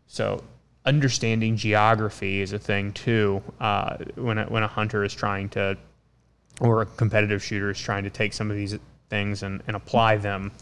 So 0.09 0.43
understanding 0.85 1.57
geography 1.57 2.41
is 2.41 2.53
a 2.53 2.59
thing 2.59 2.93
too. 2.93 3.43
Uh, 3.61 3.97
when 4.15 4.39
a, 4.39 4.45
when 4.45 4.63
a 4.63 4.69
hunter 4.69 5.05
is 5.05 5.15
trying 5.15 5.49
to, 5.51 5.77
or 6.61 6.83
a 6.83 6.87
competitive 6.87 7.43
shooter 7.43 7.71
is 7.71 7.81
trying 7.81 8.05
to 8.05 8.11
take 8.11 8.33
some 8.33 8.51
of 8.51 8.57
these 8.57 8.79
things 9.09 9.43
and, 9.43 9.63
and 9.67 9.77
apply 9.77 10.17
them. 10.17 10.53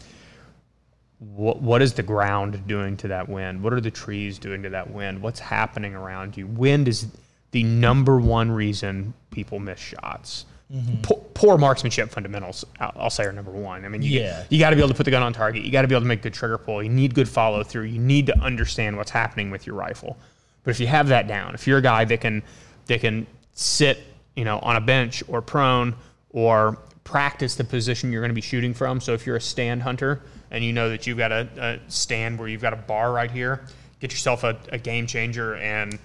What 1.19 1.61
what 1.61 1.81
is 1.81 1.93
the 1.93 2.03
ground 2.03 2.65
doing 2.67 2.95
to 2.97 3.09
that 3.09 3.27
wind? 3.27 3.61
What 3.61 3.73
are 3.73 3.81
the 3.81 3.91
trees 3.91 4.39
doing 4.39 4.63
to 4.63 4.69
that 4.69 4.89
wind? 4.89 5.21
What's 5.21 5.39
happening 5.39 5.93
around 5.93 6.37
you? 6.37 6.47
Wind 6.47 6.87
is 6.87 7.07
the 7.51 7.63
number 7.63 8.19
one 8.19 8.51
reason 8.51 9.13
people 9.31 9.59
miss 9.59 9.79
shots. 9.79 10.45
Mm-hmm. 10.73 11.01
Poor, 11.01 11.17
poor, 11.33 11.57
marksmanship 11.57 12.11
fundamentals, 12.11 12.63
I'll, 12.79 12.93
I'll, 12.95 13.09
say, 13.09 13.23
are 13.23 13.31
number 13.31 13.51
one. 13.51 13.85
I 13.85 13.89
mean, 13.89 14.03
you, 14.03 14.19
yeah. 14.19 14.43
you 14.49 14.59
got 14.59 14.69
to 14.69 14.75
be 14.75 14.81
able 14.81 14.89
to 14.89 14.95
put 14.95 15.05
the 15.05 15.11
gun 15.11 15.23
on 15.23 15.33
target. 15.33 15.63
You 15.63 15.71
got 15.71 15.81
to 15.81 15.87
be 15.87 15.95
able 15.95 16.03
to 16.03 16.07
make 16.07 16.21
good 16.21 16.33
trigger 16.33 16.59
pull. 16.59 16.83
You 16.83 16.89
need 16.89 17.15
good 17.15 17.27
follow 17.27 17.63
through. 17.63 17.85
You 17.85 17.99
need 17.99 18.27
to 18.27 18.37
understand 18.39 18.95
what's 18.95 19.09
happening 19.09 19.49
with 19.49 19.65
your 19.65 19.75
rifle. 19.75 20.17
But 20.63 20.71
if 20.71 20.79
you 20.79 20.85
have 20.85 21.07
that 21.07 21.27
down, 21.27 21.55
if 21.55 21.65
you're 21.65 21.79
a 21.79 21.81
guy 21.81 22.05
that 22.05 22.21
can 22.21 22.43
that 22.85 23.01
can 23.01 23.25
sit, 23.53 23.99
you 24.35 24.45
know, 24.45 24.59
on 24.59 24.75
a 24.75 24.81
bench 24.81 25.23
or 25.27 25.41
prone 25.41 25.95
or 26.29 26.77
practice 27.03 27.55
the 27.55 27.63
position 27.63 28.11
you're 28.11 28.21
going 28.21 28.29
to 28.29 28.35
be 28.35 28.41
shooting 28.41 28.73
from. 28.73 29.01
So 29.01 29.13
if 29.13 29.25
you're 29.25 29.37
a 29.37 29.41
stand 29.41 29.81
hunter 29.81 30.21
and 30.51 30.63
you 30.63 30.73
know 30.73 30.89
that 30.89 31.07
you've 31.07 31.17
got 31.17 31.31
a, 31.31 31.49
a 31.57 31.89
stand 31.89 32.37
where 32.37 32.47
you've 32.47 32.61
got 32.61 32.73
a 32.73 32.77
bar 32.77 33.11
right 33.11 33.31
here, 33.31 33.65
get 33.99 34.11
yourself 34.11 34.43
a, 34.43 34.55
a 34.71 34.77
game 34.77 35.07
changer 35.07 35.55
and 35.55 35.97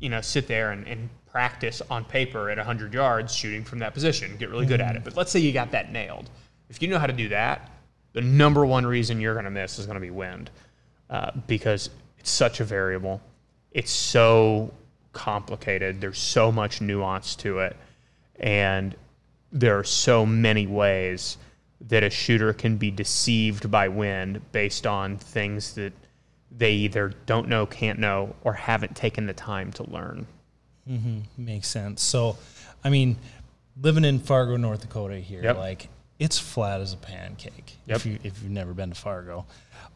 you 0.00 0.08
know 0.08 0.20
sit 0.20 0.48
there 0.48 0.72
and, 0.72 0.88
and 0.88 1.08
practice 1.30 1.80
on 1.90 2.04
paper 2.04 2.50
at 2.50 2.56
100 2.56 2.92
yards 2.92 3.34
shooting 3.34 3.64
from 3.64 3.78
that 3.78 3.94
position. 3.94 4.36
Get 4.36 4.50
really 4.50 4.66
good 4.66 4.80
at 4.80 4.96
it. 4.96 5.04
But 5.04 5.16
let's 5.16 5.30
say 5.30 5.40
you 5.40 5.52
got 5.52 5.70
that 5.72 5.92
nailed. 5.92 6.28
If 6.68 6.82
you 6.82 6.88
know 6.88 6.98
how 6.98 7.06
to 7.06 7.12
do 7.12 7.28
that, 7.28 7.70
the 8.12 8.20
number 8.20 8.66
one 8.66 8.86
reason 8.86 9.20
you're 9.20 9.34
going 9.34 9.44
to 9.44 9.50
miss 9.50 9.78
is 9.78 9.86
going 9.86 9.96
to 9.96 10.00
be 10.00 10.10
wind 10.10 10.50
uh, 11.08 11.30
because 11.46 11.90
it's 12.18 12.30
such 12.30 12.60
a 12.60 12.64
variable. 12.64 13.20
It's 13.72 13.90
so 13.90 14.72
complicated. 15.12 16.00
There's 16.00 16.18
so 16.18 16.50
much 16.50 16.80
nuance 16.80 17.36
to 17.36 17.60
it. 17.60 17.76
And 18.38 18.94
there 19.52 19.78
are 19.78 19.84
so 19.84 20.24
many 20.24 20.66
ways 20.66 21.36
that 21.88 22.02
a 22.02 22.10
shooter 22.10 22.52
can 22.52 22.76
be 22.76 22.90
deceived 22.90 23.70
by 23.70 23.88
wind 23.88 24.40
based 24.52 24.86
on 24.86 25.16
things 25.16 25.74
that 25.74 25.92
they 26.56 26.72
either 26.72 27.12
don't 27.26 27.48
know, 27.48 27.64
can't 27.66 27.98
know, 27.98 28.34
or 28.42 28.52
haven't 28.52 28.94
taken 28.96 29.26
the 29.26 29.32
time 29.32 29.72
to 29.72 29.88
learn. 29.90 30.26
Mm-hmm. 30.90 31.44
Makes 31.44 31.68
sense. 31.68 32.02
So, 32.02 32.36
I 32.82 32.90
mean, 32.90 33.16
living 33.80 34.04
in 34.04 34.18
Fargo, 34.18 34.56
North 34.56 34.80
Dakota 34.82 35.16
here, 35.16 35.42
yep. 35.42 35.56
like 35.56 35.88
it's 36.18 36.38
flat 36.38 36.80
as 36.80 36.92
a 36.92 36.96
pancake. 36.96 37.76
Yep. 37.86 37.96
If 37.96 38.06
you 38.06 38.18
if 38.24 38.42
you've 38.42 38.50
never 38.50 38.74
been 38.74 38.90
to 38.90 38.96
Fargo, 38.96 39.46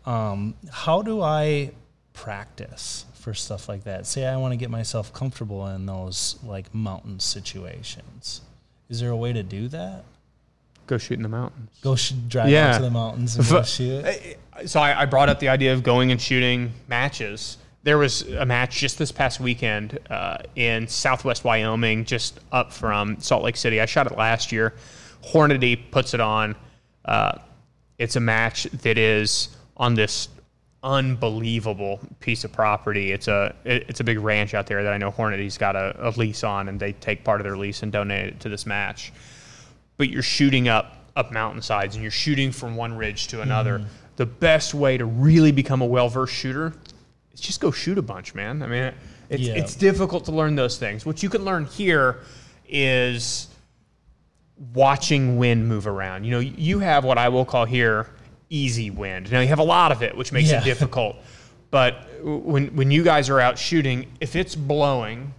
um, 0.06 0.54
how 0.70 1.02
do 1.02 1.20
I 1.20 1.72
practice 2.12 3.04
for 3.14 3.34
stuff 3.34 3.68
like 3.68 3.84
that? 3.84 4.06
Say 4.06 4.24
I 4.24 4.36
want 4.36 4.52
to 4.52 4.56
get 4.56 4.70
myself 4.70 5.12
comfortable 5.12 5.66
in 5.68 5.86
those 5.86 6.38
like 6.44 6.74
mountain 6.74 7.20
situations. 7.20 8.40
Is 8.88 9.00
there 9.00 9.10
a 9.10 9.16
way 9.16 9.32
to 9.32 9.42
do 9.42 9.68
that? 9.68 10.04
Go 10.86 10.98
shoot 10.98 11.14
in 11.14 11.22
the 11.22 11.28
mountains. 11.28 11.70
Go 11.82 11.96
sh- 11.96 12.12
drive 12.28 12.50
yeah. 12.50 12.70
out 12.70 12.76
to 12.76 12.82
the 12.82 12.90
mountains 12.90 13.36
and 13.36 13.48
go 13.48 13.62
shoot. 13.62 14.04
So 14.66 14.80
I, 14.80 15.02
I, 15.02 15.06
brought 15.06 15.30
up 15.30 15.40
the 15.40 15.48
idea 15.48 15.72
of 15.72 15.82
going 15.82 16.12
and 16.12 16.20
shooting 16.20 16.72
matches. 16.88 17.56
There 17.84 17.98
was 17.98 18.22
a 18.22 18.46
match 18.46 18.78
just 18.78 18.96
this 18.96 19.12
past 19.12 19.40
weekend 19.40 19.98
uh, 20.08 20.38
in 20.56 20.88
Southwest 20.88 21.44
Wyoming, 21.44 22.06
just 22.06 22.40
up 22.50 22.72
from 22.72 23.20
Salt 23.20 23.42
Lake 23.42 23.58
City. 23.58 23.78
I 23.78 23.84
shot 23.84 24.06
it 24.06 24.16
last 24.16 24.50
year. 24.50 24.72
Hornady 25.22 25.78
puts 25.90 26.14
it 26.14 26.20
on. 26.20 26.56
Uh, 27.04 27.38
it's 27.98 28.16
a 28.16 28.20
match 28.20 28.64
that 28.64 28.96
is 28.96 29.50
on 29.76 29.94
this 29.94 30.30
unbelievable 30.82 32.00
piece 32.20 32.44
of 32.44 32.52
property. 32.52 33.12
It's 33.12 33.28
a 33.28 33.54
it, 33.64 33.84
it's 33.88 34.00
a 34.00 34.04
big 34.04 34.18
ranch 34.18 34.54
out 34.54 34.66
there 34.66 34.82
that 34.82 34.92
I 34.92 34.96
know 34.96 35.10
Hornady's 35.10 35.58
got 35.58 35.76
a, 35.76 35.94
a, 35.98 36.10
lease 36.12 36.42
on, 36.42 36.70
and 36.70 36.80
they 36.80 36.92
take 36.92 37.22
part 37.22 37.38
of 37.38 37.44
their 37.44 37.56
lease 37.56 37.82
and 37.82 37.92
donate 37.92 38.28
it 38.28 38.40
to 38.40 38.48
this 38.48 38.64
match. 38.64 39.12
But 39.98 40.08
you're 40.08 40.22
shooting 40.22 40.68
up 40.68 40.96
up 41.16 41.32
mountainsides, 41.32 41.96
and 41.96 42.02
you're 42.02 42.10
shooting 42.10 42.50
from 42.50 42.76
one 42.76 42.96
ridge 42.96 43.26
to 43.28 43.42
another. 43.42 43.80
Mm. 43.80 43.86
The 44.16 44.26
best 44.26 44.72
way 44.72 44.96
to 44.96 45.04
really 45.04 45.52
become 45.52 45.82
a 45.82 45.86
well 45.86 46.08
versed 46.08 46.32
shooter 46.32 46.72
is 47.34 47.40
just 47.40 47.60
go 47.60 47.70
shoot 47.70 47.98
a 47.98 48.02
bunch, 48.02 48.34
man. 48.34 48.62
I 48.62 48.66
mean, 48.66 48.92
it's 49.28 49.42
yeah. 49.42 49.54
it's 49.54 49.74
difficult 49.74 50.24
to 50.26 50.32
learn 50.32 50.54
those 50.54 50.78
things. 50.78 51.04
What 51.04 51.22
you 51.22 51.28
can 51.28 51.44
learn 51.44 51.66
here 51.66 52.20
is 52.68 53.48
watching 54.72 55.36
wind 55.36 55.68
move 55.68 55.86
around. 55.86 56.24
You 56.24 56.30
know, 56.30 56.38
you 56.38 56.78
have 56.78 57.04
what 57.04 57.18
I 57.18 57.28
will 57.28 57.44
call 57.44 57.64
here 57.64 58.08
easy 58.50 58.90
wind. 58.90 59.32
Now 59.32 59.40
you 59.40 59.48
have 59.48 59.58
a 59.58 59.64
lot 59.64 59.90
of 59.90 60.02
it, 60.02 60.16
which 60.16 60.32
makes 60.32 60.50
yeah. 60.50 60.60
it 60.60 60.64
difficult. 60.72 61.16
But 61.70 62.06
when 62.22 62.68
when 62.76 62.90
you 62.90 63.02
guys 63.02 63.28
are 63.28 63.40
out 63.40 63.58
shooting, 63.58 64.06
if 64.20 64.36
it's 64.36 64.54
blowing, 64.54 65.34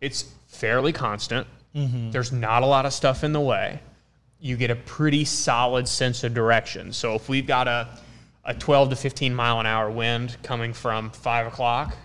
it's 0.00 0.22
fairly 0.48 0.92
constant. 0.92 1.46
Mm-hmm. 1.74 2.10
There's 2.10 2.32
not 2.32 2.62
a 2.62 2.66
lot 2.66 2.86
of 2.86 2.92
stuff 2.92 3.22
in 3.22 3.32
the 3.32 3.40
way. 3.40 3.80
You 4.40 4.56
get 4.56 4.70
a 4.70 4.76
pretty 4.76 5.24
solid 5.24 5.86
sense 5.88 6.24
of 6.24 6.34
direction. 6.34 6.92
So 6.92 7.14
if 7.14 7.28
we've 7.28 7.46
got 7.46 7.68
a 7.68 7.88
a 8.46 8.54
12 8.54 8.90
to 8.90 8.96
15 8.96 9.34
mile 9.34 9.60
an 9.60 9.66
hour 9.66 9.90
wind 9.90 10.36
coming 10.42 10.72
from 10.72 11.10
five 11.10 11.46
o'clock, 11.46 11.96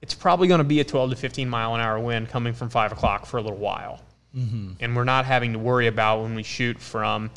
it's 0.00 0.14
probably 0.14 0.48
going 0.48 0.58
to 0.58 0.64
be 0.64 0.80
a 0.80 0.84
12 0.84 1.10
to 1.10 1.16
15 1.16 1.48
mile 1.48 1.74
an 1.74 1.80
hour 1.80 1.98
wind 1.98 2.28
coming 2.28 2.54
from 2.54 2.70
five 2.70 2.92
o'clock 2.92 3.26
for 3.26 3.38
a 3.38 3.42
little 3.42 3.58
while. 3.58 4.00
Mm-hmm. 4.34 4.72
And 4.80 4.96
we're 4.96 5.04
not 5.04 5.24
having 5.26 5.52
to 5.52 5.58
worry 5.58 5.88
about 5.88 6.22
when 6.22 6.34
we 6.34 6.42
shoot 6.42 6.78
from 6.78 7.30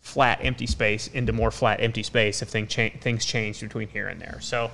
flat 0.00 0.40
empty 0.42 0.66
space 0.66 1.06
into 1.08 1.32
more 1.32 1.50
flat 1.50 1.80
empty 1.80 2.02
space 2.02 2.42
if 2.42 2.48
thing 2.48 2.66
cha- 2.66 2.90
things 3.00 3.24
change 3.24 3.60
between 3.60 3.88
here 3.88 4.08
and 4.08 4.20
there. 4.20 4.38
So, 4.40 4.70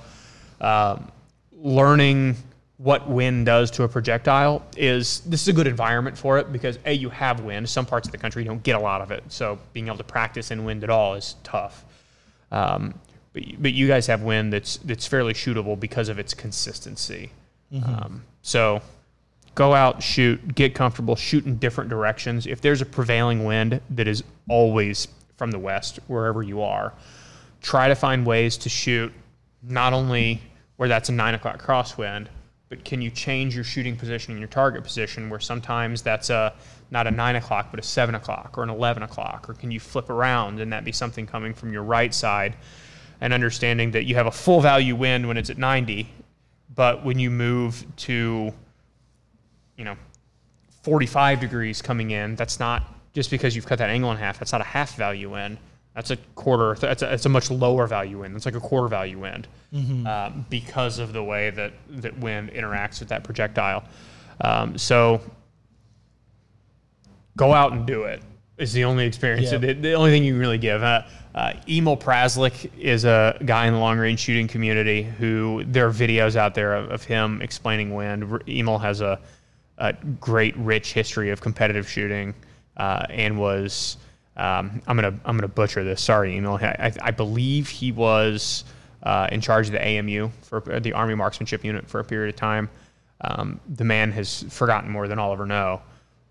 um, 0.59 1.11
learning 1.53 2.35
what 2.77 3.07
wind 3.09 3.45
does 3.45 3.69
to 3.71 3.83
a 3.83 3.87
projectile 3.87 4.65
is 4.75 5.19
this 5.21 5.41
is 5.41 5.49
a 5.49 5.53
good 5.53 5.67
environment 5.67 6.17
for 6.17 6.39
it 6.39 6.51
because 6.51 6.79
a 6.85 6.93
you 6.93 7.09
have 7.09 7.41
wind. 7.41 7.69
Some 7.69 7.85
parts 7.85 8.07
of 8.07 8.11
the 8.11 8.17
country 8.17 8.43
don't 8.43 8.63
get 8.63 8.75
a 8.75 8.79
lot 8.79 9.01
of 9.01 9.11
it, 9.11 9.23
so 9.27 9.59
being 9.73 9.87
able 9.87 9.97
to 9.97 10.03
practice 10.03 10.49
in 10.49 10.65
wind 10.65 10.83
at 10.83 10.89
all 10.89 11.13
is 11.13 11.35
tough. 11.43 11.85
Um, 12.51 12.95
but 13.33 13.43
but 13.59 13.73
you 13.73 13.87
guys 13.87 14.07
have 14.07 14.21
wind 14.21 14.53
that's 14.53 14.77
that's 14.77 15.05
fairly 15.05 15.33
shootable 15.33 15.79
because 15.79 16.09
of 16.09 16.19
its 16.19 16.33
consistency. 16.33 17.31
Mm-hmm. 17.73 17.95
Um, 17.95 18.23
so 18.41 18.81
go 19.55 19.73
out, 19.73 20.01
shoot, 20.01 20.55
get 20.55 20.73
comfortable, 20.73 21.15
shoot 21.15 21.45
in 21.45 21.57
different 21.57 21.89
directions. 21.89 22.47
If 22.47 22.61
there's 22.61 22.81
a 22.81 22.85
prevailing 22.85 23.43
wind 23.43 23.81
that 23.91 24.07
is 24.07 24.23
always 24.47 25.07
from 25.39 25.51
the 25.51 25.59
west, 25.59 25.99
wherever 26.07 26.43
you 26.43 26.61
are. 26.61 26.93
Try 27.61 27.87
to 27.87 27.95
find 27.95 28.25
ways 28.25 28.57
to 28.57 28.69
shoot 28.69 29.11
not 29.63 29.93
only 29.93 30.41
where 30.75 30.87
that's 30.87 31.09
a 31.09 31.11
nine 31.11 31.33
o'clock 31.33 31.61
crosswind, 31.61 32.27
but 32.67 32.85
can 32.85 33.01
you 33.01 33.09
change 33.09 33.55
your 33.55 33.63
shooting 33.63 33.95
position 33.95 34.31
and 34.31 34.39
your 34.39 34.49
target 34.49 34.83
position 34.83 35.29
where 35.29 35.39
sometimes 35.39 36.01
that's 36.01 36.29
a 36.29 36.53
not 36.91 37.07
a 37.07 37.11
nine 37.11 37.35
o'clock 37.35 37.67
but 37.71 37.79
a 37.79 37.83
seven 37.83 38.15
o'clock 38.15 38.57
or 38.57 38.63
an 38.63 38.69
eleven 38.69 39.01
o'clock, 39.03 39.49
or 39.49 39.53
can 39.53 39.71
you 39.71 39.79
flip 39.79 40.09
around 40.09 40.59
and 40.59 40.71
that 40.71 40.83
be 40.83 40.91
something 40.91 41.25
coming 41.25 41.53
from 41.53 41.73
your 41.73 41.83
right 41.83 42.13
side, 42.13 42.55
and 43.21 43.33
understanding 43.33 43.91
that 43.91 44.03
you 44.03 44.15
have 44.15 44.27
a 44.27 44.31
full 44.31 44.61
value 44.61 44.95
wind 44.95 45.27
when 45.27 45.37
it's 45.37 45.49
at 45.49 45.57
ninety, 45.57 46.09
but 46.75 47.03
when 47.03 47.19
you 47.19 47.29
move 47.29 47.85
to, 47.97 48.53
you 49.77 49.83
know, 49.83 49.95
forty 50.81 51.05
five 51.05 51.39
degrees 51.39 51.81
coming 51.81 52.11
in, 52.11 52.35
that's 52.35 52.59
not 52.59 52.83
just 53.13 53.31
because 53.31 53.55
you've 53.55 53.65
cut 53.65 53.79
that 53.79 53.89
angle 53.89 54.11
in 54.11 54.17
half, 54.17 54.39
that's 54.39 54.51
not 54.51 54.61
a 54.61 54.65
half 54.65 54.95
value 54.95 55.29
wind. 55.29 55.57
That's 55.95 56.11
a 56.11 56.17
quarter. 56.35 56.75
That's 56.75 57.01
a, 57.01 57.19
a 57.27 57.29
much 57.29 57.51
lower 57.51 57.87
value 57.87 58.19
wind. 58.19 58.33
That's 58.33 58.45
like 58.45 58.55
a 58.55 58.59
quarter 58.59 58.87
value 58.87 59.19
wind 59.19 59.47
mm-hmm. 59.73 60.07
um, 60.07 60.45
because 60.49 60.99
of 60.99 61.11
the 61.13 61.23
way 61.23 61.49
that 61.49 61.73
that 61.89 62.17
wind 62.19 62.51
interacts 62.51 62.99
with 62.99 63.09
that 63.09 63.23
projectile. 63.23 63.83
Um, 64.41 64.77
so 64.77 65.19
go 67.35 67.53
out 67.53 67.73
and 67.73 67.85
do 67.85 68.03
it. 68.03 68.21
Is 68.57 68.73
the 68.73 68.83
only 68.83 69.05
experience. 69.05 69.49
The, 69.51 69.73
the, 69.73 69.93
only 69.93 70.11
thing 70.11 70.23
you 70.23 70.33
can 70.33 70.39
really 70.39 70.57
give. 70.57 70.83
Uh, 70.83 71.03
uh, 71.39 71.53
Emil 71.69 71.95
Praslick 71.95 72.69
is 72.77 73.05
a 73.05 73.37
guy 73.45 73.65
in 73.65 73.73
the 73.73 73.79
long 73.79 73.97
range 73.97 74.19
shooting 74.19 74.45
community 74.45 75.03
who 75.03 75.63
there 75.65 75.87
are 75.87 75.91
videos 75.91 76.35
out 76.35 76.53
there 76.53 76.75
of, 76.75 76.91
of 76.91 77.05
him 77.05 77.41
explaining 77.41 77.95
wind. 77.95 78.43
Emil 78.45 78.77
has 78.77 78.99
a, 78.99 79.17
a 79.77 79.93
great, 80.19 80.53
rich 80.57 80.91
history 80.91 81.29
of 81.29 81.39
competitive 81.39 81.89
shooting 81.89 82.35
uh, 82.75 83.05
and 83.09 83.39
was 83.39 83.95
um, 84.35 84.81
I'm 84.85 84.97
gonna 84.97 85.17
I'm 85.23 85.37
gonna 85.37 85.47
butcher 85.47 85.81
this. 85.85 86.01
Sorry, 86.01 86.35
Emil. 86.35 86.55
I, 86.61 86.91
I 87.01 87.11
believe 87.11 87.69
he 87.69 87.93
was 87.93 88.65
uh, 89.03 89.29
in 89.31 89.39
charge 89.39 89.67
of 89.67 89.71
the 89.71 89.81
AMU 89.81 90.29
for 90.41 90.59
the 90.81 90.91
Army 90.91 91.15
Marksmanship 91.15 91.63
Unit 91.63 91.87
for 91.87 92.01
a 92.01 92.03
period 92.03 92.35
of 92.35 92.37
time. 92.37 92.69
Um, 93.21 93.61
the 93.75 93.85
man 93.85 94.11
has 94.11 94.43
forgotten 94.49 94.89
more 94.89 95.07
than 95.07 95.19
I'll 95.19 95.31
ever 95.31 95.45
know, 95.45 95.81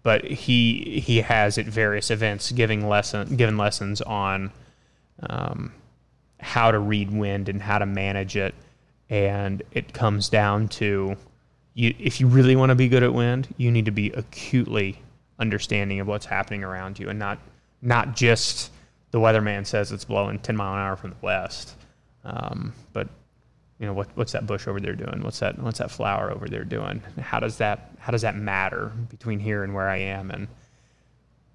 but 0.02 0.22
he 0.24 1.00
he 1.00 1.22
has 1.22 1.56
at 1.56 1.64
various 1.64 2.11
events 2.11 2.52
giving 2.52 2.86
lesson 2.86 3.36
given 3.36 3.56
lessons 3.56 4.02
on 4.02 4.52
um, 5.29 5.73
how 6.41 6.71
to 6.71 6.79
read 6.79 7.11
wind 7.11 7.49
and 7.49 7.61
how 7.61 7.79
to 7.79 7.87
manage 7.87 8.37
it, 8.37 8.55
and 9.11 9.62
it 9.73 9.93
comes 9.93 10.29
down 10.29 10.69
to 10.69 11.16
you, 11.75 11.95
if 11.99 12.21
you 12.21 12.27
really 12.27 12.57
want 12.57 12.71
to 12.71 12.75
be 12.75 12.89
good 12.89 13.03
at 13.03 13.12
wind, 13.12 13.53
you 13.57 13.71
need 13.71 13.85
to 13.85 13.91
be 13.91 14.11
acutely 14.11 15.01
understanding 15.39 16.01
of 16.01 16.07
what's 16.07 16.27
happening 16.27 16.64
around 16.64 16.99
you 16.99 17.09
and 17.09 17.16
not 17.16 17.39
not 17.81 18.16
just 18.16 18.73
the 19.12 19.19
weatherman 19.21 19.64
says 19.64 19.93
it's 19.93 20.05
blowing 20.05 20.37
10 20.41 20.57
mile 20.57 20.75
an 20.75 20.81
hour 20.81 20.97
from 20.97 21.11
the 21.11 21.16
west 21.23 21.77
um, 22.25 22.73
but 22.93 23.09
you 23.79 23.87
know, 23.87 23.93
what, 23.93 24.09
what's 24.14 24.33
that 24.33 24.47
bush 24.47 24.66
over 24.66 24.81
there 24.81 24.95
doing? 24.95 25.23
What's 25.23 25.39
that, 25.39 25.59
what's 25.59 25.79
that 25.79 25.91
flower 25.91 26.33
over 26.33 26.49
there 26.49 26.64
doing? 26.64 27.03
How 27.21 27.39
does 27.39 27.59
that, 27.59 27.93
how 27.99 28.11
does 28.11 28.23
that 28.23 28.37
matter 28.37 28.93
between 29.09 29.39
here 29.39 29.62
and 29.62 29.73
where 29.73 29.89
I 29.89 29.99
am? 29.99 30.31
And 30.31 30.49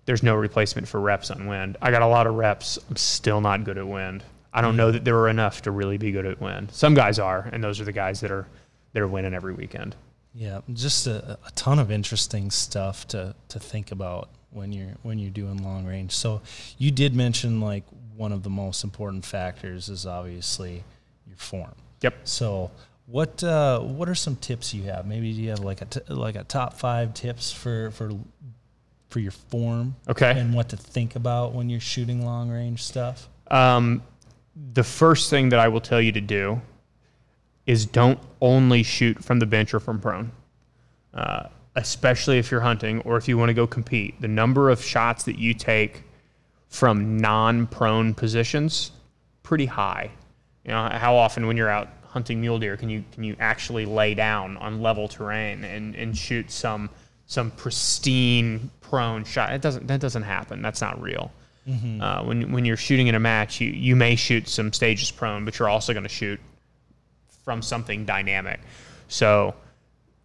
there's 0.05 0.23
no 0.23 0.35
replacement 0.35 0.87
for 0.87 0.99
reps 0.99 1.31
on 1.31 1.47
wind. 1.47 1.77
I 1.81 1.91
got 1.91 2.01
a 2.01 2.07
lot 2.07 2.27
of 2.27 2.35
reps. 2.35 2.77
I'm 2.89 2.95
still 2.95 3.41
not 3.41 3.63
good 3.63 3.77
at 3.77 3.87
wind. 3.87 4.23
I 4.53 4.61
don't 4.61 4.77
know 4.77 4.91
that 4.91 5.03
there 5.03 5.17
are 5.17 5.29
enough 5.29 5.63
to 5.63 5.71
really 5.71 5.97
be 5.97 6.11
good 6.11 6.25
at 6.25 6.39
wind. 6.39 6.71
Some 6.71 6.93
guys 6.93 7.19
are, 7.19 7.49
and 7.51 7.63
those 7.63 7.79
are 7.79 7.85
the 7.85 7.91
guys 7.91 8.19
that 8.21 8.31
are, 8.31 8.47
that 8.93 9.01
are 9.01 9.07
winning 9.07 9.33
every 9.33 9.53
weekend. 9.53 9.95
Yeah, 10.35 10.61
just 10.73 11.07
a, 11.07 11.37
a 11.45 11.51
ton 11.55 11.79
of 11.79 11.91
interesting 11.91 12.51
stuff 12.51 13.07
to, 13.09 13.35
to 13.49 13.59
think 13.59 13.91
about 13.91 14.29
when 14.53 14.71
you're 14.71 14.93
when 15.01 15.19
you're 15.19 15.31
doing 15.31 15.63
long 15.63 15.85
range. 15.85 16.11
So 16.11 16.41
you 16.77 16.91
did 16.91 17.15
mention 17.15 17.59
like 17.59 17.83
one 18.15 18.31
of 18.31 18.43
the 18.43 18.49
most 18.49 18.83
important 18.83 19.25
factors 19.25 19.89
is 19.89 20.05
obviously 20.05 20.83
your 21.27 21.37
form. 21.37 21.73
Yep. 22.01 22.15
So 22.23 22.71
what 23.05 23.43
uh, 23.43 23.79
what 23.79 24.07
are 24.07 24.15
some 24.15 24.35
tips 24.35 24.73
you 24.73 24.83
have? 24.83 25.05
Maybe 25.05 25.33
do 25.33 25.41
you 25.41 25.49
have 25.49 25.59
like 25.59 25.81
a 25.81 25.85
t- 25.85 26.13
like 26.13 26.35
a 26.35 26.43
top 26.43 26.73
five 26.73 27.13
tips 27.13 27.51
for 27.51 27.91
for 27.91 28.11
for 29.14 29.20
your 29.20 29.32
form? 29.32 29.95
Okay. 30.09 30.32
And 30.32 30.53
what 30.53 30.70
to 30.70 30.78
think 30.78 31.16
about 31.16 31.53
when 31.53 31.70
you're 31.70 31.80
shooting 31.80 32.26
long 32.26 32.49
range 32.49 32.84
stuff. 32.84 33.30
Um, 33.51 34.01
the 34.74 34.84
first 34.84 35.30
thing 35.30 35.49
that 35.49 35.59
I 35.59 35.68
will 35.68 35.82
tell 35.82 36.01
you 36.01 36.11
to 36.11 36.22
do 36.22 36.59
is 37.68 37.86
don't 37.86 38.20
only 38.41 38.82
shoot 38.82 39.24
from 39.24 39.39
the 39.39 39.45
bench 39.45 39.74
or 39.74 39.80
from 39.80 40.01
prone. 40.01 40.32
Uh, 41.14 41.47
especially 41.76 42.39
if 42.39 42.51
you're 42.51 42.61
hunting 42.61 43.01
or 43.01 43.18
if 43.18 43.28
you 43.28 43.38
want 43.38 43.49
to 43.49 43.53
go 43.53 43.68
compete. 43.68 44.20
The 44.20 44.28
number 44.28 44.70
of 44.70 44.84
shots 44.84 45.24
that 45.26 45.38
you 45.38 45.53
take 45.53 46.03
from 46.68 47.18
non-prone 47.18 48.16
positions 48.16 48.91
pretty 49.43 49.68
high. 49.68 50.09
You 50.66 50.72
know, 50.72 50.89
how 50.89 51.16
often 51.16 51.45
when 51.45 51.55
you're 51.55 51.70
out 51.70 51.89
hunting 52.03 52.41
mule 52.41 52.59
deer 52.59 52.78
can 52.78 52.89
you 52.89 53.03
can 53.11 53.24
you 53.24 53.36
actually 53.39 53.86
lay 53.86 54.14
down 54.14 54.55
on 54.57 54.82
level 54.82 55.07
terrain 55.07 55.64
and, 55.64 55.95
and 55.95 56.16
shoot 56.16 56.51
some 56.51 56.89
some 57.28 57.51
pristine 57.51 58.69
prone 58.82 59.24
shot? 59.24 59.53
It 59.53 59.61
doesn't 59.61 59.88
that 59.88 59.99
doesn't 59.99 60.24
happen. 60.24 60.61
That's 60.61 60.82
not 60.82 61.01
real. 61.01 61.32
Mm-hmm. 61.67 62.01
Uh, 62.01 62.24
when 62.24 62.51
when 62.51 62.65
you're 62.65 62.78
shooting 62.78 63.07
in 63.07 63.15
a 63.15 63.19
match, 63.19 63.61
you 63.61 63.69
you 63.69 63.95
may 63.95 64.15
shoot 64.15 64.47
some 64.47 64.74
stages 64.74 65.11
prone, 65.11 65.45
but 65.45 65.59
you're 65.59 65.69
also 65.69 65.93
going 65.93 66.03
to 66.03 66.09
shoot 66.09 66.39
from 67.43 67.61
something 67.61 68.05
dynamic. 68.05 68.59
So 69.07 69.53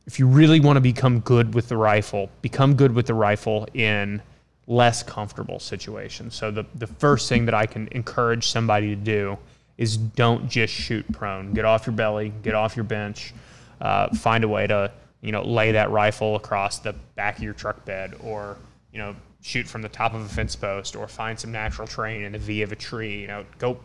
if 0.06 0.18
you 0.18 0.26
really 0.26 0.60
want 0.60 0.76
to 0.76 0.80
become 0.80 1.20
good 1.20 1.54
with 1.54 1.68
the 1.68 1.76
rifle, 1.76 2.30
become 2.40 2.74
good 2.74 2.94
with 2.94 3.06
the 3.06 3.14
rifle 3.14 3.66
in 3.74 4.22
less 4.66 5.02
comfortable 5.02 5.58
situations. 5.58 6.34
So 6.34 6.50
the, 6.50 6.64
the 6.74 6.86
first 6.86 7.28
thing 7.28 7.44
that 7.46 7.54
I 7.54 7.66
can 7.66 7.88
encourage 7.92 8.48
somebody 8.48 8.88
to 8.88 8.96
do 8.96 9.38
is 9.76 9.96
don't 9.96 10.48
just 10.48 10.72
shoot 10.72 11.10
prone. 11.12 11.52
Get 11.52 11.64
off 11.64 11.86
your 11.86 11.94
belly, 11.94 12.32
get 12.42 12.54
off 12.54 12.76
your 12.76 12.84
bench, 12.84 13.34
uh, 13.80 14.14
find 14.14 14.44
a 14.44 14.48
way 14.48 14.66
to 14.66 14.90
you 15.20 15.32
know 15.32 15.42
lay 15.42 15.72
that 15.72 15.90
rifle 15.90 16.36
across 16.36 16.78
the 16.78 16.94
back 17.14 17.38
of 17.38 17.42
your 17.42 17.54
truck 17.54 17.84
bed, 17.84 18.14
or 18.22 18.56
you 18.92 18.98
know 18.98 19.14
shoot 19.40 19.66
from 19.66 19.82
the 19.82 19.88
top 19.88 20.14
of 20.14 20.20
a 20.20 20.28
fence 20.28 20.56
post, 20.56 20.96
or 20.96 21.08
find 21.08 21.38
some 21.38 21.52
natural 21.52 21.86
terrain 21.86 22.22
in 22.22 22.32
the 22.32 22.38
V 22.38 22.62
of 22.62 22.72
a 22.72 22.76
tree. 22.76 23.20
You 23.20 23.26
know, 23.26 23.44
go. 23.58 23.78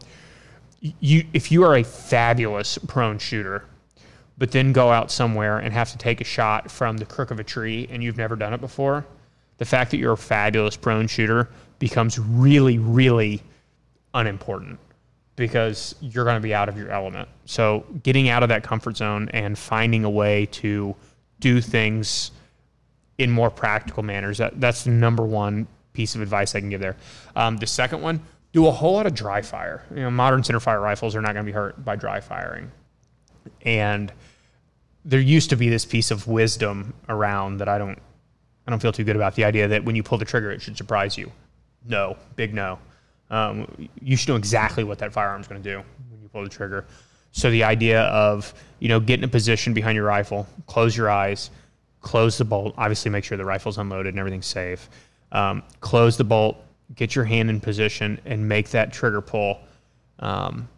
You 1.00 1.26
if 1.34 1.52
you 1.52 1.64
are 1.64 1.78
a 1.78 1.84
fabulous 1.84 2.78
prone 2.78 3.18
shooter, 3.18 3.64
but 4.38 4.52
then 4.52 4.74
go 4.74 4.92
out 4.92 5.12
somewhere 5.12 5.60
and 5.60 5.74
have 5.74 5.92
to 5.92 5.98
take 5.98 6.20
a 6.20 6.26
shot 6.26 6.70
from 6.70 6.98
the 6.98 7.06
crook 7.06 7.32
of 7.32 7.40
a 7.40 7.44
tree 7.44 7.88
and 7.90 8.04
you've 8.04 8.18
never 8.18 8.36
done 8.36 8.54
it 8.54 8.60
before, 8.60 9.06
the 9.58 9.66
fact 9.66 9.92
that 9.92 9.98
you're 9.98 10.14
a 10.14 10.18
fabulous 10.18 10.76
prone 10.76 11.08
shooter 11.08 11.50
becomes 11.80 12.20
really, 12.20 12.80
really 12.80 13.42
unimportant 14.14 14.80
because 15.36 15.96
you're 16.02 16.26
going 16.26 16.36
to 16.36 16.42
be 16.42 16.54
out 16.54 16.70
of 16.70 16.78
your 16.78 16.90
element. 16.90 17.28
So, 17.46 17.86
getting 18.04 18.30
out 18.30 18.44
of 18.44 18.50
that 18.50 18.64
comfort 18.64 18.98
zone 18.98 19.30
and 19.34 19.58
finding 19.58 20.04
a 20.04 20.10
way 20.10 20.48
to 20.48 20.96
do 21.44 21.60
things 21.60 22.32
in 23.18 23.30
more 23.30 23.52
practical 23.52 24.02
manners, 24.02 24.38
that, 24.38 24.60
that's 24.60 24.86
the 24.86 24.90
number 24.90 25.24
one 25.24 25.68
piece 25.92 26.16
of 26.16 26.22
advice 26.22 26.56
I 26.56 26.62
can 26.62 26.70
give 26.70 26.80
there. 26.80 26.96
Um, 27.36 27.58
the 27.58 27.68
second 27.68 28.02
one, 28.02 28.22
do 28.54 28.66
a 28.68 28.72
whole 28.72 28.94
lot 28.94 29.06
of 29.06 29.14
dry 29.14 29.42
fire. 29.42 29.84
You 29.92 30.04
know, 30.04 30.12
modern 30.12 30.42
centerfire 30.42 30.82
rifles 30.82 31.16
are 31.16 31.22
not 31.22 31.34
going 31.34 31.46
to 31.46 31.52
be 31.52 31.54
hurt 31.54 31.84
by 31.84 31.96
dry 31.96 32.22
firing. 32.22 32.72
And 33.64 34.12
there 35.04 35.20
used 35.20 35.50
to 35.50 35.58
be 35.58 35.70
this 35.70 35.86
piece 35.86 36.12
of 36.12 36.28
wisdom 36.28 36.94
around 37.10 37.58
that 37.58 37.68
I 37.68 37.78
don't 37.78 38.00
I 38.66 38.72
don't 38.72 38.80
feel 38.80 38.94
too 38.94 39.04
good 39.04 39.18
about 39.18 39.36
the 39.36 39.44
idea 39.44 39.68
that 39.68 39.84
when 39.84 39.98
you 39.98 40.04
pull 40.04 40.18
the 40.18 40.24
trigger 40.24 40.50
it 40.50 40.62
should 40.62 40.78
surprise 40.78 41.18
you. 41.18 41.30
No, 41.86 42.16
big 42.38 42.54
no. 42.54 42.80
Um, 43.30 43.90
you 44.02 44.16
should 44.16 44.30
know 44.30 44.38
exactly 44.38 44.86
what 44.86 45.00
that 45.00 45.12
firearm's 45.12 45.48
going 45.48 45.62
to 45.62 45.70
do 45.70 45.84
when 46.10 46.22
you 46.22 46.30
pull 46.30 46.44
the 46.44 46.50
trigger. 46.50 46.86
So 47.34 47.52
the 47.52 47.66
idea 47.66 48.04
of 48.04 48.54
you 48.80 48.88
know 48.88 49.00
get 49.00 49.20
in 49.20 49.26
a 49.26 49.28
position 49.28 49.74
behind 49.74 49.96
your 49.96 50.06
rifle, 50.06 50.48
close 50.68 50.96
your 50.96 51.10
eyes, 51.10 51.50
close 52.02 52.38
the 52.38 52.46
bolt. 52.46 52.74
Obviously, 52.78 53.12
make 53.12 53.26
sure 53.26 53.38
the 53.38 53.44
rifle's 53.44 53.78
unloaded 53.78 54.14
and 54.14 54.20
everything's 54.20 54.46
safe. 54.46 54.90
Um, 55.32 55.64
close 55.82 56.16
the 56.16 56.24
bolt, 56.24 56.58
get 56.96 57.16
your 57.16 57.26
hand 57.26 57.50
in 57.50 57.60
position, 57.60 58.20
and 58.26 58.48
make 58.48 58.70
that 58.70 58.94
trigger 58.94 59.20
pull. 59.20 59.60
Um, 60.20 60.70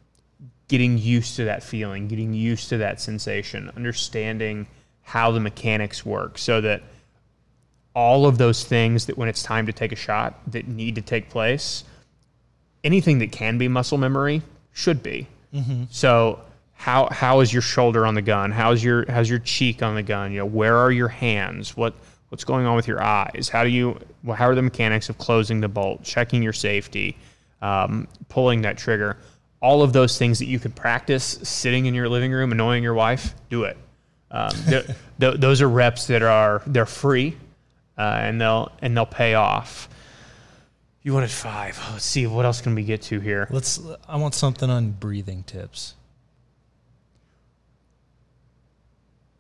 getting 0.68 0.98
used 0.98 1.36
to 1.36 1.46
that 1.46 1.62
feeling, 1.62 2.08
getting 2.08 2.34
used 2.34 2.70
to 2.70 2.78
that 2.78 3.00
sensation, 3.00 3.70
understanding 3.76 4.66
how 5.04 5.32
the 5.32 5.40
mechanics 5.40 6.04
work 6.04 6.38
so 6.38 6.62
that 6.62 6.82
all 7.94 8.26
of 8.26 8.38
those 8.38 8.64
things 8.64 9.06
that 9.06 9.18
when 9.18 9.30
it's 9.30 9.44
time 9.44 9.68
to 9.68 9.74
take 9.74 9.92
a 9.92 9.96
shot 9.96 10.40
that 10.52 10.68
need 10.68 10.96
to 10.96 11.02
take 11.02 11.30
place, 11.30 11.84
anything 12.84 13.20
that 13.20 13.32
can 13.32 13.58
be 13.58 13.68
muscle 13.68 13.98
memory 13.98 14.42
should 14.74 15.04
be. 15.04 15.28
Mm-hmm. 15.56 15.84
So 15.90 16.42
how 16.74 17.08
how 17.12 17.40
is 17.40 17.52
your 17.52 17.62
shoulder 17.62 18.06
on 18.06 18.16
the 18.16 18.22
gun? 18.22 18.52
How's 18.52 18.84
your 18.84 19.10
how's 19.10 19.30
your 19.30 19.40
cheek 19.40 19.82
on 19.82 19.96
the 19.96 20.04
gun? 20.04 20.32
You 20.32 20.40
know, 20.40 20.46
where 20.46 20.78
are 20.78 20.92
your 20.92 21.08
hands? 21.08 21.78
What 21.78 21.94
what's 22.30 22.44
going 22.44 22.66
on 22.66 22.76
with 22.76 22.88
your 22.88 23.02
eyes? 23.02 23.50
How 23.52 23.64
do 23.64 23.70
you 23.70 23.98
well, 24.24 24.36
how 24.36 24.50
are 24.50 24.56
the 24.56 24.62
mechanics 24.62 25.10
of 25.10 25.18
closing 25.18 25.62
the 25.62 25.70
bolt, 25.70 26.04
checking 26.04 26.44
your 26.44 26.54
safety, 26.54 27.18
um, 27.62 28.08
pulling 28.30 28.62
that 28.64 28.78
trigger? 28.78 29.18
all 29.66 29.82
of 29.82 29.94
those 29.94 30.20
things 30.20 30.38
that 30.38 30.46
you 30.46 30.60
could 30.60 30.76
practice 30.76 31.40
sitting 31.42 31.88
in 31.88 31.96
your 31.96 32.08
living 32.08 32.32
room 32.32 32.52
annoying 32.52 32.84
your 32.84 32.94
wife, 32.94 33.34
do 33.50 33.64
it. 33.64 33.76
Um, 34.30 34.52
th- 34.68 34.86
th- 35.20 35.40
those 35.40 35.60
are 35.60 35.68
reps 35.68 36.06
that 36.08 36.22
are 36.22 36.62
they're 36.68 36.86
free, 36.86 37.36
uh, 37.98 38.20
and 38.22 38.40
they'll 38.40 38.72
and 38.84 38.96
they'll 38.96 39.08
pay 39.08 39.34
off. 39.34 39.90
You 41.06 41.14
wanted 41.14 41.30
five. 41.30 41.80
Let's 41.92 42.04
see 42.04 42.26
what 42.26 42.46
else 42.46 42.62
can 42.62 42.74
we 42.74 42.84
get 42.84 43.04
to 43.04 43.20
here. 43.20 43.48
Let's. 43.52 43.80
I 44.10 44.18
want 44.18 44.34
something 44.34 44.72
on 44.72 44.90
breathing 44.90 45.44
tips. 45.44 45.94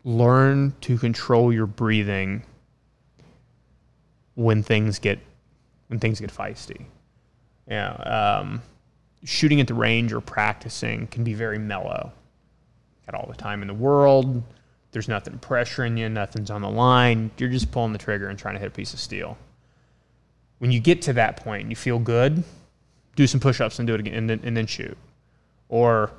Learn 0.03 0.75
to 0.81 0.99
control 0.99 1.51
your 1.51 1.65
breathing 1.65 2.43
when 4.35 4.61
things 4.61 4.99
get 4.99 5.17
when 5.87 5.97
things 5.97 6.19
get 6.19 6.31
feisty. 6.31 6.85
Yeah. 7.67 7.93
Um, 7.93 8.61
shooting 9.23 9.59
at 9.59 9.65
the 9.65 9.73
range 9.73 10.13
or 10.13 10.21
practicing 10.21 11.07
can 11.07 11.23
be 11.23 11.33
very 11.33 11.57
mellow. 11.57 12.13
Got 13.07 13.19
all 13.19 13.27
the 13.27 13.35
time 13.35 13.63
in 13.63 13.67
the 13.67 13.73
world. 13.73 14.43
There's 14.91 15.07
nothing 15.07 15.39
pressuring 15.39 15.97
you, 15.97 16.09
nothing's 16.09 16.51
on 16.51 16.61
the 16.61 16.69
line. 16.69 17.31
You're 17.39 17.49
just 17.49 17.71
pulling 17.71 17.91
the 17.91 17.97
trigger 17.97 18.29
and 18.29 18.37
trying 18.37 18.53
to 18.53 18.59
hit 18.59 18.67
a 18.67 18.71
piece 18.71 18.93
of 18.93 18.99
steel. 18.99 19.35
When 20.59 20.71
you 20.71 20.79
get 20.79 21.01
to 21.03 21.13
that 21.13 21.37
point 21.37 21.69
you 21.69 21.75
feel 21.75 21.99
good, 21.99 22.43
do 23.15 23.27
some 23.27 23.39
push 23.39 23.61
ups 23.61 23.79
and 23.79 23.87
do 23.87 23.93
it 23.93 23.99
again 23.99 24.13
and 24.13 24.29
then, 24.29 24.41
and 24.43 24.57
then 24.57 24.65
shoot. 24.65 24.97
Or 25.69 26.11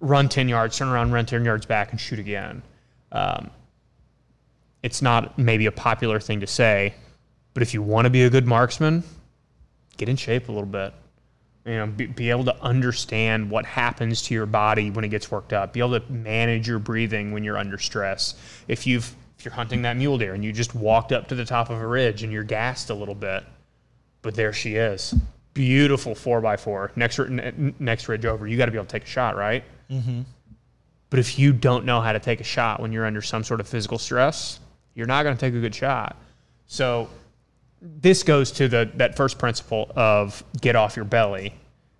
run 0.00 0.28
10 0.28 0.48
yards, 0.48 0.78
turn 0.78 0.88
around, 0.88 1.12
run 1.12 1.26
10 1.26 1.44
yards 1.44 1.66
back 1.66 1.90
and 1.90 2.00
shoot 2.00 2.18
again. 2.18 2.62
Um, 3.12 3.50
it's 4.82 5.02
not 5.02 5.38
maybe 5.38 5.66
a 5.66 5.72
popular 5.72 6.20
thing 6.20 6.40
to 6.40 6.46
say, 6.46 6.94
but 7.52 7.62
if 7.62 7.74
you 7.74 7.82
want 7.82 8.06
to 8.06 8.10
be 8.10 8.22
a 8.22 8.30
good 8.30 8.46
marksman, 8.46 9.04
get 9.96 10.08
in 10.08 10.16
shape 10.16 10.48
a 10.48 10.52
little 10.52 10.66
bit 10.66 10.94
you 11.66 11.76
know 11.76 11.86
be, 11.86 12.06
be, 12.06 12.30
able 12.30 12.44
to 12.44 12.62
understand 12.62 13.50
what 13.50 13.64
happens 13.64 14.22
to 14.22 14.34
your 14.34 14.46
body 14.46 14.90
when 14.90 15.04
it 15.04 15.08
gets 15.08 15.30
worked 15.30 15.52
up 15.52 15.72
be 15.72 15.80
able 15.80 15.98
to 15.98 16.12
manage 16.12 16.66
your 16.66 16.78
breathing 16.78 17.32
when 17.32 17.44
you're 17.44 17.58
under 17.58 17.78
stress 17.78 18.34
if 18.66 18.86
you've 18.86 19.14
if 19.38 19.44
you're 19.44 19.54
hunting 19.54 19.82
that 19.82 19.96
mule 19.96 20.18
deer 20.18 20.34
and 20.34 20.44
you 20.44 20.52
just 20.52 20.74
walked 20.74 21.12
up 21.12 21.28
to 21.28 21.34
the 21.34 21.44
top 21.44 21.70
of 21.70 21.78
a 21.78 21.86
ridge 21.86 22.22
and 22.22 22.32
you're 22.32 22.42
gassed 22.42 22.90
a 22.90 22.94
little 22.94 23.14
bit 23.14 23.44
but 24.22 24.34
there 24.34 24.52
she 24.52 24.76
is 24.76 25.14
beautiful 25.54 26.14
4x4 26.14 26.96
next 26.96 27.18
next 27.80 28.08
ridge 28.08 28.24
over 28.24 28.46
you 28.46 28.56
got 28.56 28.66
to 28.66 28.72
be 28.72 28.78
able 28.78 28.86
to 28.86 28.92
take 28.92 29.04
a 29.04 29.10
shot 29.10 29.36
right 29.36 29.64
mm-hmm. 29.90 30.22
but 31.10 31.18
if 31.18 31.38
you 31.38 31.52
don't 31.52 31.84
know 31.84 32.00
how 32.00 32.12
to 32.12 32.20
take 32.20 32.40
a 32.40 32.44
shot 32.44 32.80
when 32.80 32.92
you're 32.92 33.06
under 33.06 33.22
some 33.22 33.42
sort 33.42 33.60
of 33.60 33.68
physical 33.68 33.98
stress 33.98 34.60
you're 34.94 35.06
not 35.06 35.22
going 35.24 35.36
to 35.36 35.40
take 35.40 35.54
a 35.54 35.60
good 35.60 35.74
shot 35.74 36.16
so 36.66 37.08
this 37.82 38.22
goes 38.22 38.50
to 38.52 38.68
the 38.68 38.90
that 38.96 39.16
first 39.16 39.38
principle 39.38 39.90
of 39.96 40.44
get 40.60 40.76
off 40.76 40.96
your 40.96 41.04
belly. 41.04 41.54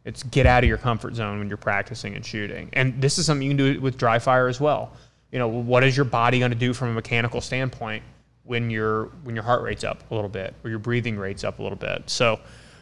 It's 0.05 0.23
get 0.23 0.47
out 0.47 0.65
of 0.65 0.69
your 0.69 0.79
comfort 0.79 1.15
zone 1.15 1.39
when 1.39 1.49
you're 1.49 1.57
practicing 1.57 2.15
and 2.15 2.25
shooting. 2.25 2.71
And 2.73 3.01
this 3.01 3.19
is 3.19 3.27
something 3.27 3.47
you 3.47 3.51
can 3.51 3.75
do 3.75 3.81
with 3.81 3.99
dry 3.99 4.19
fire 4.19 4.49
as 4.49 4.61
well. 4.61 4.93
You 5.31 5.39
know, 5.39 5.49
what 5.49 5.85
is 5.85 5.97
your 5.97 6.05
body 6.05 6.39
going 6.39 6.51
to 6.51 6.57
do 6.57 6.73
from 6.73 6.89
a 6.89 6.93
mechanical 6.93 7.41
standpoint 7.41 8.03
when 8.51 8.69
your 8.69 9.05
when 9.23 9.37
your 9.37 9.45
heart 9.45 9.63
rate's 9.63 9.85
up 9.85 10.03
a 10.11 10.15
little 10.15 10.29
bit 10.29 10.55
or 10.65 10.71
your 10.71 10.81
breathing 10.81 11.17
rate's 11.17 11.45
up 11.45 11.61
a 11.61 11.63
little 11.63 11.79
bit? 11.79 12.11
So, 12.11 12.41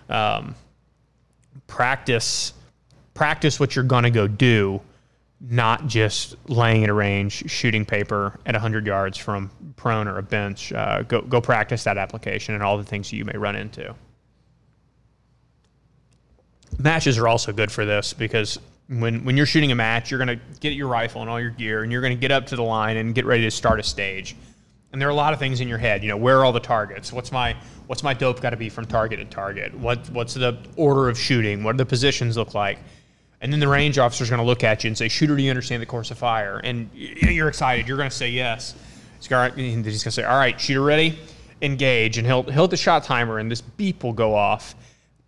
um, 0.08 0.54
practice 1.66 2.54
practice 3.12 3.60
what 3.60 3.76
you're 3.76 3.84
to 4.04 4.10
go 4.10 4.26
do 4.26 4.80
not 5.40 5.86
just 5.86 6.36
laying 6.48 6.82
at 6.84 6.90
a 6.90 6.92
range, 6.92 7.48
shooting 7.48 7.84
paper 7.84 8.40
at 8.46 8.54
100 8.54 8.86
yards 8.86 9.16
from 9.16 9.50
prone 9.76 10.08
or 10.08 10.18
a 10.18 10.22
bench. 10.22 10.72
Uh, 10.72 11.02
go, 11.02 11.20
go 11.20 11.40
practice 11.40 11.84
that 11.84 11.96
application 11.96 12.54
and 12.54 12.62
all 12.62 12.76
the 12.76 12.82
things 12.82 13.12
you 13.12 13.24
may 13.24 13.36
run 13.36 13.54
into. 13.54 13.94
Matches 16.78 17.18
are 17.18 17.28
also 17.28 17.52
good 17.52 17.70
for 17.70 17.84
this 17.84 18.12
because 18.12 18.58
when, 18.88 19.24
when 19.24 19.36
you're 19.36 19.46
shooting 19.46 19.70
a 19.70 19.76
match, 19.76 20.10
you're 20.10 20.18
to 20.40 20.58
get 20.58 20.72
your 20.72 20.88
rifle 20.88 21.20
and 21.20 21.30
all 21.30 21.40
your 21.40 21.50
gear, 21.50 21.84
and 21.84 21.92
you're 21.92 22.00
to 22.16 22.20
get 22.20 22.32
up 22.32 22.46
to 22.46 22.56
the 22.56 22.62
line 22.64 22.96
and 22.96 23.14
get 23.14 23.24
ready 23.24 23.42
to 23.44 23.50
start 23.50 23.78
a 23.78 23.82
stage. 23.84 24.34
And 24.92 25.00
there 25.00 25.08
are 25.08 25.12
a 25.12 25.14
lot 25.14 25.32
of 25.32 25.38
things 25.38 25.60
in 25.60 25.68
your 25.68 25.78
head. 25.78 26.02
You 26.02 26.08
know, 26.08 26.16
where 26.16 26.38
are 26.38 26.44
all 26.44 26.52
the 26.52 26.60
targets? 26.60 27.12
What's 27.12 27.30
my 27.30 27.56
what's 27.88 28.02
my 28.02 28.14
dope 28.14 28.40
got 28.40 28.50
to 28.50 28.56
be 28.56 28.68
from 28.68 28.86
target 28.86 29.18
to 29.18 29.24
target? 29.24 29.74
What 29.74 30.08
what's 30.10 30.34
the 30.34 30.58
order 30.76 31.08
of 31.08 31.18
shooting? 31.18 31.62
What 31.62 31.72
do 31.72 31.78
the 31.78 31.86
positions 31.86 32.36
look 32.36 32.54
like? 32.54 32.78
And 33.40 33.52
then 33.52 33.60
the 33.60 33.68
range 33.68 33.98
officer 33.98 34.24
is 34.24 34.30
going 34.30 34.40
to 34.40 34.46
look 34.46 34.64
at 34.64 34.82
you 34.82 34.88
and 34.88 34.98
say, 34.98 35.08
"Shooter, 35.08 35.36
do 35.36 35.42
you 35.42 35.50
understand 35.50 35.82
the 35.82 35.86
course 35.86 36.10
of 36.10 36.18
fire?" 36.18 36.60
And 36.64 36.90
you're 36.94 37.48
excited. 37.48 37.86
You're 37.86 37.96
going 37.96 38.10
to 38.10 38.16
say 38.16 38.30
yes. 38.30 38.74
He's 39.20 39.28
going 39.28 39.54
to 39.54 40.10
say, 40.10 40.24
"All 40.24 40.38
right, 40.38 40.60
shooter, 40.60 40.82
ready, 40.82 41.18
engage." 41.62 42.18
And 42.18 42.26
he'll 42.26 42.44
he'll 42.44 42.62
hit 42.62 42.70
the 42.70 42.76
shot 42.76 43.04
timer, 43.04 43.38
and 43.38 43.50
this 43.50 43.60
beep 43.60 44.02
will 44.02 44.12
go 44.12 44.34
off. 44.34 44.74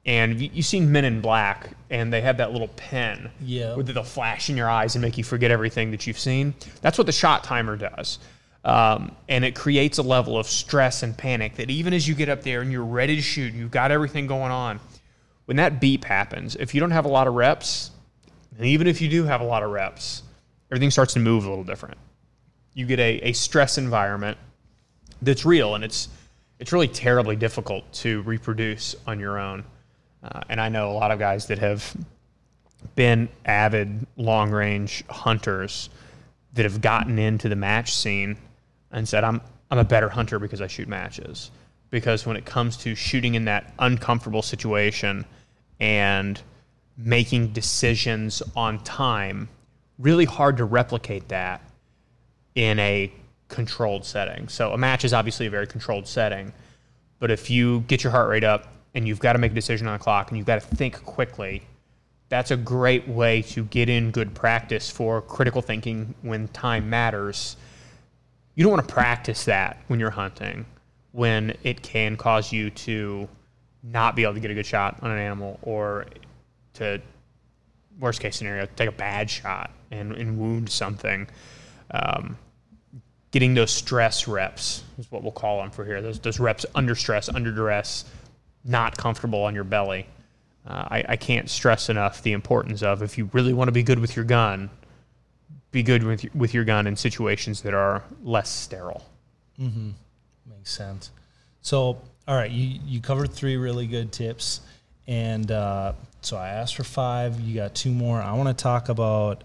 And 0.06 0.40
you, 0.40 0.48
have 0.48 0.64
seen 0.64 0.90
Men 0.90 1.04
in 1.04 1.20
Black, 1.20 1.70
and 1.90 2.12
they 2.12 2.22
have 2.22 2.38
that 2.38 2.52
little 2.52 2.68
pen, 2.68 3.30
yeah, 3.42 3.76
with 3.76 3.86
they'll 3.86 4.02
flash 4.02 4.48
in 4.48 4.56
your 4.56 4.68
eyes 4.68 4.94
and 4.94 5.02
make 5.02 5.18
you 5.18 5.24
forget 5.24 5.50
everything 5.50 5.90
that 5.90 6.06
you've 6.06 6.18
seen. 6.18 6.54
That's 6.80 6.96
what 6.96 7.06
the 7.06 7.12
shot 7.12 7.44
timer 7.44 7.76
does. 7.76 8.18
Um, 8.64 9.12
and 9.28 9.44
it 9.44 9.54
creates 9.54 9.98
a 9.98 10.02
level 10.02 10.36
of 10.36 10.46
stress 10.46 11.02
and 11.02 11.16
panic 11.16 11.56
that 11.56 11.70
even 11.70 11.94
as 11.94 12.06
you 12.06 12.14
get 12.14 12.28
up 12.28 12.42
there 12.42 12.60
and 12.60 12.70
you're 12.70 12.84
ready 12.84 13.16
to 13.16 13.22
shoot, 13.22 13.54
you've 13.54 13.70
got 13.70 13.90
everything 13.90 14.26
going 14.26 14.52
on. 14.52 14.80
When 15.46 15.56
that 15.56 15.80
beep 15.80 16.04
happens, 16.04 16.56
if 16.56 16.74
you 16.74 16.80
don't 16.80 16.90
have 16.90 17.06
a 17.06 17.08
lot 17.08 17.26
of 17.26 17.34
reps, 17.34 17.90
and 18.56 18.66
even 18.66 18.86
if 18.86 19.00
you 19.00 19.08
do 19.08 19.24
have 19.24 19.40
a 19.40 19.44
lot 19.44 19.62
of 19.62 19.70
reps, 19.70 20.22
everything 20.70 20.90
starts 20.90 21.14
to 21.14 21.20
move 21.20 21.46
a 21.46 21.48
little 21.48 21.64
different. 21.64 21.96
You 22.74 22.86
get 22.86 23.00
a, 23.00 23.28
a 23.28 23.32
stress 23.32 23.78
environment 23.78 24.36
that's 25.22 25.44
real, 25.44 25.74
and 25.74 25.82
it's 25.82 26.08
it's 26.58 26.72
really 26.72 26.88
terribly 26.88 27.36
difficult 27.36 27.90
to 27.94 28.20
reproduce 28.22 28.94
on 29.06 29.18
your 29.18 29.38
own. 29.38 29.64
Uh, 30.22 30.42
and 30.50 30.60
I 30.60 30.68
know 30.68 30.90
a 30.90 30.92
lot 30.92 31.10
of 31.10 31.18
guys 31.18 31.46
that 31.46 31.58
have 31.58 31.96
been 32.94 33.28
avid 33.46 34.06
long 34.16 34.50
range 34.50 35.02
hunters 35.08 35.88
that 36.52 36.64
have 36.64 36.80
gotten 36.80 37.18
into 37.18 37.48
the 37.48 37.56
match 37.56 37.94
scene 37.94 38.36
and 38.90 39.08
said, 39.08 39.24
I'm, 39.24 39.40
I'm 39.70 39.78
a 39.78 39.84
better 39.84 40.08
hunter 40.08 40.38
because 40.38 40.60
I 40.60 40.66
shoot 40.66 40.88
matches. 40.88 41.50
Because 41.90 42.26
when 42.26 42.36
it 42.36 42.44
comes 42.44 42.76
to 42.78 42.94
shooting 42.94 43.34
in 43.34 43.44
that 43.46 43.72
uncomfortable 43.78 44.42
situation 44.42 45.24
and 45.80 46.40
making 46.96 47.48
decisions 47.48 48.42
on 48.54 48.82
time, 48.84 49.48
really 49.98 50.24
hard 50.24 50.56
to 50.58 50.64
replicate 50.64 51.28
that 51.28 51.62
in 52.54 52.78
a 52.78 53.12
controlled 53.48 54.04
setting. 54.04 54.48
So 54.48 54.72
a 54.72 54.78
match 54.78 55.04
is 55.04 55.12
obviously 55.12 55.46
a 55.46 55.50
very 55.50 55.66
controlled 55.66 56.06
setting, 56.06 56.52
but 57.18 57.30
if 57.30 57.50
you 57.50 57.80
get 57.80 58.04
your 58.04 58.10
heart 58.10 58.28
rate 58.28 58.44
up 58.44 58.72
and 58.94 59.06
you've 59.06 59.20
got 59.20 59.34
to 59.34 59.38
make 59.38 59.52
a 59.52 59.54
decision 59.54 59.86
on 59.86 59.94
the 59.94 60.02
clock 60.02 60.30
and 60.30 60.38
you've 60.38 60.46
got 60.46 60.60
to 60.60 60.76
think 60.76 61.02
quickly, 61.04 61.62
that's 62.28 62.50
a 62.52 62.56
great 62.56 63.08
way 63.08 63.42
to 63.42 63.64
get 63.64 63.88
in 63.88 64.10
good 64.10 64.34
practice 64.34 64.88
for 64.88 65.20
critical 65.20 65.60
thinking 65.60 66.14
when 66.22 66.48
time 66.48 66.88
matters. 66.88 67.56
You 68.54 68.64
don't 68.64 68.72
want 68.72 68.86
to 68.86 68.92
practice 68.92 69.44
that 69.44 69.78
when 69.86 70.00
you're 70.00 70.10
hunting, 70.10 70.66
when 71.12 71.56
it 71.62 71.82
can 71.82 72.16
cause 72.16 72.52
you 72.52 72.70
to 72.70 73.28
not 73.82 74.16
be 74.16 74.22
able 74.24 74.34
to 74.34 74.40
get 74.40 74.50
a 74.50 74.54
good 74.54 74.66
shot 74.66 74.98
on 75.02 75.10
an 75.10 75.18
animal 75.18 75.58
or 75.62 76.06
to 76.74 77.00
worst 77.98 78.20
case 78.20 78.36
scenario 78.36 78.66
take 78.76 78.88
a 78.88 78.92
bad 78.92 79.30
shot 79.30 79.70
and, 79.90 80.12
and 80.12 80.38
wound 80.38 80.68
something. 80.68 81.28
Um, 81.90 82.36
getting 83.30 83.54
those 83.54 83.70
stress 83.70 84.26
reps 84.26 84.82
is 84.98 85.10
what 85.10 85.22
we'll 85.22 85.32
call 85.32 85.60
them 85.60 85.70
for 85.70 85.84
here. 85.84 86.02
Those 86.02 86.18
those 86.18 86.40
reps 86.40 86.66
under 86.74 86.94
stress, 86.94 87.28
under 87.28 87.52
duress, 87.52 88.04
not 88.64 88.96
comfortable 88.96 89.42
on 89.42 89.54
your 89.54 89.64
belly. 89.64 90.06
Uh, 90.66 90.86
I, 90.90 91.04
I 91.10 91.16
can't 91.16 91.48
stress 91.48 91.88
enough 91.88 92.22
the 92.22 92.32
importance 92.32 92.82
of 92.82 93.02
if 93.02 93.16
you 93.16 93.30
really 93.32 93.52
want 93.52 93.68
to 93.68 93.72
be 93.72 93.82
good 93.82 93.98
with 93.98 94.14
your 94.14 94.24
gun, 94.24 94.68
be 95.70 95.82
good 95.82 96.02
with 96.02 96.24
your, 96.24 96.32
with 96.34 96.54
your 96.54 96.64
gun 96.64 96.86
in 96.86 96.96
situations 96.96 97.62
that 97.62 97.74
are 97.74 98.02
less 98.22 98.48
sterile. 98.48 99.04
Mm-hmm. 99.60 99.90
Makes 100.48 100.70
sense. 100.72 101.10
So, 101.62 102.00
all 102.26 102.36
right, 102.36 102.50
you 102.50 102.80
you 102.86 103.00
covered 103.00 103.32
three 103.32 103.56
really 103.56 103.86
good 103.86 104.12
tips, 104.12 104.60
and 105.06 105.50
uh, 105.50 105.92
so 106.22 106.36
I 106.36 106.48
asked 106.48 106.76
for 106.76 106.84
five. 106.84 107.40
You 107.40 107.54
got 107.54 107.74
two 107.74 107.90
more. 107.90 108.20
I 108.20 108.32
want 108.32 108.48
to 108.48 108.62
talk 108.62 108.88
about 108.88 109.44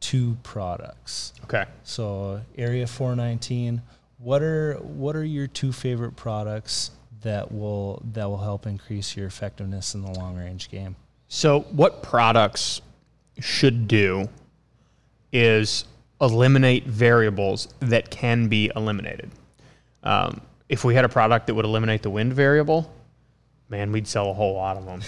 two 0.00 0.36
products. 0.42 1.32
Okay. 1.44 1.64
So 1.84 2.40
Area 2.58 2.86
419. 2.86 3.80
What 4.18 4.42
are 4.42 4.74
what 4.74 5.16
are 5.16 5.24
your 5.24 5.46
two 5.46 5.72
favorite 5.72 6.16
products 6.16 6.90
that 7.22 7.50
will 7.52 8.02
that 8.12 8.28
will 8.28 8.38
help 8.38 8.66
increase 8.66 9.16
your 9.16 9.26
effectiveness 9.26 9.94
in 9.94 10.02
the 10.02 10.10
long 10.12 10.36
range 10.36 10.70
game? 10.70 10.96
So 11.28 11.60
what 11.70 12.02
products 12.02 12.82
should 13.40 13.88
do 13.88 14.28
is 15.32 15.84
eliminate 16.20 16.86
variables 16.86 17.68
that 17.80 18.10
can 18.10 18.48
be 18.48 18.70
eliminated. 18.76 19.30
Um, 20.02 20.40
if 20.68 20.84
we 20.84 20.94
had 20.94 21.04
a 21.04 21.08
product 21.08 21.46
that 21.48 21.54
would 21.54 21.64
eliminate 21.64 22.02
the 22.02 22.10
wind 22.10 22.32
variable, 22.32 22.92
man, 23.68 23.92
we'd 23.92 24.06
sell 24.06 24.30
a 24.30 24.34
whole 24.34 24.54
lot 24.54 24.76
of 24.76 24.86
them. 24.86 25.02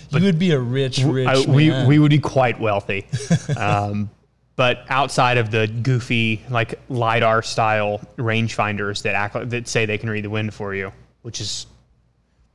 you 0.10 0.24
would 0.24 0.38
be 0.38 0.50
a 0.50 0.58
rich, 0.58 0.98
rich. 0.98 1.28
I, 1.28 1.50
we 1.50 1.70
we 1.86 1.98
would 1.98 2.10
be 2.10 2.18
quite 2.18 2.60
wealthy. 2.60 3.06
um, 3.56 4.10
but 4.56 4.84
outside 4.88 5.36
of 5.36 5.50
the 5.50 5.66
goofy 5.66 6.42
like 6.48 6.80
lidar 6.88 7.42
style 7.42 8.00
rangefinders 8.16 9.02
that 9.02 9.14
act 9.14 9.50
that 9.50 9.68
say 9.68 9.86
they 9.86 9.98
can 9.98 10.10
read 10.10 10.24
the 10.24 10.30
wind 10.30 10.52
for 10.52 10.74
you, 10.74 10.92
which 11.22 11.40
is 11.40 11.66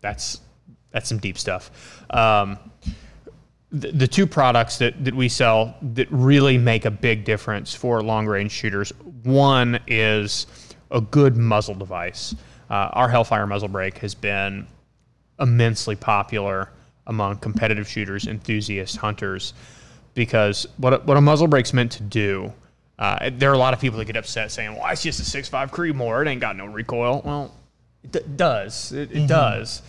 that's 0.02 0.42
that's 0.92 1.08
some 1.08 1.20
deep 1.20 1.38
stuff. 1.38 1.72
Um, 2.10 2.58
the, 3.72 3.92
the 3.92 4.08
two 4.08 4.28
products 4.28 4.78
that, 4.78 5.04
that 5.04 5.16
we 5.16 5.30
sell 5.30 5.76
that 5.82 6.08
really 6.12 6.58
make 6.58 6.86
a 6.86 6.92
big 6.92 7.24
difference 7.24 7.74
for 7.74 8.02
long 8.04 8.28
range 8.28 8.52
shooters. 8.52 8.92
One 9.24 9.80
is 9.88 10.48
a 10.92 11.00
good 11.00 11.38
muzzle 11.38 11.76
device. 11.76 12.36
Uh, 12.70 12.90
our 12.94 13.10
Hellfire 13.10 13.48
muzzle 13.48 13.70
brake 13.70 13.98
has 14.00 14.14
been 14.14 14.68
immensely 15.40 15.96
popular 15.96 16.70
among 17.08 17.38
competitive 17.38 17.88
shooters, 17.88 18.28
enthusiast 18.28 18.98
hunters, 18.98 19.54
because 20.14 20.68
what 20.78 20.94
a, 20.94 20.98
what 21.00 21.18
a 21.18 21.22
muzzle 21.22 21.48
brake's 21.48 21.74
meant 21.74 21.92
to 21.94 22.04
do. 22.04 22.54
Uh, 23.00 23.30
there 23.34 23.50
are 23.50 23.54
a 23.54 23.58
lot 23.58 23.74
of 23.74 23.80
people 23.80 23.98
that 23.98 24.06
get 24.06 24.16
upset 24.16 24.52
saying, 24.52 24.76
"Well, 24.76 24.88
it's 24.92 25.02
just 25.02 25.20
a 25.20 25.24
6.5 25.24 25.72
Creedmoor. 25.72 26.26
It 26.26 26.30
ain't 26.30 26.42
got 26.42 26.56
no 26.56 26.66
recoil." 26.66 27.22
Well, 27.26 27.52
it 28.04 28.12
d- 28.12 28.20
does. 28.36 28.92
It, 28.92 29.12
it 29.12 29.16
mm-hmm. 29.16 29.26
does. 29.28 29.82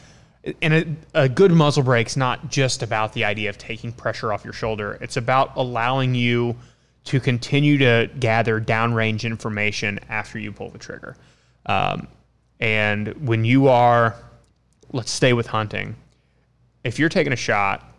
And 0.60 0.74
a, 1.14 1.22
a 1.22 1.28
good 1.28 1.52
muzzle 1.52 1.84
brake's 1.84 2.16
not 2.16 2.50
just 2.50 2.82
about 2.82 3.12
the 3.12 3.24
idea 3.24 3.48
of 3.48 3.58
taking 3.58 3.92
pressure 3.92 4.32
off 4.32 4.44
your 4.44 4.52
shoulder. 4.52 4.98
It's 5.00 5.16
about 5.16 5.52
allowing 5.56 6.14
you 6.14 6.56
to 7.04 7.20
continue 7.20 7.78
to 7.78 8.10
gather 8.18 8.60
downrange 8.60 9.24
information 9.24 10.00
after 10.08 10.38
you 10.38 10.52
pull 10.52 10.70
the 10.70 10.78
trigger. 10.78 11.16
Um, 11.66 12.08
and 12.58 13.08
when 13.26 13.44
you 13.44 13.68
are 13.68 14.16
let's 14.92 15.10
stay 15.10 15.32
with 15.32 15.46
hunting. 15.46 15.96
If 16.84 16.98
you're 16.98 17.08
taking 17.08 17.32
a 17.32 17.36
shot 17.36 17.92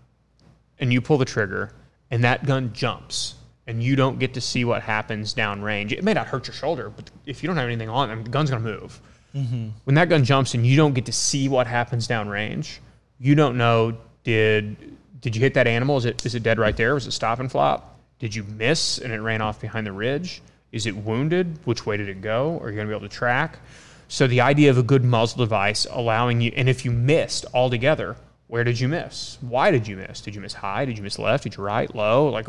and 0.80 0.94
you 0.94 1.02
pull 1.02 1.18
the 1.18 1.26
trigger 1.26 1.74
and 2.12 2.24
that 2.24 2.46
gun 2.46 2.72
jumps 2.74 3.36
and 3.66 3.82
you 3.82 3.96
don't 3.96 4.20
get 4.20 4.34
to 4.36 4.42
see 4.42 4.66
what 4.66 4.84
happens 4.84 5.34
downrange, 5.34 5.92
it 5.92 6.04
may 6.04 6.14
not 6.14 6.28
hurt 6.28 6.48
your 6.48 6.54
shoulder, 6.54 6.90
but 6.90 7.10
if 7.26 7.42
you 7.42 7.48
don't 7.48 7.58
have 7.58 7.68
anything 7.68 7.90
on, 7.90 8.24
the 8.24 8.30
gun's 8.30 8.50
going 8.50 8.64
to 8.64 8.70
move. 8.70 9.02
Mm-hmm. 9.36 9.70
When 9.86 9.96
that 9.96 10.10
gun 10.10 10.24
jumps 10.24 10.54
and 10.54 10.66
you 10.66 10.78
don't 10.78 10.94
get 10.94 11.06
to 11.06 11.12
see 11.12 11.50
what 11.50 11.68
happens 11.68 12.08
downrange, 12.08 12.78
you 13.20 13.36
don't 13.36 13.58
know 13.58 13.98
did 14.24 14.76
did 15.22 15.36
you 15.36 15.42
hit 15.42 15.54
that 15.54 15.68
animal? 15.68 15.98
Is 15.98 16.06
it 16.06 16.26
is 16.26 16.36
it 16.36 16.44
dead 16.44 16.60
right 16.60 16.76
there? 16.76 16.94
Was 16.94 17.08
it 17.08 17.12
stop 17.12 17.40
and 17.40 17.52
flop? 17.52 18.00
Did 18.20 18.36
you 18.36 18.44
miss 18.44 19.00
and 19.00 19.12
it 19.12 19.20
ran 19.20 19.42
off 19.42 19.60
behind 19.60 19.88
the 19.88 19.92
ridge? 19.92 20.42
Is 20.72 20.86
it 20.86 20.96
wounded? 20.96 21.60
Which 21.66 21.86
way 21.86 21.98
did 21.98 22.10
it 22.10 22.22
go? 22.22 22.60
Are 22.60 22.70
you 22.70 22.76
going 22.76 22.88
to 22.88 22.92
be 22.92 22.96
able 22.96 23.08
to 23.08 23.16
track? 23.16 23.60
So 24.08 24.28
the 24.28 24.42
idea 24.42 24.70
of 24.70 24.78
a 24.78 24.84
good 24.84 25.04
muzzle 25.04 25.40
device 25.40 25.88
allowing 25.90 26.42
you, 26.42 26.52
and 26.56 26.68
if 26.68 26.86
you 26.86 26.92
missed 26.92 27.46
altogether, 27.54 28.16
where 28.48 28.64
did 28.64 28.80
you 28.80 28.88
miss? 28.88 29.38
Why 29.42 29.72
did 29.72 29.88
you 29.88 29.98
miss? 29.98 30.22
Did 30.22 30.36
you 30.36 30.42
miss 30.42 30.54
high? 30.54 30.86
Did 30.86 30.98
you 30.98 31.04
miss 31.04 31.18
left? 31.18 31.44
Did 31.44 31.58
you 31.58 31.64
right? 31.64 31.94
Low? 31.96 32.30
Like, 32.30 32.48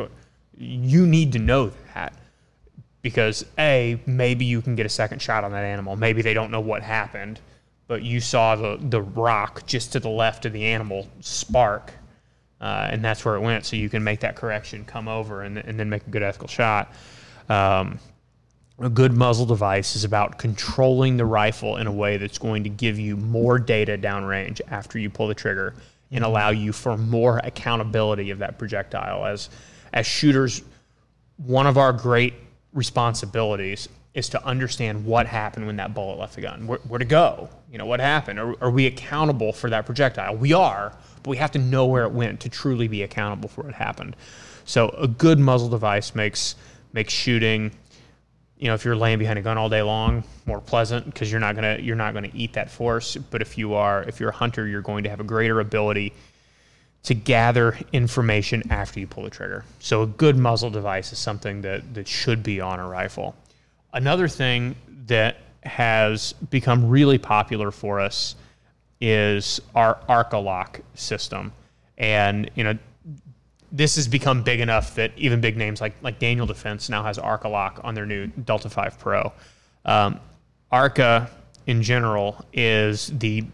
you 0.57 1.07
need 1.07 1.33
to 1.33 1.39
know 1.39 1.73
that 1.95 2.15
because 3.05 3.45
a 3.59 4.01
maybe 4.07 4.47
you 4.47 4.63
can 4.63 4.75
get 4.75 4.87
a 4.87 4.89
second 4.89 5.21
shot 5.21 5.45
on 5.45 5.53
that 5.53 5.63
animal. 5.63 5.95
Maybe 5.95 6.23
they 6.23 6.33
don't 6.33 6.51
know 6.51 6.63
what 6.63 6.83
happened, 6.83 7.39
but 7.87 8.03
you 8.03 8.19
saw 8.19 8.57
the 8.57 8.79
the 8.81 9.03
rock 9.03 9.67
just 9.67 9.93
to 9.93 10.01
the 10.01 10.09
left 10.09 10.47
of 10.47 10.55
the 10.55 10.65
animal 10.65 11.07
spark, 11.21 11.93
uh, 12.63 12.89
and 12.91 13.05
that's 13.05 13.23
where 13.23 13.37
it 13.37 13.41
went. 13.41 13.67
So 13.67 13.77
you 13.77 13.91
can 13.91 14.03
make 14.03 14.21
that 14.21 14.37
correction, 14.37 14.87
come 14.87 15.07
over, 15.07 15.43
and, 15.43 15.59
and 15.59 15.79
then 15.79 15.91
make 15.91 16.07
a 16.07 16.11
good 16.11 16.23
ethical 16.23 16.49
shot. 16.49 16.95
Um, 17.51 17.99
a 18.79 18.89
good 18.89 19.13
muzzle 19.13 19.45
device 19.45 19.97
is 19.97 20.05
about 20.05 20.39
controlling 20.39 21.19
the 21.19 21.27
rifle 21.27 21.77
in 21.77 21.87
a 21.87 21.93
way 21.93 22.17
that's 22.17 22.39
going 22.39 22.65
to 22.65 22.71
give 22.71 22.99
you 22.99 23.19
more 23.19 23.59
data 23.59 23.99
downrange 23.99 24.63
after 24.69 24.99
you 24.99 25.11
pull 25.11 25.29
the 25.29 25.35
trigger 25.35 25.75
and 26.11 26.21
mm-hmm. 26.21 26.25
allow 26.25 26.49
you 26.49 26.73
for 26.73 26.97
more 26.97 27.39
accountability 27.45 28.31
of 28.31 28.39
that 28.39 28.59
projectile 28.59 29.27
as 29.27 29.51
as 29.93 30.07
shooters 30.07 30.63
one 31.37 31.67
of 31.67 31.77
our 31.77 31.93
great 31.93 32.35
responsibilities 32.75 33.89
is 34.13 34.29
to 34.29 34.45
understand 34.45 35.05
what 35.05 35.27
happened 35.27 35.67
when 35.67 35.77
that 35.77 35.95
bullet 35.95 36.19
left 36.19 36.35
the 36.35 36.41
gun. 36.41 36.67
Where, 36.67 36.79
where 36.87 36.99
to 36.99 37.05
go? 37.05 37.49
You 37.71 37.79
know, 37.79 37.87
what 37.87 38.01
happened? 38.01 38.39
Are, 38.39 38.55
are, 38.63 38.71
we 38.71 38.87
accountable 38.87 39.53
for 39.53 39.71
that 39.71 39.87
projectile? 39.87 40.37
We 40.37 40.53
are, 40.53 40.97
but 41.23 41.31
we 41.31 41.37
have 41.39 41.51
to 41.53 41.59
know 41.59 41.87
where 41.87 42.05
it 42.05 42.13
went 42.13 42.41
to 42.41 42.49
truly 42.49 42.87
be 42.87 43.03
accountable 43.03 43.49
for 43.49 43.63
what 43.63 43.75
happened. 43.75 44.15
So 44.65 44.91
a 44.91 45.09
good 45.09 45.39
muzzle 45.39 45.69
device 45.69 46.15
makes 46.15 46.55
makes 46.93 47.13
shooting, 47.13 47.73
you 48.57 48.69
know, 48.69 48.75
if 48.75 48.85
you're 48.85 48.95
laying 48.95 49.19
behind 49.19 49.39
a 49.39 49.43
gun 49.43 49.59
all 49.59 49.69
day 49.69 49.83
long, 49.83 50.23
more 50.47 50.61
pleasant 50.61 51.07
because 51.07 51.31
you're 51.31 51.41
not 51.41 51.57
gonna 51.57 51.79
you're 51.81 51.97
not 51.97 52.15
gonna 52.15 52.31
eat 52.33 52.53
that 52.53 52.71
force. 52.71 53.17
But 53.17 53.43
if 53.43 53.59
you 53.59 53.75
are 53.75 54.05
if 54.05 54.21
you're 54.21 54.31
a 54.31 54.35
hunter, 54.35 54.67
you're 54.67 54.81
going 54.81 55.05
to 55.05 55.11
have 55.11 55.21
a 55.21 55.25
greater 55.25 55.59
ability 55.59 56.15
to 57.05 57.15
gather 57.15 57.79
information 57.93 58.63
after 58.71 58.99
you 58.99 59.07
pull 59.07 59.25
the 59.25 59.31
trigger. 59.31 59.65
So 59.79 60.03
a 60.03 60.07
good 60.07 60.37
muzzle 60.37 60.71
device 60.71 61.13
is 61.13 61.19
something 61.19 61.61
that, 61.61 61.95
that 61.95 62.09
should 62.09 62.43
be 62.43 62.61
on 62.61 62.81
a 62.81 62.89
rifle. 62.89 63.37
Another 63.93 64.27
thing 64.27 64.75
that 65.07 65.37
has 65.63 66.33
become 66.51 66.89
really 66.89 67.19
popular 67.19 67.71
for 67.71 68.01
us 68.01 68.37
is 69.01 69.61
our 69.75 69.99
Arca-Lock 70.09 70.81
system. 70.95 71.53
And, 71.99 72.51
you 72.55 72.65
know, 72.65 72.79
this 73.71 73.97
has 73.97 74.09
become 74.09 74.43
big 74.43 74.61
enough 74.61 74.95
that 74.95 75.13
even 75.17 75.41
big 75.41 75.57
names 75.59 75.81
like, 75.81 75.95
like 76.01 76.19
Daniel 76.19 76.47
Defense 76.47 76.89
now 76.89 77.03
has 77.03 77.19
Arca-Lock 77.19 77.81
on 77.85 77.95
their 77.95 78.07
new 78.07 78.29
Delta 78.29 78.71
5 78.71 78.99
Pro. 78.99 79.33
Um, 79.85 80.21
Arca, 80.73 81.31
in 81.67 81.83
general, 81.83 82.45
is 82.53 83.09
the 83.19 83.45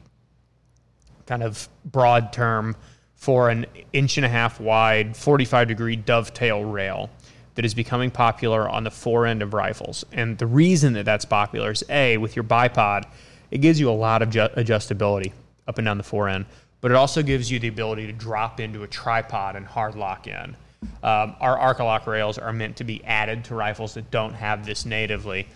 kind 1.27 1.43
of 1.43 1.69
broad 1.85 2.33
term 2.33 2.77
for 3.21 3.51
an 3.51 3.67
inch 3.93 4.17
and 4.17 4.25
a 4.25 4.29
half 4.31 4.59
wide, 4.59 5.15
45 5.15 5.69
degree 5.69 5.95
dovetail 5.95 6.65
rail 6.65 7.11
that 7.55 7.67
is 7.67 7.75
becoming 7.75 8.11
popular 8.11 8.67
on 8.67 8.83
the 8.83 8.91
fore 8.91 9.27
end 9.27 9.43
of 9.43 9.53
rifles. 9.53 10.07
And 10.11 10.39
the 10.39 10.47
reason 10.47 10.95
that 10.95 11.05
that's 11.05 11.27
popular 11.27 11.71
is 11.71 11.85
A, 11.91 12.17
with 12.17 12.35
your 12.35 12.45
bipod, 12.45 13.05
it 13.51 13.59
gives 13.59 13.79
you 13.79 13.91
a 13.91 13.93
lot 13.93 14.23
of 14.23 14.31
ju- 14.31 14.49
adjustability 14.57 15.33
up 15.69 15.77
and 15.77 15.85
down 15.85 15.99
the 15.99 16.03
fore 16.03 16.31
end, 16.31 16.47
but 16.81 16.91
it 16.91 16.95
also 16.95 17.23
gives 17.23 17.51
you 17.51 17.59
the 17.59 17.69
ability 17.69 18.07
to 18.07 18.13
drop 18.15 18.59
into 18.59 18.85
a 18.85 18.89
tripod 18.89 19.55
and 19.55 19.67
hard 19.67 19.97
lock 19.97 20.27
in. 20.27 20.57
Um, 21.03 21.37
our 21.41 21.59
Arca-Lock 21.59 22.07
rails 22.07 22.39
are 22.39 22.55
meant 22.55 22.77
to 22.77 22.85
be 22.85 23.05
added 23.05 23.45
to 23.45 23.55
rifles 23.55 23.93
that 23.95 24.11
don't 24.11 24.33
have 24.33 24.65
this 24.65 24.87
natively. 24.87 25.47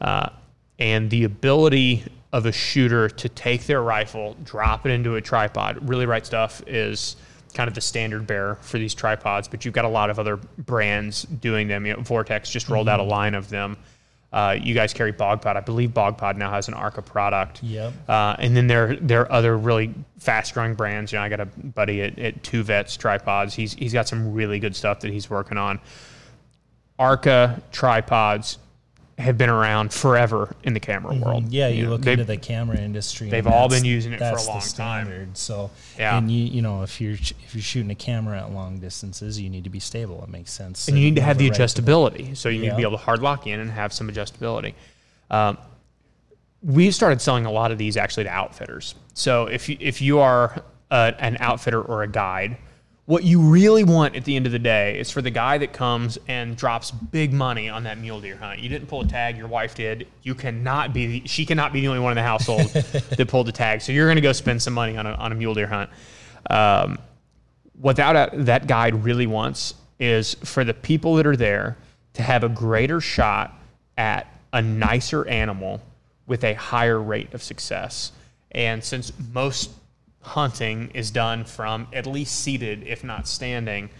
Uh, 0.00 0.28
and 0.78 1.10
the 1.10 1.24
ability 1.24 2.04
of 2.32 2.46
a 2.46 2.52
shooter 2.52 3.08
to 3.08 3.28
take 3.28 3.66
their 3.66 3.82
rifle, 3.82 4.36
drop 4.44 4.86
it 4.86 4.90
into 4.90 5.16
a 5.16 5.20
tripod. 5.20 5.88
Really 5.88 6.06
Right 6.06 6.24
Stuff 6.24 6.62
is 6.66 7.16
kind 7.54 7.66
of 7.66 7.74
the 7.74 7.80
standard 7.80 8.26
bearer 8.26 8.56
for 8.60 8.78
these 8.78 8.94
tripods, 8.94 9.48
but 9.48 9.64
you've 9.64 9.74
got 9.74 9.84
a 9.84 9.88
lot 9.88 10.10
of 10.10 10.18
other 10.18 10.36
brands 10.36 11.24
doing 11.24 11.66
them. 11.66 11.86
You 11.86 11.94
know, 11.94 12.02
Vortex 12.02 12.50
just 12.50 12.68
rolled 12.68 12.86
mm-hmm. 12.86 12.94
out 12.94 13.00
a 13.00 13.02
mm-hmm. 13.02 13.10
line 13.10 13.34
of 13.34 13.48
them. 13.48 13.76
Uh, 14.32 14.56
you 14.60 14.74
guys 14.74 14.92
carry 14.92 15.12
BogPod. 15.12 15.56
I 15.56 15.60
believe 15.60 15.90
BogPod 15.90 16.36
now 16.36 16.52
has 16.52 16.68
an 16.68 16.74
Arca 16.74 17.02
product. 17.02 17.64
Yep. 17.64 17.92
Uh, 18.08 18.36
and 18.38 18.56
then 18.56 18.68
there 18.68 18.94
there 18.96 19.22
are 19.22 19.32
other 19.32 19.58
really 19.58 19.92
fast 20.18 20.54
growing 20.54 20.74
brands. 20.74 21.10
You 21.10 21.18
know, 21.18 21.24
I 21.24 21.28
got 21.28 21.40
a 21.40 21.46
buddy 21.46 22.02
at, 22.02 22.16
at 22.16 22.42
Two 22.44 22.62
Vets 22.62 22.96
Tripods. 22.96 23.54
He's 23.54 23.74
he's 23.74 23.92
got 23.92 24.06
some 24.06 24.32
really 24.32 24.60
good 24.60 24.76
stuff 24.76 25.00
that 25.00 25.12
he's 25.12 25.28
working 25.28 25.58
on. 25.58 25.80
Arca 26.96 27.60
tripods 27.72 28.58
have 29.20 29.38
been 29.38 29.48
around 29.48 29.92
forever 29.92 30.54
in 30.64 30.74
the 30.74 30.80
camera 30.80 31.12
mm-hmm. 31.12 31.24
world. 31.24 31.52
Yeah, 31.52 31.68
you, 31.68 31.84
you 31.84 31.90
look 31.90 32.06
into 32.06 32.24
the 32.24 32.36
camera 32.36 32.78
industry. 32.78 33.28
They've 33.28 33.46
all 33.46 33.68
been 33.68 33.84
using 33.84 34.12
it 34.12 34.18
for 34.18 34.24
a 34.24 34.42
long 34.42 34.60
time. 34.60 35.34
So, 35.34 35.70
yeah. 35.98 36.18
and 36.18 36.30
you 36.30 36.44
you 36.44 36.62
know 36.62 36.82
if 36.82 37.00
you're 37.00 37.12
if 37.12 37.54
you're 37.54 37.62
shooting 37.62 37.90
a 37.90 37.94
camera 37.94 38.38
at 38.38 38.52
long 38.52 38.78
distances, 38.78 39.40
you 39.40 39.50
need 39.50 39.64
to 39.64 39.70
be 39.70 39.80
stable. 39.80 40.22
It 40.22 40.30
makes 40.30 40.52
sense. 40.52 40.88
And 40.88 40.98
you 40.98 41.04
need 41.04 41.16
to 41.16 41.22
have 41.22 41.38
the 41.38 41.48
adjustability. 41.48 42.36
So 42.36 42.48
you 42.48 42.56
yeah. 42.56 42.62
need 42.62 42.70
to 42.70 42.76
be 42.76 42.82
able 42.82 42.98
to 42.98 43.04
hard 43.04 43.20
lock 43.20 43.46
in 43.46 43.60
and 43.60 43.70
have 43.70 43.92
some 43.92 44.08
adjustability. 44.10 44.74
Um, 45.30 45.58
we 46.62 46.90
started 46.90 47.20
selling 47.20 47.46
a 47.46 47.50
lot 47.50 47.72
of 47.72 47.78
these 47.78 47.96
actually 47.96 48.24
to 48.24 48.30
outfitters. 48.30 48.94
So 49.14 49.46
if 49.46 49.68
you, 49.68 49.76
if 49.80 50.02
you 50.02 50.18
are 50.18 50.62
a, 50.90 51.14
an 51.18 51.36
outfitter 51.40 51.80
or 51.80 52.02
a 52.02 52.08
guide 52.08 52.56
what 53.10 53.24
you 53.24 53.40
really 53.40 53.82
want 53.82 54.14
at 54.14 54.24
the 54.24 54.36
end 54.36 54.46
of 54.46 54.52
the 54.52 54.58
day 54.60 54.96
is 54.96 55.10
for 55.10 55.20
the 55.20 55.32
guy 55.32 55.58
that 55.58 55.72
comes 55.72 56.16
and 56.28 56.56
drops 56.56 56.92
big 56.92 57.32
money 57.32 57.68
on 57.68 57.82
that 57.82 57.98
mule 57.98 58.20
deer 58.20 58.36
hunt. 58.36 58.60
You 58.60 58.68
didn't 58.68 58.86
pull 58.86 59.00
a 59.00 59.04
tag, 59.04 59.36
your 59.36 59.48
wife 59.48 59.74
did. 59.74 60.06
You 60.22 60.36
cannot 60.36 60.94
be, 60.94 61.06
the, 61.06 61.22
she 61.26 61.44
cannot 61.44 61.72
be 61.72 61.80
the 61.80 61.88
only 61.88 61.98
one 61.98 62.12
in 62.12 62.14
the 62.14 62.22
household 62.22 62.68
that 62.72 63.26
pulled 63.26 63.48
the 63.48 63.52
tag. 63.52 63.82
So 63.82 63.90
you're 63.90 64.06
going 64.06 64.14
to 64.14 64.22
go 64.22 64.30
spend 64.30 64.62
some 64.62 64.74
money 64.74 64.96
on 64.96 65.06
a, 65.06 65.10
on 65.14 65.32
a 65.32 65.34
mule 65.34 65.54
deer 65.54 65.66
hunt. 65.66 65.90
Um, 66.50 67.00
what 67.80 67.96
that, 67.96 68.46
that 68.46 68.68
guide 68.68 69.02
really 69.02 69.26
wants 69.26 69.74
is 69.98 70.34
for 70.44 70.62
the 70.62 70.72
people 70.72 71.16
that 71.16 71.26
are 71.26 71.36
there 71.36 71.78
to 72.12 72.22
have 72.22 72.44
a 72.44 72.48
greater 72.48 73.00
shot 73.00 73.60
at 73.98 74.32
a 74.52 74.62
nicer 74.62 75.26
animal 75.26 75.82
with 76.28 76.44
a 76.44 76.54
higher 76.54 77.00
rate 77.00 77.34
of 77.34 77.42
success. 77.42 78.12
And 78.52 78.84
since 78.84 79.12
most 79.32 79.70
hunting 80.22 80.90
is 80.94 81.10
done 81.10 81.44
from 81.44 81.88
at 81.92 82.06
least 82.06 82.40
seated, 82.40 82.82
if 82.86 83.02
not 83.04 83.26
standing, 83.26 83.90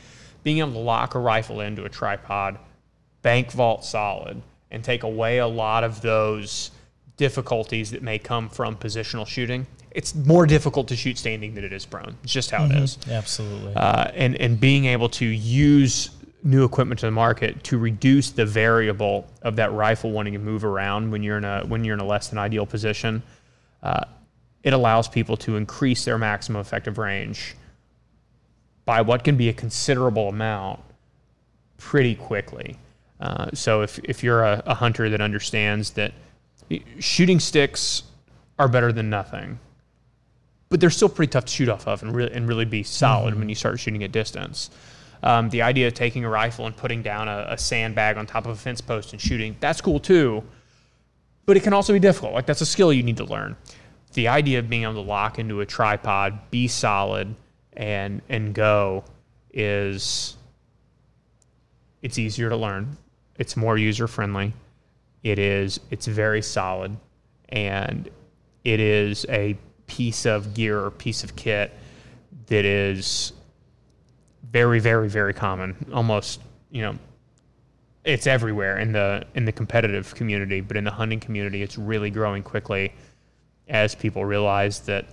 being 0.42 0.58
able 0.58 0.72
to 0.72 0.78
lock 0.78 1.14
a 1.14 1.18
rifle 1.18 1.60
into 1.60 1.84
a 1.84 1.88
tripod, 1.88 2.58
bank 3.22 3.52
vault 3.52 3.84
solid, 3.84 4.40
and 4.70 4.84
take 4.84 5.02
away 5.02 5.38
a 5.38 5.46
lot 5.46 5.84
of 5.84 6.00
those 6.00 6.70
difficulties 7.16 7.90
that 7.90 8.02
may 8.02 8.18
come 8.18 8.48
from 8.48 8.76
positional 8.76 9.26
shooting. 9.26 9.66
It's 9.90 10.14
more 10.14 10.46
difficult 10.46 10.88
to 10.88 10.96
shoot 10.96 11.18
standing 11.18 11.54
than 11.54 11.64
it 11.64 11.72
is 11.72 11.84
prone. 11.84 12.16
It's 12.22 12.32
just 12.32 12.50
how 12.50 12.60
mm-hmm. 12.60 12.78
it 12.78 12.82
is. 12.84 12.98
Absolutely. 13.08 13.74
Uh, 13.74 14.10
and 14.14 14.36
and 14.36 14.58
being 14.58 14.84
able 14.84 15.08
to 15.10 15.26
use 15.26 16.10
new 16.42 16.64
equipment 16.64 17.00
to 17.00 17.06
the 17.06 17.12
market 17.12 17.62
to 17.64 17.76
reduce 17.76 18.30
the 18.30 18.46
variable 18.46 19.26
of 19.42 19.56
that 19.56 19.72
rifle 19.72 20.10
wanting 20.10 20.32
to 20.32 20.38
move 20.38 20.64
around 20.64 21.10
when 21.10 21.22
you're 21.22 21.38
in 21.38 21.44
a 21.44 21.64
when 21.66 21.84
you're 21.84 21.94
in 21.94 22.00
a 22.00 22.06
less 22.06 22.28
than 22.28 22.38
ideal 22.38 22.64
position. 22.64 23.22
Uh, 23.82 24.04
it 24.62 24.72
allows 24.72 25.08
people 25.08 25.36
to 25.38 25.56
increase 25.56 26.04
their 26.04 26.18
maximum 26.18 26.60
effective 26.60 26.98
range 26.98 27.56
by 28.84 29.00
what 29.00 29.24
can 29.24 29.36
be 29.36 29.48
a 29.48 29.52
considerable 29.52 30.28
amount 30.28 30.80
pretty 31.78 32.14
quickly. 32.14 32.76
Uh, 33.20 33.48
so 33.54 33.82
if, 33.82 33.98
if 34.00 34.22
you're 34.22 34.42
a, 34.42 34.62
a, 34.66 34.74
hunter 34.74 35.08
that 35.10 35.20
understands 35.20 35.90
that 35.90 36.12
shooting 36.98 37.38
sticks 37.38 38.02
are 38.58 38.68
better 38.68 38.92
than 38.92 39.10
nothing, 39.10 39.58
but 40.70 40.80
they're 40.80 40.90
still 40.90 41.08
pretty 41.08 41.30
tough 41.30 41.44
to 41.44 41.52
shoot 41.52 41.68
off 41.68 41.86
of 41.86 42.02
and, 42.02 42.14
re- 42.14 42.30
and 42.32 42.48
really 42.48 42.64
be 42.64 42.82
solid 42.82 43.32
mm-hmm. 43.32 43.40
when 43.40 43.48
you 43.48 43.54
start 43.54 43.78
shooting 43.78 44.02
at 44.04 44.12
distance. 44.12 44.70
Um, 45.22 45.50
the 45.50 45.60
idea 45.62 45.86
of 45.86 45.94
taking 45.94 46.24
a 46.24 46.30
rifle 46.30 46.66
and 46.66 46.74
putting 46.74 47.02
down 47.02 47.28
a, 47.28 47.46
a 47.50 47.58
sandbag 47.58 48.16
on 48.16 48.26
top 48.26 48.46
of 48.46 48.52
a 48.52 48.56
fence 48.56 48.80
post 48.80 49.12
and 49.12 49.20
shooting, 49.20 49.54
that's 49.60 49.82
cool 49.82 50.00
too, 50.00 50.42
but 51.44 51.58
it 51.58 51.62
can 51.62 51.74
also 51.74 51.92
be 51.92 51.98
difficult. 51.98 52.32
Like 52.32 52.46
that's 52.46 52.62
a 52.62 52.66
skill 52.66 52.90
you 52.92 53.02
need 53.02 53.18
to 53.18 53.24
learn 53.24 53.56
the 54.14 54.28
idea 54.28 54.58
of 54.58 54.68
being 54.68 54.82
able 54.82 54.94
to 54.94 55.00
lock 55.00 55.38
into 55.38 55.60
a 55.60 55.66
tripod, 55.66 56.50
be 56.50 56.68
solid, 56.68 57.34
and 57.72 58.22
and 58.28 58.54
go 58.54 59.04
is 59.52 60.36
it's 62.02 62.18
easier 62.18 62.48
to 62.48 62.56
learn. 62.56 62.96
It's 63.36 63.56
more 63.56 63.78
user 63.78 64.06
friendly. 64.06 64.52
It 65.22 65.38
is 65.38 65.80
it's 65.90 66.06
very 66.06 66.42
solid, 66.42 66.96
and 67.48 68.08
it 68.64 68.80
is 68.80 69.26
a 69.28 69.56
piece 69.86 70.26
of 70.26 70.54
gear 70.54 70.84
or 70.84 70.90
piece 70.90 71.24
of 71.24 71.36
kit 71.36 71.72
that 72.46 72.64
is 72.64 73.32
very 74.50 74.80
very 74.80 75.08
very 75.08 75.34
common. 75.34 75.76
Almost 75.92 76.40
you 76.70 76.82
know 76.82 76.96
it's 78.04 78.26
everywhere 78.26 78.78
in 78.78 78.92
the 78.92 79.24
in 79.34 79.44
the 79.44 79.52
competitive 79.52 80.14
community, 80.14 80.60
but 80.60 80.76
in 80.76 80.84
the 80.84 80.90
hunting 80.90 81.20
community, 81.20 81.62
it's 81.62 81.78
really 81.78 82.10
growing 82.10 82.42
quickly 82.42 82.92
as 83.70 83.94
people 83.94 84.24
realize 84.24 84.80
that 84.80 85.06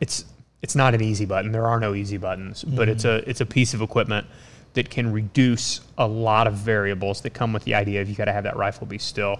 it's 0.00 0.24
it's 0.62 0.74
not 0.74 0.94
an 0.94 1.02
easy 1.02 1.26
button. 1.26 1.52
There 1.52 1.66
are 1.66 1.78
no 1.78 1.94
easy 1.94 2.16
buttons, 2.16 2.64
mm-hmm. 2.64 2.76
but 2.76 2.88
it's 2.88 3.04
a 3.04 3.28
it's 3.28 3.40
a 3.40 3.46
piece 3.46 3.74
of 3.74 3.82
equipment 3.82 4.26
that 4.72 4.88
can 4.90 5.12
reduce 5.12 5.80
a 5.98 6.06
lot 6.06 6.46
of 6.46 6.54
variables 6.54 7.20
that 7.20 7.30
come 7.30 7.52
with 7.52 7.64
the 7.64 7.74
idea 7.74 8.00
of 8.00 8.08
you 8.08 8.14
got 8.14 8.24
to 8.24 8.32
have 8.32 8.44
that 8.44 8.56
rifle 8.56 8.86
be 8.86 8.98
still 8.98 9.38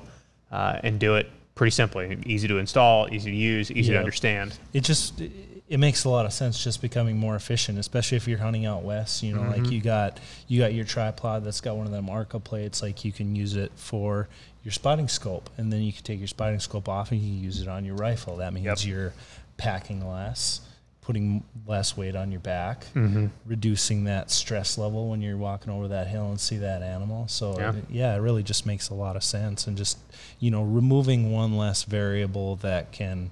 uh, 0.52 0.78
and 0.84 1.00
do 1.00 1.16
it 1.16 1.28
pretty 1.54 1.70
simply, 1.70 2.18
easy 2.26 2.46
to 2.48 2.58
install, 2.58 3.12
easy 3.12 3.30
to 3.30 3.36
use, 3.36 3.70
easy 3.70 3.92
yep. 3.92 3.96
to 3.96 3.98
understand. 3.98 4.58
It 4.72 4.82
just 4.82 5.20
it 5.66 5.78
makes 5.78 6.04
a 6.04 6.10
lot 6.10 6.26
of 6.26 6.32
sense 6.32 6.62
just 6.62 6.82
becoming 6.82 7.16
more 7.16 7.36
efficient, 7.36 7.78
especially 7.78 8.16
if 8.16 8.28
you're 8.28 8.38
hunting 8.38 8.66
out 8.66 8.82
west. 8.82 9.22
You 9.22 9.34
know, 9.34 9.40
mm-hmm. 9.40 9.62
like 9.62 9.72
you 9.72 9.80
got 9.80 10.20
you 10.46 10.60
got 10.60 10.74
your 10.74 10.84
tripod 10.84 11.44
that's 11.44 11.60
got 11.60 11.76
one 11.76 11.86
of 11.86 11.92
them 11.92 12.10
Arca 12.10 12.38
plates, 12.38 12.82
like 12.82 13.04
you 13.04 13.12
can 13.12 13.34
use 13.34 13.56
it 13.56 13.72
for 13.76 14.28
your 14.64 14.72
spotting 14.72 15.08
scope, 15.08 15.50
and 15.58 15.72
then 15.72 15.82
you 15.82 15.92
can 15.92 16.02
take 16.02 16.18
your 16.18 16.28
spotting 16.28 16.58
scope 16.58 16.88
off 16.88 17.12
and 17.12 17.20
you 17.20 17.34
can 17.34 17.44
use 17.44 17.60
it 17.60 17.68
on 17.68 17.84
your 17.84 17.96
rifle. 17.96 18.38
That 18.38 18.52
means 18.52 18.66
yep. 18.66 18.84
you're 18.84 19.12
packing 19.58 20.08
less, 20.08 20.62
putting 21.02 21.44
less 21.66 21.96
weight 21.96 22.16
on 22.16 22.30
your 22.30 22.40
back, 22.40 22.86
mm-hmm. 22.94 23.26
reducing 23.44 24.04
that 24.04 24.30
stress 24.30 24.78
level 24.78 25.10
when 25.10 25.20
you're 25.20 25.36
walking 25.36 25.70
over 25.70 25.88
that 25.88 26.06
hill 26.06 26.30
and 26.30 26.40
see 26.40 26.56
that 26.56 26.82
animal. 26.82 27.28
So 27.28 27.58
yeah. 27.58 27.74
It, 27.74 27.84
yeah, 27.90 28.16
it 28.16 28.20
really 28.20 28.42
just 28.42 28.64
makes 28.64 28.88
a 28.88 28.94
lot 28.94 29.16
of 29.16 29.22
sense, 29.22 29.66
and 29.66 29.76
just 29.76 29.98
you 30.40 30.50
know 30.50 30.62
removing 30.62 31.30
one 31.30 31.56
less 31.58 31.84
variable 31.84 32.56
that 32.56 32.90
can 32.90 33.30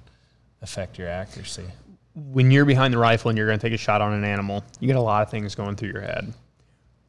affect 0.61 0.99
your 0.99 1.09
accuracy. 1.09 1.65
When 2.15 2.51
you're 2.51 2.65
behind 2.65 2.93
the 2.93 2.99
rifle 2.99 3.29
and 3.29 3.37
you're 3.37 3.47
going 3.47 3.57
to 3.57 3.67
take 3.67 3.73
a 3.73 3.81
shot 3.81 4.01
on 4.01 4.13
an 4.13 4.23
animal, 4.23 4.63
you 4.79 4.85
get 4.85 4.97
a 4.97 5.01
lot 5.01 5.23
of 5.23 5.31
things 5.31 5.55
going 5.55 5.75
through 5.75 5.89
your 5.89 6.01
head 6.01 6.31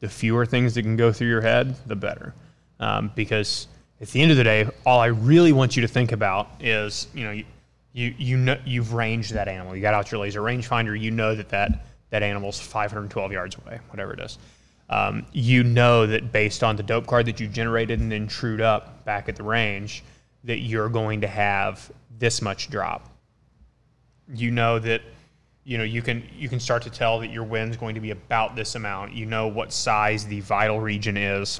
the 0.01 0.09
fewer 0.09 0.45
things 0.45 0.75
that 0.75 0.83
can 0.83 0.95
go 0.95 1.11
through 1.11 1.29
your 1.29 1.41
head, 1.41 1.75
the 1.87 1.95
better. 1.95 2.33
Um, 2.79 3.11
because 3.15 3.67
at 4.05 4.11
the 4.11 4.21
end 4.21 4.29
of 4.29 4.37
the 4.37 4.43
day, 4.43 4.69
all 4.85 4.99
I 4.99 5.07
really 5.07 5.51
want 5.51 5.75
you 5.75 5.81
to 5.81 5.87
think 5.87 6.11
about 6.11 6.47
is, 6.59 7.07
you 7.15 7.23
know, 7.23 7.31
you, 7.31 7.43
you, 7.91 8.13
you 8.19 8.37
know, 8.37 8.55
you've 8.63 8.93
ranged 8.93 9.33
that 9.33 9.47
animal. 9.47 9.75
You 9.75 9.81
got 9.81 9.95
out 9.95 10.11
your 10.11 10.21
laser 10.21 10.41
rangefinder. 10.41 10.99
You 10.99 11.09
know 11.09 11.33
that 11.33 11.49
that, 11.49 11.87
that 12.11 12.21
animal's 12.21 12.59
512 12.59 13.31
yards 13.31 13.57
away, 13.57 13.79
whatever 13.89 14.13
it 14.13 14.19
is. 14.19 14.37
Um, 14.91 15.25
you 15.33 15.63
know 15.63 16.05
that 16.05 16.31
based 16.31 16.63
on 16.63 16.75
the 16.75 16.83
dope 16.83 17.07
card 17.07 17.25
that 17.25 17.39
you 17.39 17.47
generated 17.47 17.99
and 17.99 18.11
then 18.11 18.27
trued 18.27 18.61
up 18.61 19.03
back 19.05 19.27
at 19.27 19.37
the 19.37 19.41
range, 19.41 20.03
that 20.43 20.59
you're 20.59 20.89
going 20.89 21.21
to 21.21 21.27
have 21.27 21.91
this 22.19 22.43
much 22.43 22.69
drop. 22.69 23.09
You 24.31 24.51
know 24.51 24.77
that 24.77 25.01
you 25.63 25.79
know 25.79 25.83
you 25.83 26.03
can 26.03 26.23
you 26.37 26.47
can 26.47 26.59
start 26.59 26.83
to 26.83 26.91
tell 26.91 27.19
that 27.21 27.31
your 27.31 27.43
wind's 27.43 27.75
going 27.75 27.95
to 27.95 28.01
be 28.01 28.11
about 28.11 28.55
this 28.55 28.75
amount. 28.75 29.13
You 29.13 29.25
know 29.25 29.47
what 29.47 29.73
size 29.73 30.27
the 30.27 30.41
vital 30.41 30.79
region 30.79 31.17
is 31.17 31.59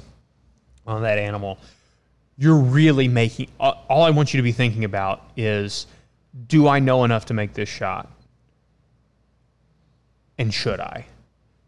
on 0.86 1.02
that 1.02 1.18
animal. 1.18 1.58
You're 2.38 2.58
really 2.58 3.08
making 3.08 3.48
all 3.58 4.02
I 4.02 4.10
want 4.10 4.34
you 4.34 4.38
to 4.38 4.42
be 4.42 4.52
thinking 4.52 4.84
about 4.84 5.22
is 5.36 5.86
do 6.46 6.68
I 6.68 6.80
know 6.80 7.04
enough 7.04 7.26
to 7.26 7.34
make 7.34 7.54
this 7.54 7.68
shot? 7.68 8.10
And 10.38 10.52
should 10.52 10.80
I? 10.80 11.06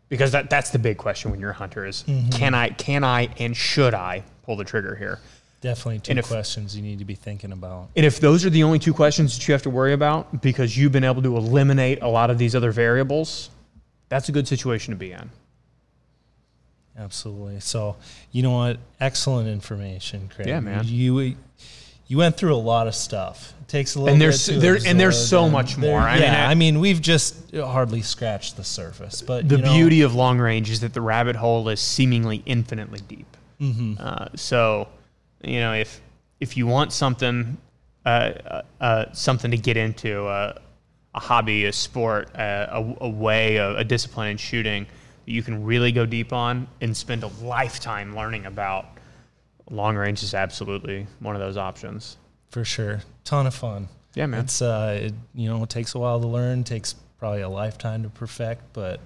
Because 0.09 0.33
that 0.33 0.51
that's 0.51 0.71
the 0.71 0.79
big 0.79 0.99
question 0.99 1.31
when 1.31 1.41
you're 1.41 1.51
a 1.51 1.55
hunter 1.55 1.87
is 1.87 2.05
mm-hmm. 2.07 2.31
can 2.31 2.55
I 2.55 2.71
can 2.71 3.05
I 3.05 3.29
and 3.39 3.57
should 3.57 3.95
I 3.95 4.25
pull 4.43 4.57
the 4.57 4.65
trigger 4.65 4.95
here? 4.95 5.21
Definitely 5.61 5.99
two 6.01 6.13
if, 6.19 6.29
questions 6.29 6.77
you 6.77 6.83
need 6.83 7.01
to 7.01 7.05
be 7.05 7.17
thinking 7.17 7.51
about. 7.51 7.89
And 7.97 8.07
if 8.07 8.21
those 8.21 8.45
are 8.45 8.51
the 8.51 8.63
only 8.63 8.79
two 8.79 8.95
questions 8.95 9.37
that 9.37 9.49
you 9.49 9.53
have 9.53 9.63
to 9.63 9.71
worry 9.71 9.93
about 9.93 10.41
because 10.41 10.77
you've 10.77 10.93
been 10.93 11.05
able 11.05 11.23
to 11.23 11.37
eliminate 11.37 12.01
a 12.01 12.09
lot 12.09 12.31
of 12.31 12.39
these 12.39 12.55
other 12.55 12.71
variables, 12.71 13.51
that's 14.09 14.29
a 14.29 14.33
good 14.33 14.47
situation 14.47 14.93
to 14.93 14.99
be 14.99 15.13
in. 15.13 15.31
Absolutely. 16.99 17.61
So, 17.61 17.97
you 18.33 18.43
know 18.43 18.53
what? 18.53 18.79
Excellent 19.01 19.49
information, 19.49 20.29
Craig. 20.35 20.49
Yeah, 20.49 20.61
man. 20.61 20.85
You 20.87 21.37
you 22.09 22.17
went 22.17 22.37
through 22.37 22.55
a 22.55 22.57
lot 22.57 22.89
of 22.89 22.95
stuff. 22.95 23.55
It 23.61 23.69
takes 23.69 23.95
a 23.95 24.01
little 24.01 24.15
and 24.15 24.21
there's 24.21 24.47
there 24.47 24.79
and 24.85 24.99
there's 24.99 25.29
so 25.29 25.45
and 25.45 25.53
much 25.53 25.77
more. 25.77 26.01
I 26.01 26.17
yeah, 26.17 26.31
mean, 26.31 26.35
I, 26.35 26.51
I, 26.51 26.55
mean, 26.55 26.81
we've 26.81 27.01
just 27.01 27.55
hardly 27.55 28.01
scratched 28.01 28.57
the 28.57 28.65
surface. 28.65 29.23
But 29.23 29.49
the 29.49 29.59
beauty 29.59 30.01
know, 30.01 30.07
of 30.07 30.15
long 30.15 30.39
range 30.39 30.71
is 30.71 30.81
that 30.81 30.95
the 30.95 31.03
rabbit 31.03 31.37
hole 31.37 31.69
is 31.69 31.81
seemingly 31.81 32.43
infinitely 32.47 33.01
deep. 33.07 33.37
Mm-hmm. 33.61 33.95
Uh, 34.01 34.29
so 34.35 34.89
you 35.43 35.61
know, 35.61 35.75
if 35.75 36.01
if 36.41 36.57
you 36.57 36.67
want 36.67 36.93
something 36.93 37.59
uh, 38.07 38.09
uh, 38.09 38.63
uh 38.81 39.05
something 39.13 39.51
to 39.51 39.59
get 39.59 39.77
into, 39.77 40.25
uh, 40.27 40.59
a 41.15 41.21
hobby, 41.21 41.67
a 41.67 41.73
sport, 41.73 42.35
uh, 42.35 42.67
a, 42.71 42.97
a, 43.03 43.09
way, 43.09 43.57
a, 43.57 43.77
a 43.77 43.85
discipline 43.85 44.29
in 44.29 44.37
shooting 44.37 44.87
you 45.29 45.43
can 45.43 45.65
really 45.65 45.93
go 45.93 46.07
deep 46.07 46.33
on 46.33 46.69
and 46.81 46.97
spend 46.97 47.23
a 47.23 47.29
lifetime 47.43 48.15
learning 48.17 48.47
about, 48.47 48.87
long 49.71 49.97
range 49.97 50.23
is 50.23 50.35
absolutely 50.35 51.07
one 51.21 51.35
of 51.35 51.41
those 51.41 51.57
options. 51.57 52.17
For 52.51 52.65
sure, 52.65 53.01
ton 53.25 53.47
of 53.47 53.55
fun. 53.55 53.89
Yeah, 54.15 54.27
man. 54.27 54.41
It's 54.41 54.63
uh, 54.63 55.01
it, 55.03 55.15
you 55.35 55.49
know, 55.49 55.63
it 55.63 55.69
takes 55.69 55.95
a 55.95 55.99
while 55.99 56.21
to 56.21 56.27
learn, 56.27 56.65
takes 56.65 56.95
probably 57.19 57.43
a 57.43 57.49
lifetime 57.49 58.03
to 58.05 58.09
perfect, 58.09 58.63
but 58.73 59.01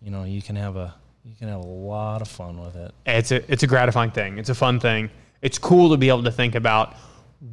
you 0.00 0.10
know, 0.10 0.24
you 0.24 0.40
can 0.40 0.56
have 0.56 0.76
a 0.76 0.94
you 1.24 1.34
can 1.36 1.48
have 1.48 1.60
a 1.60 1.66
lot 1.66 2.22
of 2.22 2.28
fun 2.28 2.60
with 2.60 2.76
it. 2.76 2.92
It's 3.04 3.32
a 3.32 3.52
it's 3.52 3.62
a 3.62 3.66
gratifying 3.66 4.12
thing. 4.12 4.38
It's 4.38 4.50
a 4.50 4.54
fun 4.54 4.78
thing 4.78 5.10
it's 5.42 5.58
cool 5.58 5.90
to 5.90 5.96
be 5.96 6.08
able 6.08 6.24
to 6.24 6.30
think 6.32 6.54
about 6.54 6.94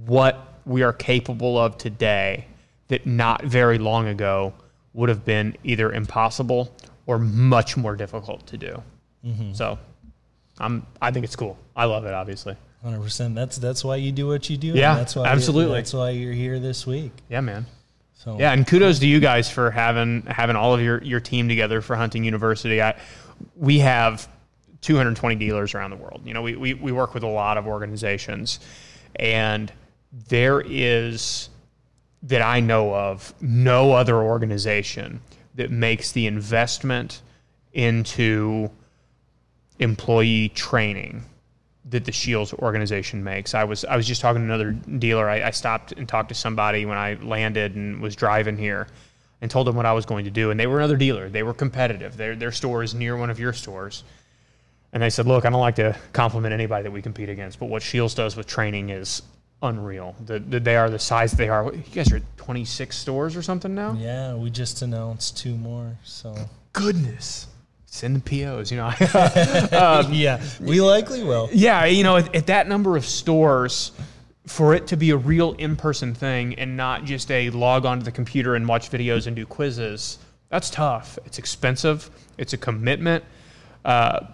what 0.05 0.59
we 0.65 0.83
are 0.83 0.93
capable 0.93 1.57
of 1.57 1.77
today 1.77 2.47
that 2.87 3.05
not 3.05 3.43
very 3.43 3.77
long 3.77 4.07
ago 4.07 4.53
would 4.93 5.09
have 5.09 5.25
been 5.25 5.55
either 5.63 5.91
impossible 5.91 6.75
or 7.05 7.19
much 7.19 7.77
more 7.77 7.95
difficult 7.95 8.45
to 8.47 8.57
do. 8.57 8.81
Mm-hmm. 9.25 9.53
So, 9.53 9.79
I'm 10.59 10.85
I 11.01 11.11
think 11.11 11.25
it's 11.25 11.35
cool. 11.35 11.57
I 11.75 11.85
love 11.85 12.05
it. 12.05 12.13
Obviously, 12.13 12.55
hundred 12.81 13.01
percent. 13.01 13.35
That's 13.35 13.57
that's 13.57 13.83
why 13.83 13.95
you 13.97 14.11
do 14.11 14.27
what 14.27 14.49
you 14.49 14.57
do. 14.57 14.69
Yeah, 14.69 14.95
that's 14.95 15.15
why 15.15 15.27
absolutely. 15.27 15.75
that's 15.75 15.93
why 15.93 16.11
you're 16.11 16.33
here 16.33 16.59
this 16.59 16.85
week. 16.85 17.11
Yeah, 17.29 17.41
man. 17.41 17.65
So 18.13 18.37
yeah, 18.39 18.53
and 18.53 18.65
kudos 18.65 18.99
to 18.99 19.07
you 19.07 19.19
guys 19.19 19.49
for 19.49 19.71
having 19.71 20.23
having 20.27 20.55
all 20.55 20.73
of 20.73 20.81
your 20.81 21.03
your 21.03 21.19
team 21.19 21.47
together 21.47 21.81
for 21.81 21.95
Hunting 21.95 22.23
University. 22.23 22.81
I 22.81 22.95
we 23.55 23.79
have 23.79 24.27
220 24.83 25.35
dealers 25.35 25.73
around 25.73 25.89
the 25.89 25.95
world. 25.95 26.21
You 26.25 26.33
know, 26.33 26.41
we, 26.41 26.55
we, 26.55 26.73
we 26.75 26.91
work 26.91 27.13
with 27.13 27.23
a 27.23 27.27
lot 27.27 27.57
of 27.57 27.65
organizations, 27.65 28.59
and 29.15 29.71
there 30.29 30.61
is, 30.61 31.49
that 32.23 32.41
I 32.41 32.59
know 32.59 32.93
of, 32.93 33.33
no 33.41 33.93
other 33.93 34.17
organization 34.17 35.21
that 35.55 35.71
makes 35.71 36.11
the 36.11 36.27
investment 36.27 37.21
into 37.73 38.69
employee 39.79 40.49
training 40.49 41.23
that 41.89 42.05
the 42.05 42.11
Scheels 42.11 42.53
organization 42.53 43.23
makes. 43.23 43.53
I 43.53 43.63
was 43.63 43.83
I 43.85 43.97
was 43.97 44.07
just 44.07 44.21
talking 44.21 44.41
to 44.41 44.45
another 44.45 44.71
dealer. 44.71 45.29
I, 45.29 45.47
I, 45.47 45.51
stopped 45.51 45.91
and 45.91 46.07
talked 46.07 46.29
to 46.29 46.35
somebody 46.35 46.85
when 46.85 46.97
I 46.97 47.15
landed 47.15 47.75
and 47.75 48.01
was 48.01 48.15
driving 48.15 48.57
here, 48.57 48.87
and 49.41 49.51
told 49.51 49.67
them 49.67 49.75
what 49.75 49.85
I 49.85 49.93
was 49.93 50.05
going 50.05 50.25
to 50.25 50.31
do. 50.31 50.51
And 50.51 50.59
they 50.59 50.67
were 50.67 50.77
another 50.77 50.95
dealer. 50.95 51.29
They 51.29 51.43
were 51.43 51.53
competitive. 51.53 52.15
Their 52.15 52.35
their 52.35 52.51
store 52.51 52.83
is 52.83 52.93
near 52.93 53.17
one 53.17 53.29
of 53.29 53.39
your 53.39 53.51
stores, 53.53 54.03
and 54.93 55.03
they 55.03 55.09
said, 55.09 55.27
look, 55.27 55.45
I 55.45 55.49
don't 55.49 55.59
like 55.59 55.75
to 55.75 55.97
compliment 56.13 56.53
anybody 56.53 56.83
that 56.83 56.91
we 56.91 57.01
compete 57.01 57.29
against, 57.29 57.59
but 57.59 57.67
what 57.67 57.81
Scheels 57.81 58.15
does 58.15 58.37
with 58.37 58.47
training 58.47 58.89
is 58.89 59.21
unreal. 59.63 60.15
The, 60.25 60.39
the, 60.39 60.59
they 60.59 60.75
are 60.75 60.89
the 60.89 60.99
size 60.99 61.31
they 61.31 61.49
are. 61.49 61.73
You 61.73 61.83
guys 61.93 62.11
are 62.11 62.17
at 62.17 62.37
26 62.37 62.95
stores 62.95 63.35
or 63.35 63.41
something 63.41 63.73
now? 63.73 63.93
Yeah, 63.97 64.35
we 64.35 64.49
just 64.49 64.81
announced 64.81 65.37
two 65.37 65.55
more. 65.55 65.97
So 66.03 66.35
goodness. 66.73 67.47
Send 67.85 68.15
the 68.15 68.21
POs, 68.21 68.71
you 68.71 68.77
know. 68.77 68.87
um, 69.71 70.11
yeah, 70.13 70.41
we 70.59 70.81
likely 70.81 71.23
will. 71.23 71.47
Yeah, 71.53 71.85
you 71.85 72.03
know, 72.03 72.17
at, 72.17 72.35
at 72.35 72.47
that 72.47 72.67
number 72.67 72.97
of 72.97 73.05
stores, 73.05 73.91
for 74.47 74.73
it 74.73 74.87
to 74.87 74.97
be 74.97 75.11
a 75.11 75.17
real 75.17 75.53
in-person 75.53 76.15
thing 76.15 76.55
and 76.55 76.75
not 76.75 77.05
just 77.05 77.31
a 77.31 77.49
log 77.51 77.85
onto 77.85 78.03
the 78.03 78.11
computer 78.11 78.55
and 78.55 78.67
watch 78.67 78.89
videos 78.89 79.27
and 79.27 79.35
do 79.35 79.45
quizzes, 79.45 80.17
that's 80.49 80.69
tough. 80.69 81.17
It's 81.25 81.39
expensive. 81.39 82.09
It's 82.37 82.53
a 82.53 82.57
commitment. 82.57 83.23
Uh, 83.85 84.27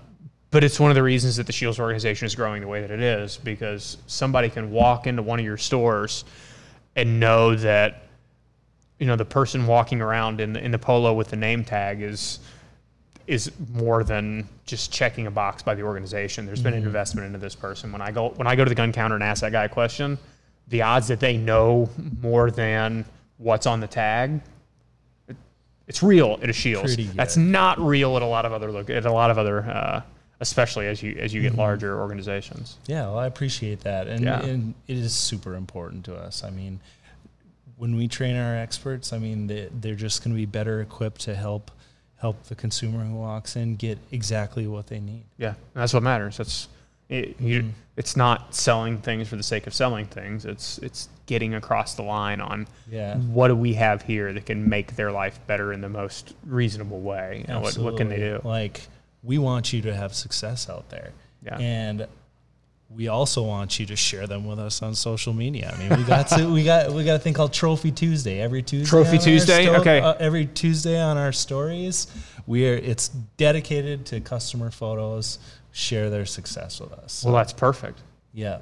but 0.52 0.64
it's 0.64 0.80
one 0.80 0.89
of 0.89 0.95
the 0.95 1.04
reasons 1.04 1.36
that 1.38 1.45
the 1.45 1.54
Scheels 1.54 1.80
organization 1.80 2.26
is 2.26 2.36
growing 2.36 2.62
the 2.62 2.68
way 2.68 2.82
that 2.82 2.91
it 2.91 3.02
is 3.02 3.38
because 3.38 3.97
somebody 4.08 4.50
can 4.50 4.72
walk 4.72 5.06
into 5.08 5.22
one 5.22 5.39
of 5.39 5.45
your 5.45 5.58
stores 5.58 6.26
and 6.95 7.20
know 7.20 7.56
that 7.56 8.04
you 8.97 9.06
know 9.06 9.16
the 9.16 9.26
person 9.26 9.68
walking 9.68 10.02
around 10.02 10.41
in 10.41 10.54
the, 10.54 10.64
in 10.64 10.72
the 10.72 10.80
polo 10.80 11.14
with 11.14 11.30
the 11.30 11.36
name 11.36 11.64
tag 11.64 12.02
is 12.02 12.39
is 13.28 13.52
more 13.74 14.04
than 14.04 14.50
just 14.66 14.91
checking 14.91 15.28
a 15.28 15.32
box 15.32 15.62
by 15.62 15.76
the 15.76 15.84
organization. 15.84 16.47
There's 16.47 16.64
been 16.64 16.74
an 16.74 16.80
mm-hmm. 16.80 16.88
investment 16.88 17.28
into 17.28 17.38
this 17.38 17.54
person. 17.54 17.91
When 17.91 18.02
I 18.02 18.12
go 18.12 18.30
when 18.30 18.47
I 18.47 18.56
go 18.56 18.66
to 18.66 18.70
the 18.70 18.76
gun 18.76 18.91
counter 18.91 19.16
and 19.16 19.24
ask 19.24 19.41
that 19.41 19.52
guy 19.52 19.66
a 19.66 19.70
question, 19.70 20.18
the 20.68 20.82
odds 20.82 21.08
that 21.10 21.20
they 21.20 21.38
know 21.38 21.89
more 22.22 22.50
than 22.50 23.06
what's 23.38 23.68
on 23.68 23.80
the 23.80 23.88
tag 23.88 24.41
it, 25.28 25.38
it's 25.88 26.02
real 26.02 26.39
at 26.41 26.50
a 26.50 26.54
Scheels. 26.54 26.97
That's 27.14 27.38
not 27.38 27.80
real 27.80 28.16
at 28.18 28.24
a 28.24 28.26
lot 28.26 28.45
of 28.45 28.52
other 28.52 28.72
look 28.72 28.89
at 28.89 29.06
a 29.06 29.12
lot 29.12 29.30
of 29.30 29.38
other 29.38 29.62
uh, 29.62 30.02
especially 30.39 30.87
as 30.87 31.03
you 31.03 31.15
as 31.19 31.33
you 31.33 31.41
get 31.41 31.51
mm-hmm. 31.51 31.61
larger 31.61 31.99
organizations. 31.99 32.77
Yeah, 32.87 33.07
well, 33.07 33.19
I 33.19 33.27
appreciate 33.27 33.81
that, 33.81 34.07
and, 34.07 34.23
yeah. 34.23 34.41
and 34.41 34.73
it 34.87 34.97
is 34.97 35.13
super 35.13 35.55
important 35.55 36.05
to 36.05 36.15
us. 36.15 36.43
I 36.43 36.49
mean, 36.49 36.79
when 37.77 37.95
we 37.95 38.07
train 38.07 38.35
our 38.35 38.55
experts, 38.55 39.13
I 39.13 39.19
mean 39.19 39.47
they, 39.47 39.69
they're 39.71 39.95
just 39.95 40.23
going 40.23 40.33
to 40.33 40.37
be 40.37 40.45
better 40.45 40.81
equipped 40.81 41.21
to 41.21 41.35
help 41.35 41.71
help 42.17 42.43
the 42.43 42.55
consumer 42.55 43.03
who 43.05 43.15
walks 43.15 43.55
in 43.55 43.75
get 43.75 43.97
exactly 44.11 44.67
what 44.67 44.87
they 44.87 44.99
need. 44.99 45.23
Yeah, 45.37 45.53
that's 45.73 45.93
what 45.93 46.03
matters. 46.03 46.37
That's 46.37 46.67
it, 47.07 47.39
you, 47.39 47.61
mm-hmm. 47.61 47.69
it's 47.97 48.15
not 48.15 48.53
selling 48.53 48.99
things 48.99 49.27
for 49.27 49.35
the 49.35 49.43
sake 49.43 49.65
of 49.65 49.73
selling 49.73 50.05
things. 50.05 50.45
It's 50.45 50.77
it's 50.79 51.09
getting 51.25 51.53
across 51.53 51.93
the 51.93 52.01
line 52.01 52.41
on 52.41 52.67
yeah. 52.89 53.15
what 53.17 53.49
do 53.49 53.55
we 53.55 53.73
have 53.75 54.01
here 54.01 54.33
that 54.33 54.45
can 54.45 54.67
make 54.67 54.95
their 54.95 55.11
life 55.11 55.39
better 55.47 55.71
in 55.73 55.81
the 55.81 55.89
most 55.89 56.33
reasonable 56.45 57.01
way. 57.01 57.45
You 57.47 57.53
know, 57.53 57.61
what, 57.61 57.77
what 57.77 57.97
can 57.97 58.09
they 58.09 58.17
do? 58.17 58.41
Like 58.43 58.81
we 59.24 59.38
want 59.38 59.74
you 59.74 59.82
to 59.84 59.95
have 59.95 60.13
success 60.13 60.70
out 60.70 60.89
there. 60.89 61.11
Yeah. 61.43 61.57
And 61.57 62.07
we 62.89 63.07
also 63.07 63.43
want 63.43 63.80
you 63.80 63.86
to 63.86 63.95
share 63.95 64.26
them 64.26 64.45
with 64.45 64.57
us 64.57 64.82
on 64.82 64.95
social 64.95 65.34
media. 65.34 65.74
I 65.76 65.80
mean, 65.80 65.97
we 65.97 66.03
got 66.03 66.28
to, 66.30 66.51
we 66.51 66.63
got 66.63 66.91
we 66.91 67.03
got 67.03 67.15
a 67.15 67.20
thing 67.20 67.34
called 67.34 67.53
Trophy 67.53 67.91
Tuesday 67.91 68.41
every 68.41 68.63
Tuesday. 68.63 68.89
Trophy 68.89 69.20
Tuesday, 69.20 69.65
sto- 69.65 69.76
okay. 69.76 69.99
Uh, 69.99 70.15
every 70.20 70.47
Tuesday 70.47 70.99
on 70.99 71.17
our 71.17 71.32
stories, 71.32 72.07
we 72.47 72.67
are 72.67 72.74
it's 72.74 73.09
dedicated 73.38 74.05
to 74.07 74.20
customer 74.20 74.72
photos. 74.72 75.39
Share 75.72 76.09
their 76.09 76.26
success 76.26 76.80
with 76.80 76.91
us. 76.93 77.13
So, 77.13 77.30
well, 77.30 77.38
that's 77.38 77.53
perfect. 77.53 77.99
Yeah. 78.34 78.57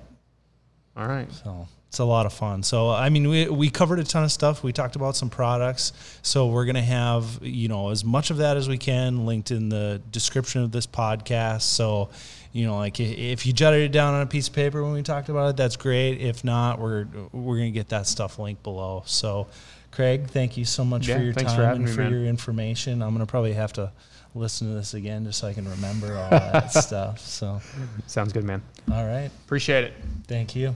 All 0.97 1.08
right. 1.08 1.32
So 1.32 1.68
it's 1.88 2.00
a 2.00 2.06
lot 2.06 2.26
of 2.26 2.34
fun. 2.34 2.64
So 2.64 2.90
I 2.90 3.10
mean, 3.10 3.30
we 3.30 3.48
we 3.48 3.70
covered 3.70 4.00
a 4.00 4.04
ton 4.04 4.24
of 4.24 4.32
stuff. 4.32 4.64
We 4.64 4.74
talked 4.74 4.96
about 4.96 5.16
some 5.16 5.30
products. 5.30 5.94
So 6.22 6.48
we're 6.48 6.66
gonna 6.66 6.82
have 6.82 7.40
you 7.42 7.70
know 7.70 7.90
as 7.90 8.04
much 8.04 8.30
of 8.30 8.38
that 8.38 8.58
as 8.58 8.68
we 8.68 8.78
can 8.78 9.26
linked 9.26 9.52
in 9.52 9.70
the 9.70 10.02
description 10.12 10.64
of 10.64 10.72
this 10.72 10.86
podcast. 10.86 11.62
So 11.62 12.10
you 12.52 12.66
know, 12.66 12.78
like 12.78 13.00
if 13.00 13.46
you 13.46 13.54
jotted 13.54 13.82
it 13.82 13.92
down 13.92 14.14
on 14.14 14.22
a 14.22 14.26
piece 14.26 14.48
of 14.48 14.54
paper 14.54 14.84
when 14.84 14.94
we 14.94 15.04
talked 15.04 15.30
about 15.30 15.52
it, 15.52 15.58
that's 15.58 15.78
great. 15.78 16.20
If 16.20 16.44
not, 16.44 16.80
we're 16.80 17.08
we're 17.32 17.58
gonna 17.58 17.72
get 17.72 17.90
that 17.90 18.08
stuff 18.08 18.40
linked 18.40 18.64
below. 18.64 19.04
So. 19.06 19.48
Craig, 19.90 20.28
thank 20.28 20.58
you 20.58 20.66
so 20.66 20.86
much 20.86 21.08
yeah, 21.08 21.18
for 21.18 21.24
your 21.24 21.34
time 21.34 21.56
for 21.56 21.64
and 21.64 21.86
me, 21.86 21.92
for 21.92 22.02
man. 22.02 22.12
your 22.12 22.26
information. 22.26 23.02
I'm 23.02 23.16
going 23.16 23.26
to 23.26 23.30
probably 23.30 23.54
have 23.54 23.74
to 23.74 23.92
listen 24.36 24.68
to 24.68 24.76
this 24.76 24.94
again 24.94 25.26
just 25.26 25.40
so 25.40 25.48
I 25.48 25.54
can 25.54 25.68
remember 25.68 26.16
all 26.16 26.30
that 26.30 26.72
stuff. 26.72 27.20
So, 27.20 27.60
sounds 28.06 28.32
good, 28.32 28.44
man. 28.44 28.62
All 28.92 29.08
right. 29.08 29.32
Appreciate 29.46 29.86
it. 29.86 29.94
Thank 30.28 30.56
you. 30.56 30.76